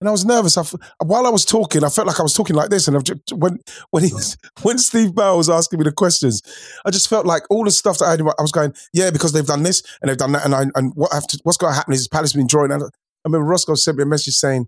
and 0.00 0.08
I 0.08 0.12
was 0.12 0.24
nervous. 0.24 0.56
I 0.56 0.64
while 1.04 1.26
I 1.26 1.30
was 1.30 1.44
talking, 1.44 1.82
I 1.82 1.88
felt 1.88 2.06
like 2.06 2.20
I 2.20 2.22
was 2.22 2.34
talking 2.34 2.54
like 2.54 2.70
this. 2.70 2.86
And 2.86 2.96
I've 2.96 3.04
just, 3.04 3.32
when 3.32 3.58
when 3.90 4.04
he 4.04 4.12
was, 4.12 4.36
when 4.62 4.78
Steve 4.78 5.14
Bell 5.14 5.36
was 5.36 5.50
asking 5.50 5.80
me 5.80 5.84
the 5.84 5.92
questions, 5.92 6.42
I 6.84 6.90
just 6.90 7.08
felt 7.08 7.26
like 7.26 7.42
all 7.50 7.64
the 7.64 7.70
stuff 7.70 7.98
that 7.98 8.06
I 8.06 8.10
had, 8.12 8.20
I 8.20 8.42
was 8.42 8.52
going, 8.52 8.74
yeah, 8.92 9.10
because 9.10 9.32
they've 9.32 9.46
done 9.46 9.62
this 9.62 9.82
and 10.00 10.08
they've 10.08 10.16
done 10.16 10.32
that, 10.32 10.44
and 10.44 10.54
I, 10.54 10.66
and 10.74 10.92
what 10.94 11.12
have 11.12 11.26
to, 11.28 11.40
what's 11.42 11.58
going 11.58 11.72
to 11.72 11.76
happen 11.76 11.94
is 11.94 12.08
Palace 12.08 12.32
been 12.32 12.46
drawing. 12.46 12.72
I 12.72 12.78
remember 13.24 13.46
Roscoe 13.46 13.74
sent 13.74 13.96
me 13.96 14.04
a 14.04 14.06
message 14.06 14.34
saying, 14.34 14.66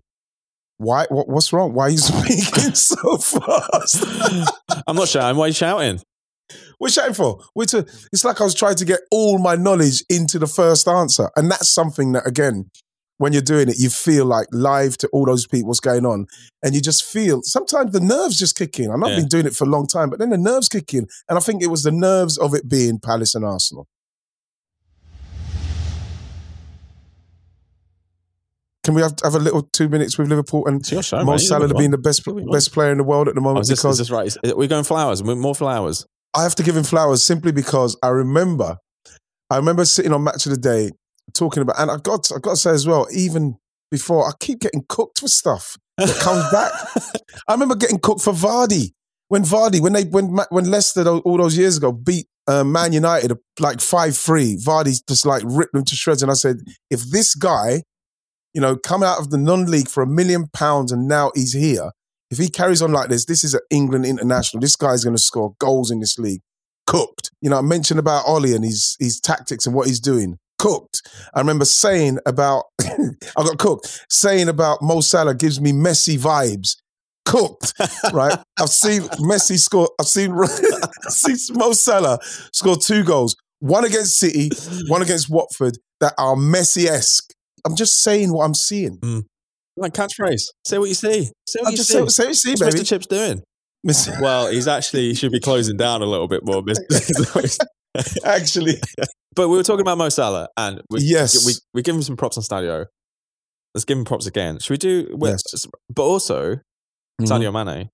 why? 0.77 1.05
What, 1.09 1.29
what's 1.29 1.53
wrong? 1.53 1.73
Why 1.73 1.85
are 1.85 1.89
you 1.89 1.97
speaking 1.99 2.73
so 2.73 3.17
fast? 3.17 4.03
I'm 4.87 4.95
not 4.95 5.07
shouting. 5.07 5.37
Why 5.37 5.45
are 5.45 5.47
you 5.47 5.53
shouting? 5.53 6.01
We're 6.79 6.89
shouting 6.89 7.13
for. 7.13 7.39
We're 7.55 7.65
to, 7.65 7.85
it's 8.11 8.25
like 8.25 8.41
I 8.41 8.43
was 8.43 8.55
trying 8.55 8.75
to 8.75 8.85
get 8.85 9.01
all 9.11 9.37
my 9.37 9.55
knowledge 9.55 10.03
into 10.09 10.39
the 10.39 10.47
first 10.47 10.87
answer. 10.87 11.29
And 11.35 11.51
that's 11.51 11.69
something 11.69 12.13
that, 12.13 12.25
again, 12.25 12.71
when 13.21 13.33
you're 13.33 13.41
doing 13.43 13.69
it, 13.69 13.77
you 13.77 13.89
feel 13.89 14.25
like 14.25 14.47
live 14.51 14.97
to 14.97 15.07
all 15.13 15.25
those 15.25 15.45
people, 15.45 15.67
what's 15.67 15.79
going 15.79 16.05
on. 16.07 16.25
And 16.63 16.73
you 16.73 16.81
just 16.81 17.05
feel, 17.05 17.41
sometimes 17.43 17.91
the 17.91 17.99
nerves 17.99 18.37
just 18.39 18.57
kick 18.57 18.79
in. 18.79 18.89
I've 18.89 18.97
not 18.99 19.11
Yeah. 19.11 19.17
been 19.17 19.27
doing 19.27 19.45
it 19.45 19.55
for 19.55 19.63
a 19.65 19.67
long 19.69 19.85
time, 19.85 20.09
but 20.09 20.17
then 20.17 20.31
the 20.31 20.37
nerves 20.39 20.67
kick 20.67 20.93
in. 20.95 21.07
And 21.29 21.37
I 21.37 21.41
think 21.41 21.61
it 21.61 21.67
was 21.67 21.83
the 21.83 21.91
nerves 21.91 22.37
of 22.39 22.55
it 22.55 22.67
being 22.67 22.99
Palace 22.99 23.35
and 23.35 23.45
Arsenal. 23.45 23.87
Can 28.83 28.95
we 28.95 29.01
have, 29.03 29.13
have 29.23 29.35
a 29.35 29.39
little 29.39 29.61
two 29.61 29.87
minutes 29.87 30.17
with 30.17 30.27
Liverpool 30.27 30.65
and 30.65 30.79
It's 30.79 30.91
your 30.91 31.03
show, 31.03 31.23
Mo. 31.23 31.37
Salah 31.37 31.71
being 31.75 31.91
the 31.91 31.99
best 31.99 32.23
Do 32.25 32.33
what 32.33 32.39
you 32.41 32.47
want. 32.47 32.53
best 32.57 32.73
player 32.73 32.91
in 32.91 32.97
the 32.97 33.03
world 33.03 33.27
at 33.27 33.35
the 33.35 33.41
Oh, 33.41 33.43
moment? 33.43 33.61
is 33.63 33.67
this, 33.67 33.79
because 33.83 34.09
right? 34.09 34.35
Are 34.43 34.67
going 34.67 34.83
flowers? 34.83 35.23
More 35.23 35.53
flowers? 35.53 36.07
I 36.33 36.41
have 36.41 36.55
to 36.55 36.63
give 36.63 36.75
him 36.75 36.83
flowers 36.83 37.21
simply 37.23 37.51
because 37.51 37.95
I 38.01 38.07
remember, 38.07 38.77
I 39.51 39.57
remember 39.57 39.85
sitting 39.85 40.11
on 40.13 40.23
Match 40.23 40.47
of 40.47 40.51
the 40.53 40.57
Day 40.57 40.91
talking 41.31 41.61
about, 41.61 41.79
and 41.79 41.89
I 41.91 41.97
got, 41.97 42.31
I 42.35 42.39
got 42.39 42.51
to 42.51 42.57
say 42.57 42.71
as 42.71 42.87
well, 42.87 43.07
even 43.13 43.57
before, 43.89 44.27
I 44.27 44.31
keep 44.39 44.59
getting 44.59 44.85
cooked 44.87 45.19
for 45.19 45.27
stuff 45.27 45.77
that 45.97 46.15
comes 46.19 46.49
back. 46.51 46.71
I 47.47 47.53
remember 47.53 47.75
getting 47.75 47.99
cooked 47.99 48.21
for 48.21 48.33
Vardy 48.33 48.91
when 49.31 49.43
Vardy, 49.43 49.79
when 49.79 49.93
they, 49.93 50.03
when 50.03 50.37
when 50.49 50.69
Leicester 50.69 51.07
all 51.07 51.37
those 51.37 51.57
years 51.57 51.77
ago 51.77 51.93
beat 51.93 52.27
uh, 52.47 52.65
Man 52.65 52.91
United 52.91 53.31
like 53.61 53.79
five 53.79 54.17
three, 54.17 54.57
Vardy 54.57 55.01
just 55.07 55.25
like 55.25 55.41
ripped 55.45 55.71
them 55.71 55.85
to 55.85 55.95
shreds, 55.95 56.21
and 56.21 56.29
I 56.29 56.33
said, 56.33 56.57
if 56.89 57.01
this 57.11 57.33
guy, 57.33 57.83
you 58.53 58.59
know, 58.59 58.75
come 58.75 59.03
out 59.03 59.19
of 59.19 59.29
the 59.29 59.37
non-league 59.37 59.87
for 59.87 60.03
a 60.03 60.07
million 60.07 60.47
pounds 60.47 60.91
and 60.91 61.07
now 61.07 61.31
he's 61.33 61.53
here. 61.53 61.91
If 62.29 62.39
he 62.39 62.49
carries 62.49 62.81
on 62.81 62.91
like 62.91 63.07
this, 63.07 63.23
this 63.23 63.45
is 63.45 63.53
an 63.53 63.61
England 63.69 64.05
international. 64.05 64.59
This 64.59 64.75
guy's 64.75 65.05
going 65.05 65.15
to 65.15 65.21
score 65.21 65.53
goals 65.59 65.91
in 65.91 66.01
this 66.01 66.19
league. 66.19 66.41
Cooked. 66.85 67.31
You 67.41 67.51
know, 67.51 67.57
I 67.57 67.61
mentioned 67.61 68.01
about 68.01 68.25
Ollie 68.25 68.53
and 68.53 68.65
his 68.65 68.97
his 68.99 69.21
tactics 69.21 69.65
and 69.65 69.73
what 69.73 69.87
he's 69.87 70.01
doing. 70.01 70.39
Cooked. 70.61 71.01
I 71.33 71.39
remember 71.39 71.65
saying 71.65 72.19
about 72.27 72.65
I 72.81 73.15
got 73.35 73.57
cooked. 73.57 74.05
Saying 74.11 74.47
about 74.47 74.83
Mo 74.83 75.01
Salah 75.01 75.33
gives 75.33 75.59
me 75.59 75.71
Messi 75.71 76.19
vibes. 76.19 76.77
Cooked, 77.25 77.73
right? 78.13 78.37
I've 78.59 78.69
seen 78.69 79.01
Messi 79.01 79.57
score. 79.57 79.89
I've 79.99 80.05
seen, 80.05 80.31
I've 81.05 81.11
seen 81.11 81.57
Mo 81.57 81.71
Salah 81.71 82.19
score 82.53 82.75
two 82.75 83.03
goals. 83.03 83.35
One 83.57 83.85
against 83.85 84.19
City, 84.19 84.51
one 84.87 85.01
against 85.01 85.31
Watford 85.31 85.79
that 85.99 86.13
are 86.19 86.35
Messi 86.35 86.85
esque. 86.85 87.31
I'm 87.65 87.75
just 87.75 88.03
saying 88.03 88.31
what 88.31 88.45
I'm 88.45 88.53
seeing. 88.53 88.99
Hmm. 89.01 89.19
Like 89.77 89.93
catchphrase. 89.95 90.43
Say 90.63 90.77
what 90.77 90.89
you 90.89 90.95
see. 90.95 91.31
Say 91.47 91.59
what 91.61 91.71
you 91.71 91.77
just 91.77 91.89
see. 91.89 91.93
say, 91.93 92.07
say 92.07 92.23
what 92.23 92.29
you 92.29 92.33
see, 92.35 92.49
What's 92.51 92.61
baby. 92.61 92.83
Mr. 92.83 92.87
Chip's 92.87 93.07
doing? 93.07 93.41
Well, 94.21 94.51
he's 94.51 94.67
actually 94.67 95.07
he 95.07 95.15
should 95.15 95.31
be 95.31 95.39
closing 95.39 95.75
down 95.75 96.03
a 96.03 96.05
little 96.05 96.27
bit 96.27 96.45
more. 96.45 96.61
Actually, 98.25 98.75
but 99.35 99.49
we 99.49 99.57
were 99.57 99.63
talking 99.63 99.81
about 99.81 99.97
Mo 99.97 100.09
Salah, 100.09 100.47
and 100.57 100.81
we, 100.89 100.99
Yes. 101.01 101.45
we 101.45 101.53
we 101.73 101.81
give 101.81 101.95
him 101.95 102.01
some 102.03 102.15
props 102.17 102.37
on 102.37 102.43
Sadio. 102.43 102.85
Let's 103.73 103.85
give 103.85 103.97
him 103.97 104.05
props 104.05 104.27
again. 104.27 104.59
Should 104.59 104.71
we 104.71 104.77
do? 104.77 105.17
Yes. 105.21 105.43
But 105.93 106.03
also 106.03 106.55
Mhm. 107.21 107.27
Sadio 107.27 107.51
Mané, 107.51 107.89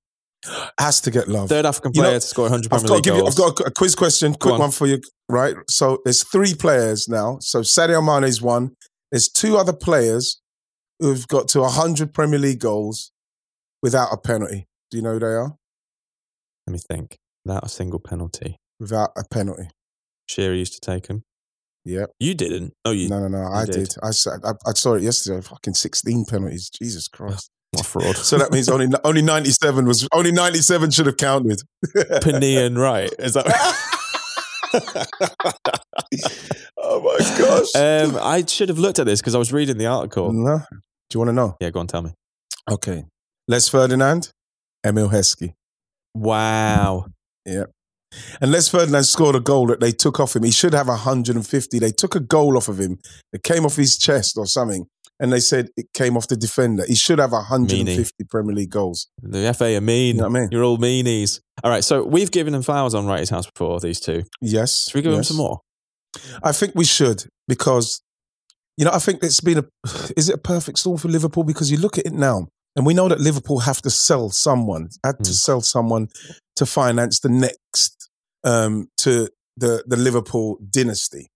has 0.80 1.02
to 1.02 1.12
get 1.12 1.28
love. 1.28 1.50
third 1.50 1.66
African 1.66 1.92
You 1.94 2.02
know, 2.02 2.08
player 2.10 2.20
to 2.20 2.26
score 2.26 2.46
100 2.46 2.66
I've 2.74 2.82
Premier 2.82 2.88
got 2.88 2.88
to 2.88 2.94
League 2.96 3.04
give 3.04 3.16
you. 3.16 3.22
goals. 3.22 3.40
I've 3.40 3.56
got 3.56 3.60
a, 3.66 3.68
a 3.70 3.72
quiz 3.72 3.96
question, 3.96 4.34
quick 4.36 4.54
on. 4.54 4.60
one 4.60 4.72
for 4.72 4.88
you. 4.88 5.02
Right. 5.30 5.56
So 5.70 6.00
there's 6.06 6.24
three 6.24 6.54
players 6.56 7.08
now. 7.10 7.38
So 7.42 7.62
Sadio 7.62 8.02
Mané's 8.02 8.42
one. 8.42 8.72
There's 9.12 9.28
two 9.30 9.58
other 9.58 9.74
players 9.74 10.40
who've 11.00 11.28
got 11.28 11.48
to 11.50 11.62
100 11.62 12.14
Premier 12.14 12.40
League 12.40 12.60
goals 12.60 13.12
without 13.82 14.10
a 14.12 14.18
penalty. 14.18 14.66
Do 14.92 14.98
you 14.98 15.04
know 15.04 15.14
who 15.14 15.20
they 15.20 15.26
are? 15.28 15.56
Let 16.66 16.74
me 16.74 16.80
think. 16.90 17.18
Without 17.46 17.66
a 17.66 17.70
single 17.70 18.00
penalty, 18.00 18.58
Without 18.80 19.12
a 19.18 19.24
penalty. 19.32 19.70
Shearer 20.30 20.54
used 20.54 20.74
to 20.74 20.80
take 20.80 21.08
him. 21.08 21.24
Yep. 21.86 22.12
You 22.20 22.34
didn't. 22.34 22.74
Oh, 22.84 22.92
you. 22.92 23.08
No, 23.08 23.20
no, 23.22 23.28
no. 23.30 23.48
I 23.48 23.66
did. 23.66 23.90
did. 23.90 23.96
I, 24.04 24.12
saw- 24.12 24.38
I, 24.44 24.52
I 24.66 24.74
saw 24.74 24.96
it 24.96 25.04
yesterday. 25.04 25.42
Fucking 25.42 25.74
16 25.74 26.26
penalties. 26.26 26.70
Jesus 26.70 27.08
Christ. 27.08 27.50
What 27.72 27.86
fraud. 27.86 28.16
So 28.18 28.38
that 28.38 28.52
means 28.52 28.70
only 28.70 28.88
only 29.04 29.22
97 29.22 29.86
was 29.86 30.08
only 30.14 30.32
97 30.32 30.92
should 30.92 31.06
have 31.06 31.18
counted. 31.18 31.62
Panian 31.96 32.78
right. 32.78 33.14
Is 33.20 33.34
that? 33.34 33.46
oh 36.78 37.02
my 37.02 37.18
gosh. 37.38 37.76
um, 37.76 38.20
I 38.22 38.44
should 38.46 38.70
have 38.70 38.80
looked 38.80 39.00
at 39.00 39.06
this 39.06 39.22
because 39.22 39.36
I 39.36 39.38
was 39.38 39.54
reading 39.54 39.78
the 39.78 39.86
article. 39.86 40.32
no. 40.34 40.62
Do 41.10 41.16
you 41.16 41.20
want 41.22 41.30
to 41.30 41.34
know? 41.34 41.56
Yeah, 41.62 41.70
go 41.70 41.80
on, 41.80 41.88
tell 41.88 42.02
me. 42.02 42.12
Okay. 42.70 43.06
Les 43.48 43.70
Ferdinand, 43.70 44.30
Emile 44.86 45.08
Heskey. 45.08 45.54
Wow. 46.14 47.06
And 47.46 47.68
Les 48.42 48.70
Ferdinand 48.70 49.04
scored 49.04 49.36
a 49.36 49.40
goal 49.40 49.68
that 49.68 49.80
they 49.80 49.92
took 49.92 50.20
off 50.20 50.36
him. 50.36 50.44
He 50.44 50.52
should 50.52 50.74
have 50.74 50.88
150. 50.88 51.80
They 51.80 51.92
took 51.92 52.16
a 52.16 52.20
goal 52.20 52.58
off 52.58 52.68
of 52.68 52.80
him. 52.80 53.00
It 53.34 53.44
came 53.44 53.66
off 53.66 53.76
his 53.76 53.98
chest 53.98 54.38
or 54.38 54.46
something. 54.46 54.88
And 55.20 55.34
they 55.34 55.40
said 55.40 55.70
it 55.76 55.88
came 55.94 56.16
off 56.16 56.28
the 56.28 56.36
defender. 56.38 56.86
He 56.88 56.94
should 56.94 57.18
have 57.18 57.32
150 57.32 58.24
Premier 58.30 58.56
League 58.56 58.70
goals. 58.70 59.08
The 59.22 59.52
FA 59.54 59.76
are 59.76 59.82
mean. 59.82 60.16
You 60.16 60.22
know 60.22 60.30
what 60.30 60.38
I 60.38 60.40
mean? 60.42 60.50
You're 60.52 60.64
all 60.64 60.78
meanies. 60.78 61.42
All 61.64 61.72
right, 61.72 61.84
so 61.84 62.04
we've 62.04 62.30
given 62.30 62.54
them 62.54 62.62
flowers 62.62 62.94
on 62.94 63.08
Wrighty's 63.08 63.32
house 63.32 63.50
before, 63.50 63.80
these 63.80 64.00
two. 64.00 64.24
Yes. 64.42 64.86
Should 64.90 64.96
we 64.96 65.02
give 65.02 65.14
them 65.14 65.24
some 65.24 65.38
more? 65.38 65.62
I 66.44 66.52
think 66.52 66.74
we 66.76 66.86
should 66.86 67.26
because, 67.48 68.02
you 68.78 68.86
know, 68.86 68.92
I 68.92 69.00
think 69.00 69.24
it's 69.24 69.42
been 69.42 69.58
a. 69.58 69.66
Is 70.16 70.30
it 70.30 70.36
a 70.36 70.40
perfect 70.40 70.80
storm 70.80 70.98
for 70.98 71.08
Liverpool? 71.08 71.44
Because 71.44 71.72
you 71.72 71.78
look 71.78 71.98
at 71.98 72.06
it 72.06 72.14
now, 72.14 72.48
and 72.78 72.86
we 72.86 72.94
know 72.94 73.10
that 73.10 73.20
Liverpool 73.20 73.60
have 73.60 73.82
to 73.82 73.90
sell 73.90 74.30
someone, 74.30 74.90
had 75.04 75.18
to 75.24 75.32
Mm. 75.32 75.36
sell 75.36 75.62
someone 75.62 76.08
to 76.56 76.66
finance 76.66 77.20
the 77.20 77.30
next 77.30 78.10
um, 78.44 78.90
to 78.98 79.30
the 79.58 79.84
the 79.88 79.98
Liverpool 79.98 80.58
dynasty, 80.70 81.28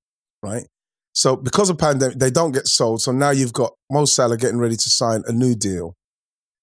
right? 0.44 0.68
So 1.14 1.36
because 1.36 1.70
of 1.70 1.78
pandemic, 1.78 2.20
they 2.20 2.30
don't 2.30 2.54
get 2.54 2.68
sold. 2.68 3.02
So 3.02 3.12
now 3.12 3.32
you've 3.32 3.52
got 3.52 3.74
Mo 3.92 4.06
Salah 4.06 4.38
getting 4.38 4.60
ready 4.60 4.78
to 4.78 4.90
sign 4.90 5.24
a 5.28 5.34
new 5.34 5.56
deal. 5.56 5.96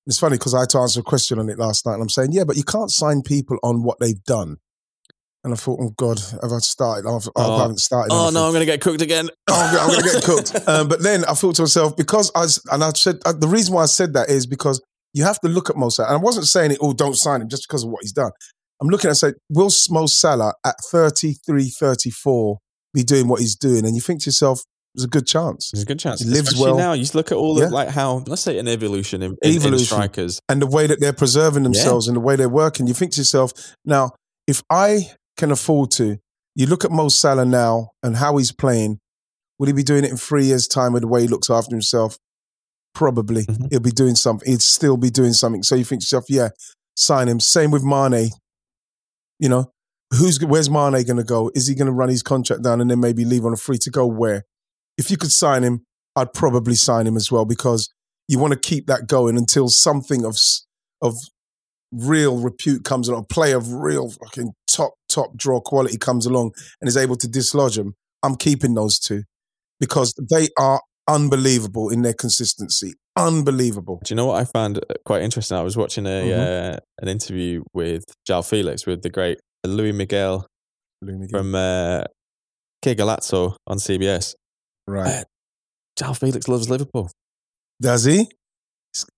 It's 0.07 0.18
funny 0.20 0.39
because 0.39 0.55
I 0.55 0.61
had 0.61 0.70
to 0.70 0.79
answer 0.79 1.01
a 1.01 1.03
question 1.03 1.39
on 1.39 1.51
it 1.51 1.59
last 1.59 1.85
night, 1.85 1.95
and 1.95 2.03
I'm 2.03 2.09
saying, 2.09 2.33
yeah, 2.33 2.45
but 2.45 2.57
you 2.57 2.62
can't 2.64 2.91
sign 2.91 3.20
people 3.20 3.59
on 3.62 3.83
what 3.83 3.99
they've 4.01 4.24
done. 4.24 4.57
And 5.45 5.53
I 5.53 5.57
thought, 5.57 5.78
oh 5.80 5.91
God, 5.97 6.18
have 6.43 6.53
I 6.53 6.59
started? 6.59 7.09
I've, 7.09 7.26
I 7.36 7.47
Oh. 7.47 7.59
haven't 7.59 7.78
started. 7.78 8.12
Oh 8.12 8.16
anything. 8.24 8.34
no, 8.34 8.47
I'm 8.47 8.51
going 8.53 8.61
to 8.61 8.66
get 8.66 8.80
cooked 8.80 9.01
again. 9.03 9.28
Oh, 9.49 9.78
I'm, 9.80 9.89
going 9.89 10.03
to 10.03 10.12
get 10.12 10.24
cooked. 10.24 10.55
Um, 10.68 10.89
but 10.89 11.03
then 11.03 11.24
I 11.26 11.34
thought 11.34 11.55
to 11.57 11.62
myself, 11.62 11.97
because 11.97 12.30
I 12.34 12.47
and 12.74 12.82
I 12.84 12.91
said, 12.91 13.18
uh, 13.24 13.32
the 13.32 13.47
reason 13.49 13.74
why 13.74 13.82
I 13.84 13.86
said 13.86 14.14
that 14.14 14.28
is 14.30 14.47
because 14.47 14.82
you 15.14 15.24
have 15.24 15.41
to 15.41 15.49
look 15.49 15.70
at 15.70 15.76
Mo 15.76 15.89
Salah. 15.91 16.09
And 16.09 16.18
I 16.18 16.20
wasn't 16.20 16.47
saying 16.47 16.72
it, 16.72 16.78
oh, 16.82 16.93
don't 16.93 17.14
sign 17.16 17.41
him 17.41 17.49
just 17.49 17.66
because 17.68 17.84
of 17.84 17.91
what 17.91 18.03
he's 18.03 18.12
done. 18.12 18.32
I'm 18.82 18.89
looking 18.89 19.11
at 19.11 19.16
say, 19.16 19.32
will 19.49 19.70
Mo 19.91 20.07
Salah 20.07 20.55
at 20.66 20.74
33, 20.91 21.70
34 21.70 22.59
be 22.95 23.03
doing 23.03 23.28
what 23.28 23.41
he's 23.41 23.57
doing? 23.57 23.84
And 23.86 23.95
you 23.95 24.01
think 24.01 24.22
to 24.22 24.26
yourself, 24.28 24.62
there's 24.95 25.05
a 25.05 25.09
good 25.09 25.26
chance. 25.26 25.70
There's 25.72 25.82
a 25.84 25.86
good 25.86 25.99
chance. 25.99 26.20
He 26.20 26.26
lives 26.28 26.49
Especially 26.49 26.64
well. 26.72 26.76
now. 26.78 26.93
You 26.93 27.03
just 27.03 27.14
look 27.14 27.30
at 27.32 27.39
all 27.39 27.59
Yeah. 27.59 27.66
of 27.66 27.72
like 27.72 27.89
how 27.89 28.24
let's 28.26 28.43
say 28.43 28.59
an 28.59 28.66
evolution 28.68 29.22
in, 29.22 29.36
in, 29.43 29.51
in 29.53 29.57
Evolution. 29.57 29.86
strikers. 29.86 30.41
And 30.49 30.61
the 30.61 30.66
way 30.66 30.86
that 30.86 31.01
they're 31.01 31.12
preserving 31.12 31.62
themselves 31.62 32.09
and 32.09 32.16
the 32.16 32.20
way 32.20 32.36
they're 32.36 32.49
working, 32.49 32.86
you 32.86 32.95
think 32.95 33.12
to 33.12 33.20
yourself, 33.20 33.53
now, 33.84 34.11
if 34.47 34.62
I 34.70 35.11
can 35.39 35.51
afford 35.51 35.91
to, 35.93 36.18
you 36.55 36.66
look 36.66 36.84
at 36.84 36.91
Mo 36.91 37.09
Salah 37.09 37.47
now 37.47 37.93
and 38.03 38.16
how 38.16 38.36
he's 38.36 38.53
playing, 38.53 38.99
will 39.59 39.68
he 39.68 39.72
be 39.72 39.82
doing 39.82 40.05
it 40.05 40.11
in 40.11 40.18
three 40.18 40.45
years' 40.45 40.68
time 40.68 40.93
with 40.93 41.03
the 41.03 41.09
way 41.09 41.22
he 41.22 41.28
looks 41.28 41.49
after 41.49 41.74
himself? 41.74 42.18
Probably. 42.95 43.45
Mhm. 43.45 43.70
He'll 43.70 43.80
be 43.80 43.91
doing 43.91 44.16
something. 44.16 44.51
He'd 44.51 44.61
still 44.62 44.97
be 44.97 45.11
doing 45.11 45.32
something. 45.32 45.62
So 45.62 45.76
you 45.76 45.84
think 45.84 46.03
to 46.03 46.05
yourself, 46.05 46.24
yeah, 46.28 46.51
sign 46.97 47.28
him. 47.28 47.41
Same 47.41 47.70
with 47.70 47.82
Mané. 47.82 48.32
You 49.39 49.49
know, 49.49 49.72
who's 50.14 50.39
where's 50.45 50.68
Mané 50.68 51.07
going 51.07 51.16
to 51.16 51.24
go? 51.24 51.51
Is 51.55 51.68
he 51.68 51.74
going 51.74 51.86
to 51.86 51.93
run 51.93 52.09
his 52.09 52.22
contract 52.22 52.62
down 52.62 52.80
and 52.80 52.91
then 52.91 53.01
maybe 53.01 53.24
leave 53.24 53.47
on 53.47 53.53
a 53.53 53.57
free 53.57 53.78
to 53.78 53.91
go? 53.91 54.07
Where? 54.07 54.45
If 54.97 55.11
you 55.11 55.16
could 55.16 55.30
sign 55.30 55.62
him, 55.62 55.84
I'd 56.16 56.32
probably 56.32 56.74
sign 56.74 57.07
him 57.07 57.16
as 57.16 57.30
well 57.30 57.45
because 57.45 57.89
you 58.26 58.41
want 58.41 58.53
to 58.53 58.59
keep 58.59 58.89
that 58.89 59.07
going 59.07 59.36
until 59.36 59.68
something 59.68 60.24
of 60.24 60.36
of 61.01 61.14
real 61.93 62.39
repute 62.39 62.84
comes 62.84 63.09
along, 63.09 63.22
a 63.30 63.34
player 63.34 63.57
of 63.57 63.72
real 63.72 64.11
fucking 64.11 64.53
top 64.66 64.95
top 65.09 65.36
draw 65.36 65.61
quality 65.61 65.97
comes 65.99 66.26
along 66.26 66.53
and 66.80 66.89
is 66.89 66.97
able 66.97 67.16
to 67.16 67.28
dislodge 67.28 67.78
him. 67.78 67.95
I'm 68.22 68.36
keeping 68.36 68.74
those 68.74 68.99
two 68.99 69.22
because 69.80 70.12
they 70.30 70.49
are 70.59 70.80
unbelievable 71.09 71.89
in 71.91 72.03
their 72.03 72.12
consistency. 72.14 72.95
Unbelievable. 73.16 74.01
Do 74.05 74.12
you 74.12 74.16
know 74.16 74.26
what 74.26 74.41
I 74.41 74.45
found 74.45 74.78
uh, 74.78 74.95
quite 75.07 75.22
interesting? 75.22 75.57
I 75.57 75.62
was 75.62 75.76
watching 75.76 76.07
a 76.07 76.09
Mhm. 76.09 76.74
uh, 76.74 76.78
an 77.03 77.09
interview 77.09 77.62
with 77.72 78.05
João 78.28 78.43
Félix 78.43 78.86
with 78.86 79.03
the 79.03 79.11
great 79.11 79.39
Luis 79.66 79.95
Miguel 79.95 80.47
from 81.30 81.55
uh, 81.55 82.05
Golazo 82.84 83.57
on 83.66 83.78
CBS. 83.78 84.34
right. 84.86 85.24
João 85.99 86.14
Félix 86.16 86.47
loves 86.49 86.68
Liverpool. 86.70 87.11
Does 87.80 88.05
he? 88.05 88.28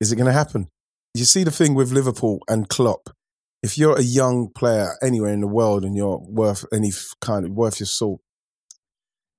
Is 0.00 0.12
it 0.12 0.16
going 0.16 0.26
to 0.26 0.32
happen? 0.32 0.66
You 1.14 1.24
see 1.24 1.44
the 1.44 1.50
thing 1.50 1.74
with 1.74 1.92
Liverpool 1.92 2.40
and 2.48 2.68
Klopp. 2.68 3.11
If 3.62 3.76
you're 3.76 3.98
a 3.98 4.02
young 4.02 4.48
player 4.54 4.96
anywhere 5.02 5.32
in 5.32 5.40
the 5.40 5.46
world 5.46 5.84
and 5.84 5.96
you're 5.96 6.18
worth 6.18 6.64
any 6.72 6.92
kind 7.20 7.44
of 7.44 7.52
worth 7.52 7.80
your 7.80 7.86
salt, 7.86 8.20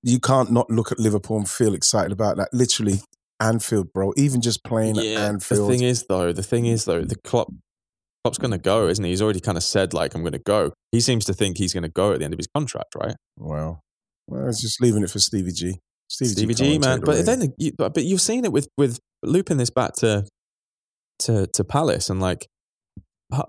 you 0.03 0.19
can't 0.19 0.51
not 0.51 0.69
look 0.69 0.91
at 0.91 0.99
Liverpool 0.99 1.37
and 1.37 1.49
feel 1.49 1.73
excited 1.73 2.11
about 2.11 2.37
that. 2.37 2.49
Literally, 2.53 2.99
Anfield, 3.39 3.91
bro. 3.93 4.13
Even 4.17 4.41
just 4.41 4.63
playing 4.63 4.97
at 4.97 5.05
Anfield. 5.05 5.69
The 5.69 5.77
thing 5.77 5.83
is, 5.83 6.05
though, 6.07 6.31
the 6.31 6.43
thing 6.43 6.65
is, 6.65 6.85
though, 6.85 7.01
the 7.01 7.15
Klopp, 7.15 7.51
Klopp's 8.23 8.37
going 8.37 8.51
to 8.51 8.57
go, 8.59 8.87
isn't 8.87 9.03
he? 9.03 9.11
He's 9.11 9.21
already 9.21 9.39
kind 9.39 9.57
of 9.57 9.63
said, 9.63 9.93
like, 9.93 10.13
I'm 10.13 10.21
going 10.21 10.33
to 10.33 10.39
go. 10.39 10.73
He 10.91 10.99
seems 10.99 11.25
to 11.25 11.33
think 11.33 11.57
he's 11.57 11.73
going 11.73 11.83
to 11.83 11.89
go 11.89 12.13
at 12.13 12.19
the 12.19 12.25
end 12.25 12.33
of 12.33 12.39
his 12.39 12.47
contract, 12.55 12.95
right? 12.95 13.15
wow. 13.37 13.79
Well, 14.27 14.47
it's 14.47 14.61
just 14.61 14.79
leaving 14.81 15.03
it 15.03 15.09
for 15.09 15.19
Stevie 15.19 15.51
G. 15.51 15.79
Stevie, 16.07 16.31
Stevie 16.31 16.53
come 16.53 16.65
G, 16.65 16.79
man. 16.79 17.01
But 17.01 17.25
then, 17.25 17.53
you, 17.57 17.71
but 17.77 17.97
you've 17.97 18.21
seen 18.21 18.45
it 18.45 18.51
with 18.51 18.67
with 18.77 18.99
looping 19.23 19.57
this 19.57 19.69
back 19.69 19.93
to 19.95 20.25
to 21.21 21.47
to 21.47 21.63
Palace 21.63 22.09
and 22.09 22.19
like 22.21 22.47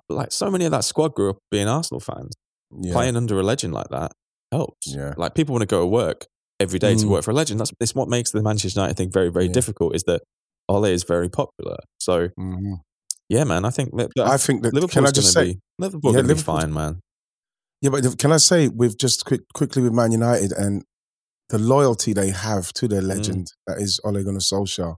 like 0.08 0.30
so 0.32 0.50
many 0.50 0.64
of 0.64 0.70
that 0.70 0.84
squad 0.84 1.14
grew 1.14 1.30
up 1.30 1.38
being 1.50 1.68
Arsenal 1.68 2.00
fans. 2.00 2.32
yeah. 2.80 2.92
Playing 2.92 3.16
under 3.16 3.38
a 3.38 3.42
legend 3.42 3.74
like 3.74 3.88
that 3.90 4.12
helps. 4.52 4.86
Yeah. 4.94 5.14
Like 5.16 5.34
people 5.34 5.52
want 5.54 5.62
to 5.62 5.66
go 5.66 5.80
to 5.80 5.86
work 5.86 6.26
every 6.60 6.78
day 6.78 6.94
to 6.94 7.04
Mm. 7.04 7.10
work 7.10 7.24
for 7.24 7.32
a 7.32 7.34
legend. 7.34 7.58
That's 7.60 7.72
it's 7.80 7.94
what 7.94 8.08
makes 8.08 8.30
the 8.30 8.42
Manchester 8.42 8.78
United 8.80 8.96
thing 8.96 9.10
very 9.10 9.30
very 9.30 9.46
Yeah. 9.46 9.52
difficult. 9.52 9.94
Is 9.96 10.04
that 10.04 10.22
Ole 10.68 10.84
is 10.84 11.02
very 11.04 11.28
popular. 11.28 11.78
So 11.98 12.28
Mhm. 12.38 12.76
yeah, 13.28 13.44
man. 13.44 13.64
I 13.64 13.70
think 13.70 13.96
that, 13.96 14.10
that 14.16 14.26
I 14.28 14.36
think 14.36 14.62
that. 14.62 14.72
Liverpool's 14.72 14.92
Can 14.94 15.06
I 15.06 15.10
just 15.10 15.34
gonna 15.34 15.46
say? 15.48 15.52
be, 15.54 15.60
Liverpool's 15.78 16.14
Yeah, 16.14 16.22
gonna 16.22 16.34
be 16.34 16.40
fine, 16.40 16.72
man. 16.72 17.00
Yeah, 17.80 17.90
but 17.90 18.16
can 18.18 18.30
I 18.30 18.36
say 18.36 18.68
with 18.68 18.96
just 18.96 19.24
quick, 19.24 19.40
quickly 19.54 19.82
with 19.82 19.92
Man 19.92 20.12
United 20.12 20.52
and 20.52 20.84
the 21.48 21.58
loyalty 21.58 22.12
they 22.12 22.30
have 22.30 22.72
to 22.74 22.86
their 22.86 23.02
legend 23.02 23.48
that 23.66 23.78
is 23.78 24.00
Ole 24.04 24.22
Gunnar 24.22 24.38
Solskjaer, 24.38 24.94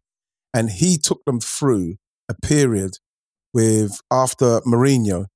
and 0.53 0.69
he 0.71 0.99
took 0.99 1.25
them 1.25 1.41
through 1.41 1.95
a 2.29 2.35
period 2.43 2.93
with 3.53 4.01
after 4.11 4.61
Mourinho, 4.67 5.27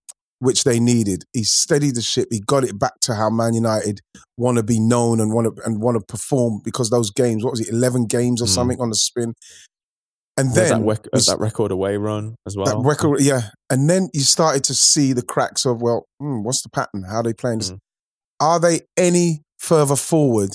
which 0.41 0.65
they 0.65 0.81
needed. 0.81 1.25
He 1.33 1.45
steadied 1.45 1.95
the 1.97 2.03
ship. 2.03 2.29
He 2.31 2.41
got 2.41 2.65
it 2.65 2.79
back 2.79 2.95
to 3.03 3.15
how 3.15 3.31
Man 3.31 3.55
United 3.55 4.01
want 4.37 4.57
to 4.59 4.63
be 4.63 4.79
known 4.81 5.21
and 5.21 5.33
want 5.33 5.57
to 5.57 5.63
and 5.65 5.81
want 5.81 5.97
to 5.99 6.05
perform 6.05 6.61
because 6.65 6.91
those 6.91 7.11
games, 7.11 7.45
what 7.45 7.51
was 7.53 7.61
it, 7.61 7.69
eleven 7.73 8.07
games 8.07 8.41
or 8.43 8.47
Mm. 8.47 8.55
something 8.55 8.81
on 8.81 8.89
the 8.91 8.95
spin, 8.97 9.35
and 10.37 10.55
There's 10.55 10.71
then 10.71 10.81
that, 10.83 10.87
rec- 10.87 11.03
that 11.13 11.37
record 11.41 11.71
away 11.73 11.97
run 11.97 12.37
as 12.47 12.57
well. 12.57 12.67
that 12.67 12.89
record, 12.89 13.21
yeah. 13.21 13.51
And 13.71 13.91
then 13.91 14.09
you 14.15 14.21
started 14.21 14.65
to 14.65 14.75
see 14.75 15.13
the 15.13 15.23
cracks 15.23 15.67
of, 15.67 15.83
well, 15.83 16.07
hmm, 16.21 16.43
what's 16.45 16.63
the 16.63 16.69
pattern? 16.71 17.03
How 17.03 17.17
are 17.17 17.23
they 17.25 17.35
playing 17.35 17.59
this? 17.59 17.73
Mm. 17.73 17.79
Are 18.41 18.61
they 18.61 18.81
any 18.97 19.43
further 19.59 19.97
forward 19.97 20.51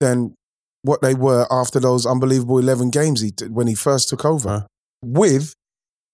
than 0.00 0.34
what 0.82 1.02
they 1.02 1.14
were 1.14 1.46
after 1.50 1.78
those 1.78 2.06
unbelievable 2.06 2.58
11 2.58 2.90
games 2.90 3.20
he 3.20 3.30
did 3.30 3.54
when 3.54 3.66
he 3.66 3.74
first 3.74 4.08
took 4.08 4.24
over 4.24 4.48
Huh. 4.48 4.66
With 5.06 5.54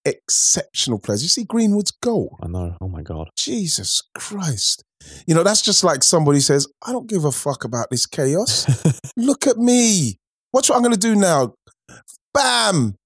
exceptional 0.04 0.98
players? 0.98 1.22
You 1.22 1.28
see 1.28 1.44
Greenwood's 1.44 1.90
goal. 1.92 2.36
I 2.42 2.48
know. 2.48 2.76
Oh 2.80 2.88
my 2.88 3.02
god. 3.02 3.28
Jesus 3.38 4.02
Christ. 4.16 4.84
You 5.26 5.34
know, 5.34 5.42
that's 5.42 5.62
just 5.62 5.82
like 5.84 6.02
somebody 6.02 6.40
says, 6.40 6.66
I 6.86 6.92
don't 6.92 7.08
give 7.08 7.24
a 7.24 7.32
fuck 7.32 7.64
about 7.64 7.88
this 7.90 8.06
chaos. 8.06 8.66
Look 9.16 9.46
at 9.46 9.56
me. 9.56 10.16
Watch 10.52 10.68
what 10.68 10.76
I'm 10.76 10.82
going 10.82 10.92
to 10.94 10.98
do 10.98 11.14
now. 11.14 11.54
Bam. 12.34 12.96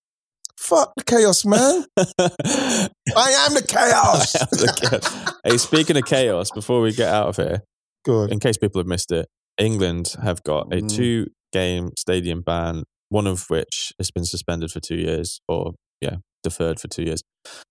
Fuck 0.58 0.92
the 0.96 1.04
chaos, 1.04 1.44
man. 1.44 1.84
I 1.96 3.46
am 3.46 3.54
the 3.54 3.64
chaos. 3.66 4.32
The 4.32 4.72
chaos. 4.80 5.34
hey, 5.44 5.58
speaking 5.58 5.96
of 5.96 6.04
chaos, 6.06 6.50
before 6.50 6.80
we 6.80 6.92
get 6.92 7.12
out 7.12 7.28
of 7.28 7.36
here, 7.36 7.62
Good. 8.04 8.32
in 8.32 8.40
case 8.40 8.56
people 8.56 8.80
have 8.80 8.86
missed 8.86 9.12
it, 9.12 9.28
England 9.58 10.14
have 10.22 10.42
got 10.42 10.72
a 10.72 10.78
Mm. 10.80 10.88
two 10.96 11.26
game 11.52 11.90
stadium 11.98 12.40
ban, 12.40 12.84
one 13.14 13.28
of 13.28 13.48
which 13.48 13.92
has 13.96 14.10
been 14.10 14.24
suspended 14.24 14.72
for 14.72 14.80
two 14.80 14.96
years, 14.96 15.40
or 15.46 15.74
yeah, 16.00 16.16
deferred 16.42 16.80
for 16.80 16.88
two 16.88 17.04
years, 17.04 17.22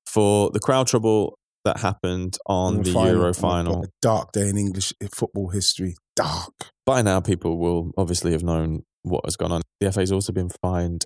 for 0.07 0.49
the 0.51 0.59
crowd 0.59 0.87
trouble 0.87 1.37
that 1.65 1.81
happened 1.81 2.37
on 2.45 2.83
the 2.83 2.91
Euro 2.91 3.29
Oh, 3.29 3.33
final. 3.33 3.83
A 3.83 3.87
dark 4.01 4.31
day 4.31 4.47
in 4.47 4.57
English 4.57 4.93
eh, 5.01 5.07
football 5.13 5.49
history. 5.49 5.95
Dark. 6.15 6.53
By 6.85 7.01
now, 7.01 7.19
people 7.19 7.57
will 7.57 7.91
obviously 7.97 8.31
have 8.31 8.43
known 8.43 8.83
what 9.01 9.25
has 9.25 9.35
gone 9.35 9.51
on. 9.51 9.61
The 9.81 9.91
FA's 9.91 10.13
also 10.13 10.31
been 10.31 10.49
fined 10.61 11.03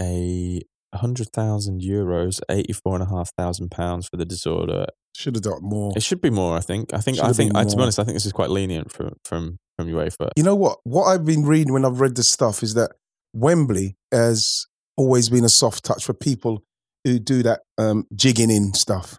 a 0.00 0.62
hundred 0.94 1.28
thousand 1.34 1.82
euros, 1.82 2.40
eighty 2.50 2.72
four 2.72 2.94
and 2.94 3.02
a 3.02 3.10
half 3.14 3.30
thousand 3.36 3.70
pounds 3.70 4.08
for 4.08 4.16
the 4.16 4.24
disorder. 4.24 4.86
Should 5.14 5.34
have 5.34 5.42
done 5.42 5.60
more. 5.60 5.92
It 5.94 6.02
should 6.02 6.22
be 6.22 6.30
more, 6.30 6.56
I 6.56 6.60
think. 6.60 6.94
I 6.94 7.00
think. 7.00 7.18
Should 7.18 7.26
I 7.26 7.32
think. 7.34 7.54
I, 7.54 7.64
to 7.64 7.76
be 7.76 7.82
honest, 7.82 7.98
I 7.98 8.04
think 8.04 8.16
this 8.16 8.24
is 8.24 8.32
quite 8.32 8.48
lenient 8.48 8.90
from 8.90 9.16
from 9.24 9.58
from 9.76 9.88
UEFA. 9.88 10.30
You 10.36 10.42
know 10.42 10.56
what? 10.56 10.78
What 10.84 11.04
I've 11.04 11.26
been 11.26 11.44
reading 11.44 11.74
when 11.74 11.84
I've 11.84 12.00
read 12.00 12.16
this 12.16 12.30
stuff 12.30 12.62
is 12.62 12.72
that 12.74 12.92
Wembley 13.40 13.96
has 14.12 14.66
always 14.96 15.28
been 15.28 15.44
a 15.44 15.48
soft 15.48 15.84
touch 15.84 16.04
for 16.04 16.14
people 16.14 16.64
who 17.04 17.18
do 17.18 17.42
that 17.44 17.60
um, 17.78 18.06
jigging 18.14 18.50
in 18.50 18.74
stuff. 18.74 19.18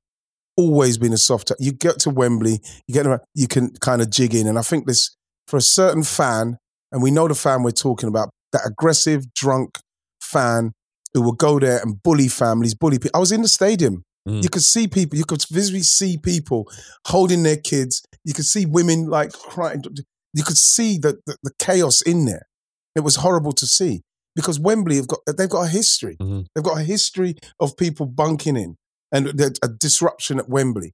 Always 0.58 0.98
been 0.98 1.14
a 1.14 1.18
soft 1.18 1.48
touch. 1.48 1.58
You 1.60 1.72
get 1.72 2.00
to 2.00 2.10
Wembley, 2.10 2.60
you 2.88 2.94
get 2.94 3.08
around, 3.08 3.22
you 3.34 3.48
can 3.48 3.72
kind 3.78 4.02
of 4.02 4.10
jig 4.10 4.36
in, 4.36 4.48
and 4.48 4.60
I 4.60 4.62
think 4.62 4.88
this 4.88 5.16
for 5.48 5.58
a 5.58 5.62
certain 5.62 6.04
fan, 6.04 6.58
and 6.92 7.02
we 7.02 7.12
know 7.12 7.28
the 7.28 7.36
fan 7.36 7.64
we're 7.64 7.72
talking 7.72 8.10
about, 8.10 8.30
that 8.52 8.62
aggressive, 8.66 9.34
drunk 9.34 9.80
fan 10.22 10.74
who 11.14 11.22
will 11.22 11.34
go 11.34 11.60
there 11.60 11.80
and 11.80 12.02
bully 12.04 12.28
families, 12.28 12.76
bully 12.76 13.00
people. 13.00 13.18
I 13.18 13.20
was 13.20 13.32
in 13.32 13.42
the 13.42 13.48
stadium. 13.48 14.04
Mm. 14.28 14.44
You 14.44 14.50
could 14.50 14.62
see 14.62 14.88
people, 14.88 15.18
you 15.18 15.26
could 15.26 15.44
visibly 15.50 15.82
see 15.82 16.18
people 16.18 16.70
holding 17.08 17.42
their 17.44 17.58
kids. 17.58 18.04
You 18.24 18.34
could 18.34 18.46
see 18.46 18.66
women 18.66 19.08
like 19.08 19.32
crying. 19.32 19.84
You 20.34 20.44
could 20.44 20.58
see 20.58 20.98
the, 21.00 21.18
the, 21.26 21.38
the 21.42 21.52
chaos 21.58 22.02
in 22.02 22.26
there. 22.26 22.48
It 22.96 23.00
was 23.00 23.16
horrible 23.16 23.54
to 23.54 23.66
see 23.66 24.04
because 24.42 24.60
Wembley 24.60 24.96
have 24.98 25.08
got 25.08 25.20
they've 25.38 25.50
got 25.50 25.64
a 25.64 25.68
history. 25.70 26.16
Mhm. 26.22 26.46
They've 26.56 26.64
got 26.64 26.80
a 26.80 26.84
history 26.84 27.36
of 27.60 27.76
people 27.78 28.06
bunking 28.06 28.56
in 28.58 28.76
and 29.12 29.28
a 29.64 29.68
disruption 29.68 30.40
at 30.40 30.50
Wembley. 30.50 30.94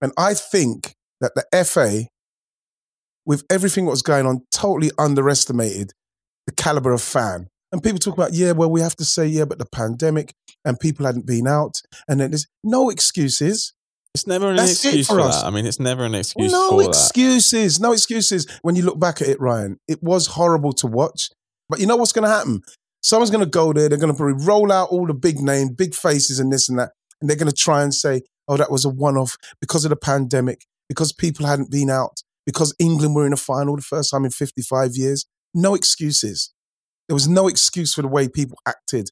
And 0.00 0.12
I 0.16 0.34
think 0.34 0.94
that 1.20 1.32
the 1.34 1.44
FA 1.64 2.08
with 3.24 3.44
everything 3.50 3.84
that 3.84 3.90
was 3.92 4.02
going 4.02 4.26
on, 4.26 4.40
totally 4.50 4.90
underestimated 4.98 5.92
the 6.46 6.52
caliber 6.52 6.92
of 6.92 7.00
fan. 7.00 7.48
And 7.70 7.82
people 7.82 7.98
talk 8.00 8.14
about, 8.14 8.34
yeah, 8.34 8.52
well, 8.52 8.70
we 8.70 8.80
have 8.80 8.96
to 8.96 9.04
say, 9.04 9.26
yeah, 9.26 9.44
but 9.44 9.58
the 9.58 9.64
pandemic 9.66 10.34
and 10.64 10.78
people 10.78 11.06
hadn't 11.06 11.24
been 11.26 11.46
out. 11.46 11.80
And 12.08 12.20
then 12.20 12.30
there's 12.32 12.46
no 12.64 12.90
excuses. 12.90 13.72
It's 14.14 14.26
never 14.26 14.50
an 14.50 14.56
That's 14.56 14.72
excuse 14.72 15.06
for 15.06 15.14
for, 15.14 15.20
us. 15.20 15.40
that. 15.40 15.46
I 15.46 15.50
mean, 15.50 15.64
it's 15.64 15.80
never 15.80 16.04
an 16.04 16.14
excuse 16.14 16.52
no 16.52 16.70
for 16.70 16.82
that. 16.82 16.88
excuses. 16.88 17.80
No 17.80 17.92
excuses. 17.92 18.46
When 18.62 18.74
you 18.76 18.82
look 18.82 18.98
back 18.98 19.22
at 19.22 19.28
it, 19.28 19.40
Ryan, 19.40 19.78
it 19.88 20.02
was 20.02 20.26
horrible 20.26 20.72
to 20.74 20.86
watch. 20.86 21.30
But 21.72 21.80
you 21.80 21.86
know 21.86 21.96
what's 21.96 22.12
going 22.12 22.24
to 22.24 22.28
happen? 22.28 22.60
Someone's 23.00 23.30
going 23.30 23.42
to 23.44 23.50
go 23.50 23.72
there. 23.72 23.88
They're 23.88 23.96
going 23.96 24.12
to 24.12 24.16
probably 24.16 24.44
roll 24.44 24.70
out 24.70 24.90
all 24.90 25.06
the 25.06 25.14
big 25.14 25.40
name, 25.40 25.68
big 25.68 25.94
faces, 25.94 26.38
and 26.38 26.52
this 26.52 26.68
and 26.68 26.78
that. 26.78 26.90
And 27.18 27.30
they're 27.30 27.36
going 27.38 27.50
to 27.50 27.56
try 27.56 27.82
and 27.82 27.94
say, 27.94 28.20
oh, 28.46 28.58
that 28.58 28.70
was 28.70 28.84
a 28.84 28.90
one 28.90 29.16
off 29.16 29.38
because 29.58 29.86
of 29.86 29.88
the 29.88 29.96
pandemic, 29.96 30.66
because 30.86 31.14
people 31.14 31.46
hadn't 31.46 31.70
been 31.70 31.88
out, 31.88 32.22
because 32.44 32.74
England 32.78 33.14
were 33.14 33.26
in 33.26 33.32
a 33.32 33.38
final 33.38 33.74
the 33.74 33.80
first 33.80 34.10
time 34.10 34.26
in 34.26 34.30
55 34.30 34.96
years. 34.96 35.24
No 35.54 35.74
excuses. 35.74 36.52
There 37.08 37.14
was 37.14 37.26
no 37.26 37.48
excuse 37.48 37.94
for 37.94 38.02
the 38.02 38.08
way 38.08 38.28
people 38.28 38.58
acted. 38.68 39.08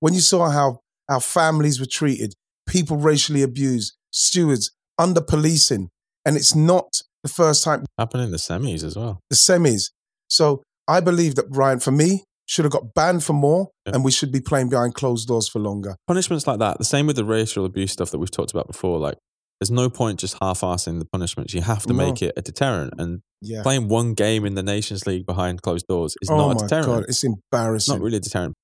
When 0.00 0.12
you 0.12 0.20
saw 0.20 0.50
how 0.50 0.80
our 1.08 1.20
families 1.20 1.80
were 1.80 1.86
treated, 1.86 2.34
people 2.68 2.98
racially 2.98 3.40
abused, 3.40 3.94
stewards 4.10 4.70
under 4.98 5.22
policing, 5.22 5.88
and 6.26 6.36
it's 6.36 6.54
not 6.54 7.00
the 7.22 7.30
first 7.30 7.64
time 7.64 7.86
Happened 7.98 8.24
in 8.24 8.30
the 8.32 8.36
semis 8.36 8.84
as 8.84 8.96
well. 8.96 9.20
the 9.30 9.36
semis. 9.36 9.92
So 10.28 10.62
I 10.92 11.00
believe 11.00 11.34
that 11.36 11.46
Ryan, 11.50 11.80
for 11.80 11.90
me, 11.92 12.24
should 12.46 12.64
have 12.64 12.72
got 12.72 12.92
banned 12.94 13.22
for 13.24 13.32
more, 13.32 13.68
Yeah. 13.86 13.94
and 13.94 14.04
we 14.04 14.10
should 14.10 14.30
be 14.32 14.40
playing 14.40 14.68
behind 14.68 14.94
closed 14.94 15.26
doors 15.28 15.48
for 15.48 15.58
longer. 15.58 15.96
Punishments 16.06 16.46
like 16.46 16.58
that. 16.58 16.78
The 16.78 16.84
same 16.84 17.06
with 17.06 17.16
the 17.16 17.24
racial 17.24 17.64
abuse 17.64 17.92
stuff 17.92 18.10
that 18.10 18.18
we've 18.18 18.30
talked 18.30 18.50
about 18.52 18.66
before. 18.66 18.98
Like, 18.98 19.16
there's 19.58 19.70
no 19.70 19.88
point 19.88 20.18
just 20.20 20.36
half-assing 20.40 20.98
the 20.98 21.04
punishments. 21.06 21.54
You 21.54 21.62
have 21.62 21.84
to 21.84 21.94
No. 21.94 22.04
make 22.04 22.20
it 22.20 22.32
a 22.36 22.42
deterrent. 22.42 22.94
And 22.98 23.20
Yeah. 23.40 23.62
playing 23.62 23.88
one 23.88 24.14
game 24.14 24.44
in 24.44 24.54
the 24.54 24.62
Nations 24.62 25.06
League 25.06 25.24
behind 25.24 25.62
closed 25.62 25.86
doors 25.86 26.14
is 26.20 26.28
oh 26.30 26.36
not 26.36 26.56
a 26.56 26.58
deterrent. 26.64 26.86
god, 26.86 26.98
it's 27.04 27.22
It's 27.22 27.24
embarrassing. 27.24 27.94
not 27.94 28.02
really 28.02 28.16
a 28.18 28.20
deterrent. 28.20 28.54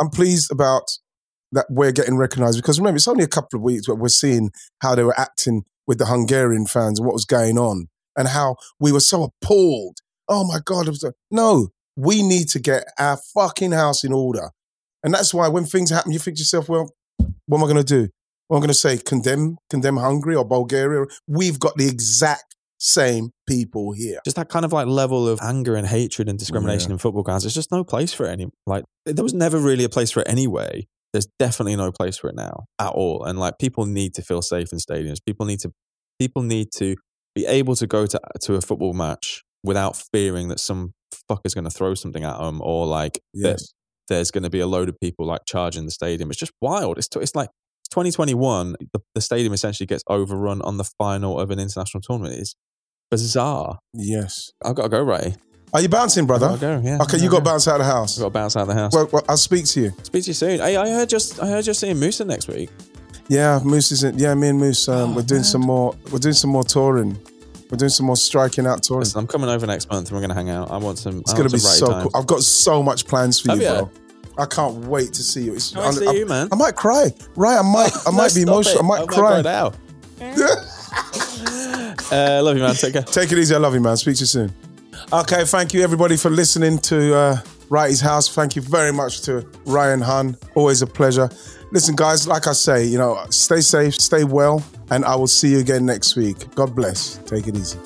I'm 0.00 0.10
pleased 0.10 0.50
about 0.50 0.84
that 1.52 1.66
we're 1.70 1.92
getting 1.92 2.16
recognised 2.16 2.58
because 2.58 2.78
remember, 2.80 2.96
it's 2.96 3.06
only 3.08 3.24
a 3.24 3.28
couple 3.28 3.58
of 3.58 3.62
weeks, 3.62 3.86
but 3.86 3.96
we're 3.96 4.08
seeing 4.08 4.50
how 4.80 4.94
they 4.96 5.04
were 5.04 5.18
acting 5.18 5.62
with 5.86 5.98
the 5.98 6.06
Hungarian 6.06 6.66
fans 6.66 6.98
and 6.98 7.06
what 7.06 7.12
was 7.14 7.24
going 7.24 7.56
on, 7.58 7.86
and 8.16 8.28
how 8.28 8.56
we 8.80 8.90
were 8.92 9.00
so 9.00 9.30
appalled. 9.42 9.98
Oh 10.32 10.44
my 10.44 10.60
god! 10.64 10.86
It 10.86 10.90
was 10.90 11.04
a- 11.04 11.12
no, 11.30 11.68
we 11.96 12.22
need 12.22 12.48
to 12.50 12.58
get 12.58 12.84
our 12.98 13.18
fucking 13.34 13.72
house 13.72 14.02
in 14.04 14.12
order, 14.12 14.50
and 15.04 15.12
that's 15.12 15.32
why 15.34 15.48
when 15.48 15.64
things 15.64 15.90
happen, 15.90 16.12
you 16.12 16.18
think 16.18 16.36
to 16.36 16.40
yourself, 16.40 16.68
well, 16.68 16.90
what 17.46 17.58
am 17.58 17.64
I 17.64 17.66
going 17.72 17.84
to 17.84 17.94
do? 18.00 18.08
What 18.48 18.56
am 18.56 18.62
I 18.62 18.66
going 18.66 18.68
to 18.68 18.74
say? 18.74 18.98
Condemn, 18.98 19.56
condemn 19.70 19.96
Hungary 19.96 20.34
or 20.36 20.44
Bulgaria? 20.44 21.06
We've 21.26 21.58
got 21.58 21.76
the 21.76 21.86
exact 21.88 22.56
same 22.78 23.30
people 23.46 23.92
here. 23.92 24.18
Just 24.24 24.36
that 24.36 24.48
kind 24.48 24.64
of 24.64 24.72
like 24.72 24.86
level 24.88 25.28
of 25.28 25.38
anger 25.40 25.74
and 25.76 25.86
hatred 25.86 26.28
and 26.28 26.38
discrimination 26.38 26.90
in 26.92 26.98
football 26.98 27.22
grounds. 27.22 27.44
There's 27.44 27.54
just 27.54 27.70
no 27.70 27.84
place 27.84 28.12
for 28.12 28.26
it 28.26 28.30
any. 28.30 28.46
Like, 28.66 28.84
there 29.06 29.22
was 29.22 29.34
never 29.34 29.58
really 29.58 29.84
a 29.84 29.88
place 29.88 30.10
for 30.10 30.20
it 30.20 30.28
anyway. 30.28 30.86
There's 31.12 31.28
definitely 31.38 31.76
no 31.76 31.92
place 31.92 32.16
for 32.16 32.28
it 32.30 32.34
now 32.36 32.64
at 32.78 32.88
all. 32.88 33.24
And 33.24 33.38
like, 33.38 33.58
people 33.58 33.86
need 33.86 34.14
to 34.14 34.22
feel 34.22 34.42
safe 34.42 34.72
in 34.72 34.78
stadiums. 34.78 35.18
People 35.24 35.46
need 35.46 35.60
to, 35.60 35.70
people 36.18 36.42
need 36.42 36.72
to 36.76 36.96
be 37.34 37.46
able 37.46 37.76
to 37.76 37.86
go 37.86 38.04
to 38.06 38.20
to 38.42 38.54
a 38.54 38.60
football 38.60 38.92
match 38.92 39.42
without 39.64 39.96
fearing 40.12 40.48
that 40.48 40.60
some 40.60 40.92
fucker's 41.30 41.54
going 41.54 41.64
to 41.64 41.70
throw 41.70 41.94
something 41.94 42.24
at 42.24 42.38
them 42.38 42.60
or 42.62 42.86
like 42.86 43.20
Yes. 43.34 43.72
there's 44.08 44.30
going 44.30 44.42
to 44.44 44.50
be 44.50 44.60
a 44.60 44.66
load 44.66 44.88
of 44.88 44.98
people 45.00 45.26
like 45.26 45.42
charging 45.46 45.84
the 45.84 45.90
stadium. 45.90 46.30
It's 46.30 46.38
just 46.38 46.52
wild. 46.60 46.98
It's, 46.98 47.08
it's 47.16 47.34
like 47.34 47.48
2021. 47.90 48.76
The, 48.92 49.00
the 49.14 49.20
stadium 49.20 49.52
essentially 49.52 49.86
gets 49.86 50.02
overrun 50.08 50.62
on 50.62 50.78
the 50.78 50.84
final 50.98 51.38
of 51.38 51.50
an 51.50 51.58
international 51.58 52.00
tournament. 52.00 52.34
It's 52.40 52.54
bizarre. 53.10 53.78
Yes. 53.94 54.50
I've 54.64 54.74
got 54.74 54.84
to 54.84 54.88
go, 54.88 55.02
Ray. 55.02 55.36
Are 55.74 55.80
you 55.80 55.88
bouncing, 55.88 56.26
brother? 56.26 56.46
I've 56.48 56.60
got 56.60 56.76
to 56.76 56.82
go, 56.82 56.88
yeah. 56.88 56.98
Okay, 57.02 57.18
you 57.18 57.30
got 57.30 57.38
to 57.38 57.44
bounce 57.44 57.66
out 57.68 57.80
of 57.80 57.86
the 57.86 57.92
house. 57.92 58.18
I've 58.18 58.22
got 58.22 58.28
to 58.28 58.32
bounce 58.32 58.56
out 58.56 58.62
of 58.62 58.68
the 58.68 58.74
house. 58.74 58.92
Well, 58.94 59.08
well, 59.12 59.24
I'll 59.28 59.36
speak 59.36 59.64
to 59.66 59.80
you. 59.80 59.92
Speak 60.02 60.24
to 60.24 60.28
you 60.30 60.34
soon. 60.34 60.60
Hey, 60.60 60.76
I 60.76 60.88
heard 60.88 61.08
just 61.08 61.40
I 61.42 61.46
heard 61.46 61.66
you're 61.66 61.74
seeing 61.74 61.98
Musa 61.98 62.24
next 62.24 62.48
week. 62.48 62.68
Yeah, 63.28 63.60
Moose 63.64 63.92
isn't. 63.92 64.18
Yeah, 64.18 64.34
me 64.34 64.48
and 64.48 64.58
Moose, 64.58 64.86
um, 64.88 65.12
Oh, 65.12 65.16
we're 65.16 65.22
doing 65.22 65.38
man. 65.40 65.44
some 65.44 65.60
more. 65.62 65.94
We're 66.10 66.18
doing 66.18 66.34
some 66.34 66.50
more 66.50 66.64
touring. 66.64 67.18
We're 67.72 67.78
doing 67.78 67.88
some 67.88 68.04
more 68.04 68.16
striking 68.16 68.66
out 68.66 68.82
touring. 68.82 69.00
Listen, 69.00 69.20
I'm 69.20 69.26
coming 69.26 69.48
over 69.48 69.66
next 69.66 69.88
month 69.90 70.08
and 70.08 70.14
we're 70.14 70.20
going 70.20 70.28
to 70.28 70.34
hang 70.34 70.50
out. 70.50 70.70
I 70.70 70.76
want 70.76 70.98
some. 70.98 71.20
It's 71.20 71.32
gonna 71.32 71.48
be 71.48 71.56
so 71.56 71.86
time. 71.86 72.02
cool. 72.02 72.10
I've 72.14 72.26
got 72.26 72.42
so 72.42 72.82
much 72.82 73.06
plans 73.06 73.40
for 73.40 73.54
you, 73.54 73.60
bro. 73.62 73.90
I 74.36 74.44
can't 74.44 74.74
wait 74.84 75.14
to 75.14 75.22
see 75.22 75.44
you. 75.44 75.54
It's, 75.54 75.74
I 75.74 75.78
wanna 75.78 75.92
see 75.94 76.06
I, 76.06 76.12
you, 76.12 76.26
man. 76.26 76.48
I 76.52 76.56
might 76.56 76.76
cry. 76.76 77.14
Right, 77.34 77.58
I 77.58 77.62
might. 77.62 77.90
I 78.06 78.10
No, 78.10 78.16
might 78.18 78.34
be 78.34 78.42
emotional. 78.42 78.76
it. 78.76 78.84
I 78.84 78.86
might 78.86 79.02
I 79.02 79.06
cry. 79.06 79.40
now. 79.40 79.72
uh, 82.12 82.42
love 82.42 82.56
you, 82.58 82.62
man. 82.62 82.74
Take 82.74 82.92
care. 82.92 83.02
Take 83.04 83.32
it 83.32 83.38
easy. 83.38 83.54
I 83.54 83.58
love 83.58 83.72
you, 83.72 83.80
man. 83.80 83.96
Speak 83.96 84.16
to 84.16 84.20
you 84.20 84.26
soon. 84.26 84.52
Okay, 85.10 85.46
thank 85.46 85.72
you 85.72 85.82
everybody 85.82 86.18
for 86.18 86.28
listening 86.28 86.76
to 86.80 87.14
uh, 87.14 87.36
Wrighty's 87.70 88.02
House. 88.02 88.28
Thank 88.28 88.54
you 88.54 88.60
very 88.60 88.92
much 88.92 89.22
to 89.22 89.48
Ryan 89.64 90.02
Hunn. 90.02 90.36
Always 90.54 90.82
a 90.82 90.86
pleasure. 90.86 91.30
Listen, 91.72 91.96
guys, 91.96 92.28
like 92.28 92.46
I 92.46 92.52
say, 92.52 92.84
you 92.84 92.98
know, 92.98 93.18
stay 93.30 93.62
safe, 93.62 93.94
stay 93.94 94.24
well, 94.24 94.62
and 94.90 95.06
I 95.06 95.16
will 95.16 95.26
see 95.26 95.52
you 95.52 95.60
again 95.60 95.86
next 95.86 96.16
week. 96.16 96.54
God 96.54 96.76
bless. 96.76 97.16
Take 97.24 97.46
it 97.46 97.56
easy. 97.56 97.78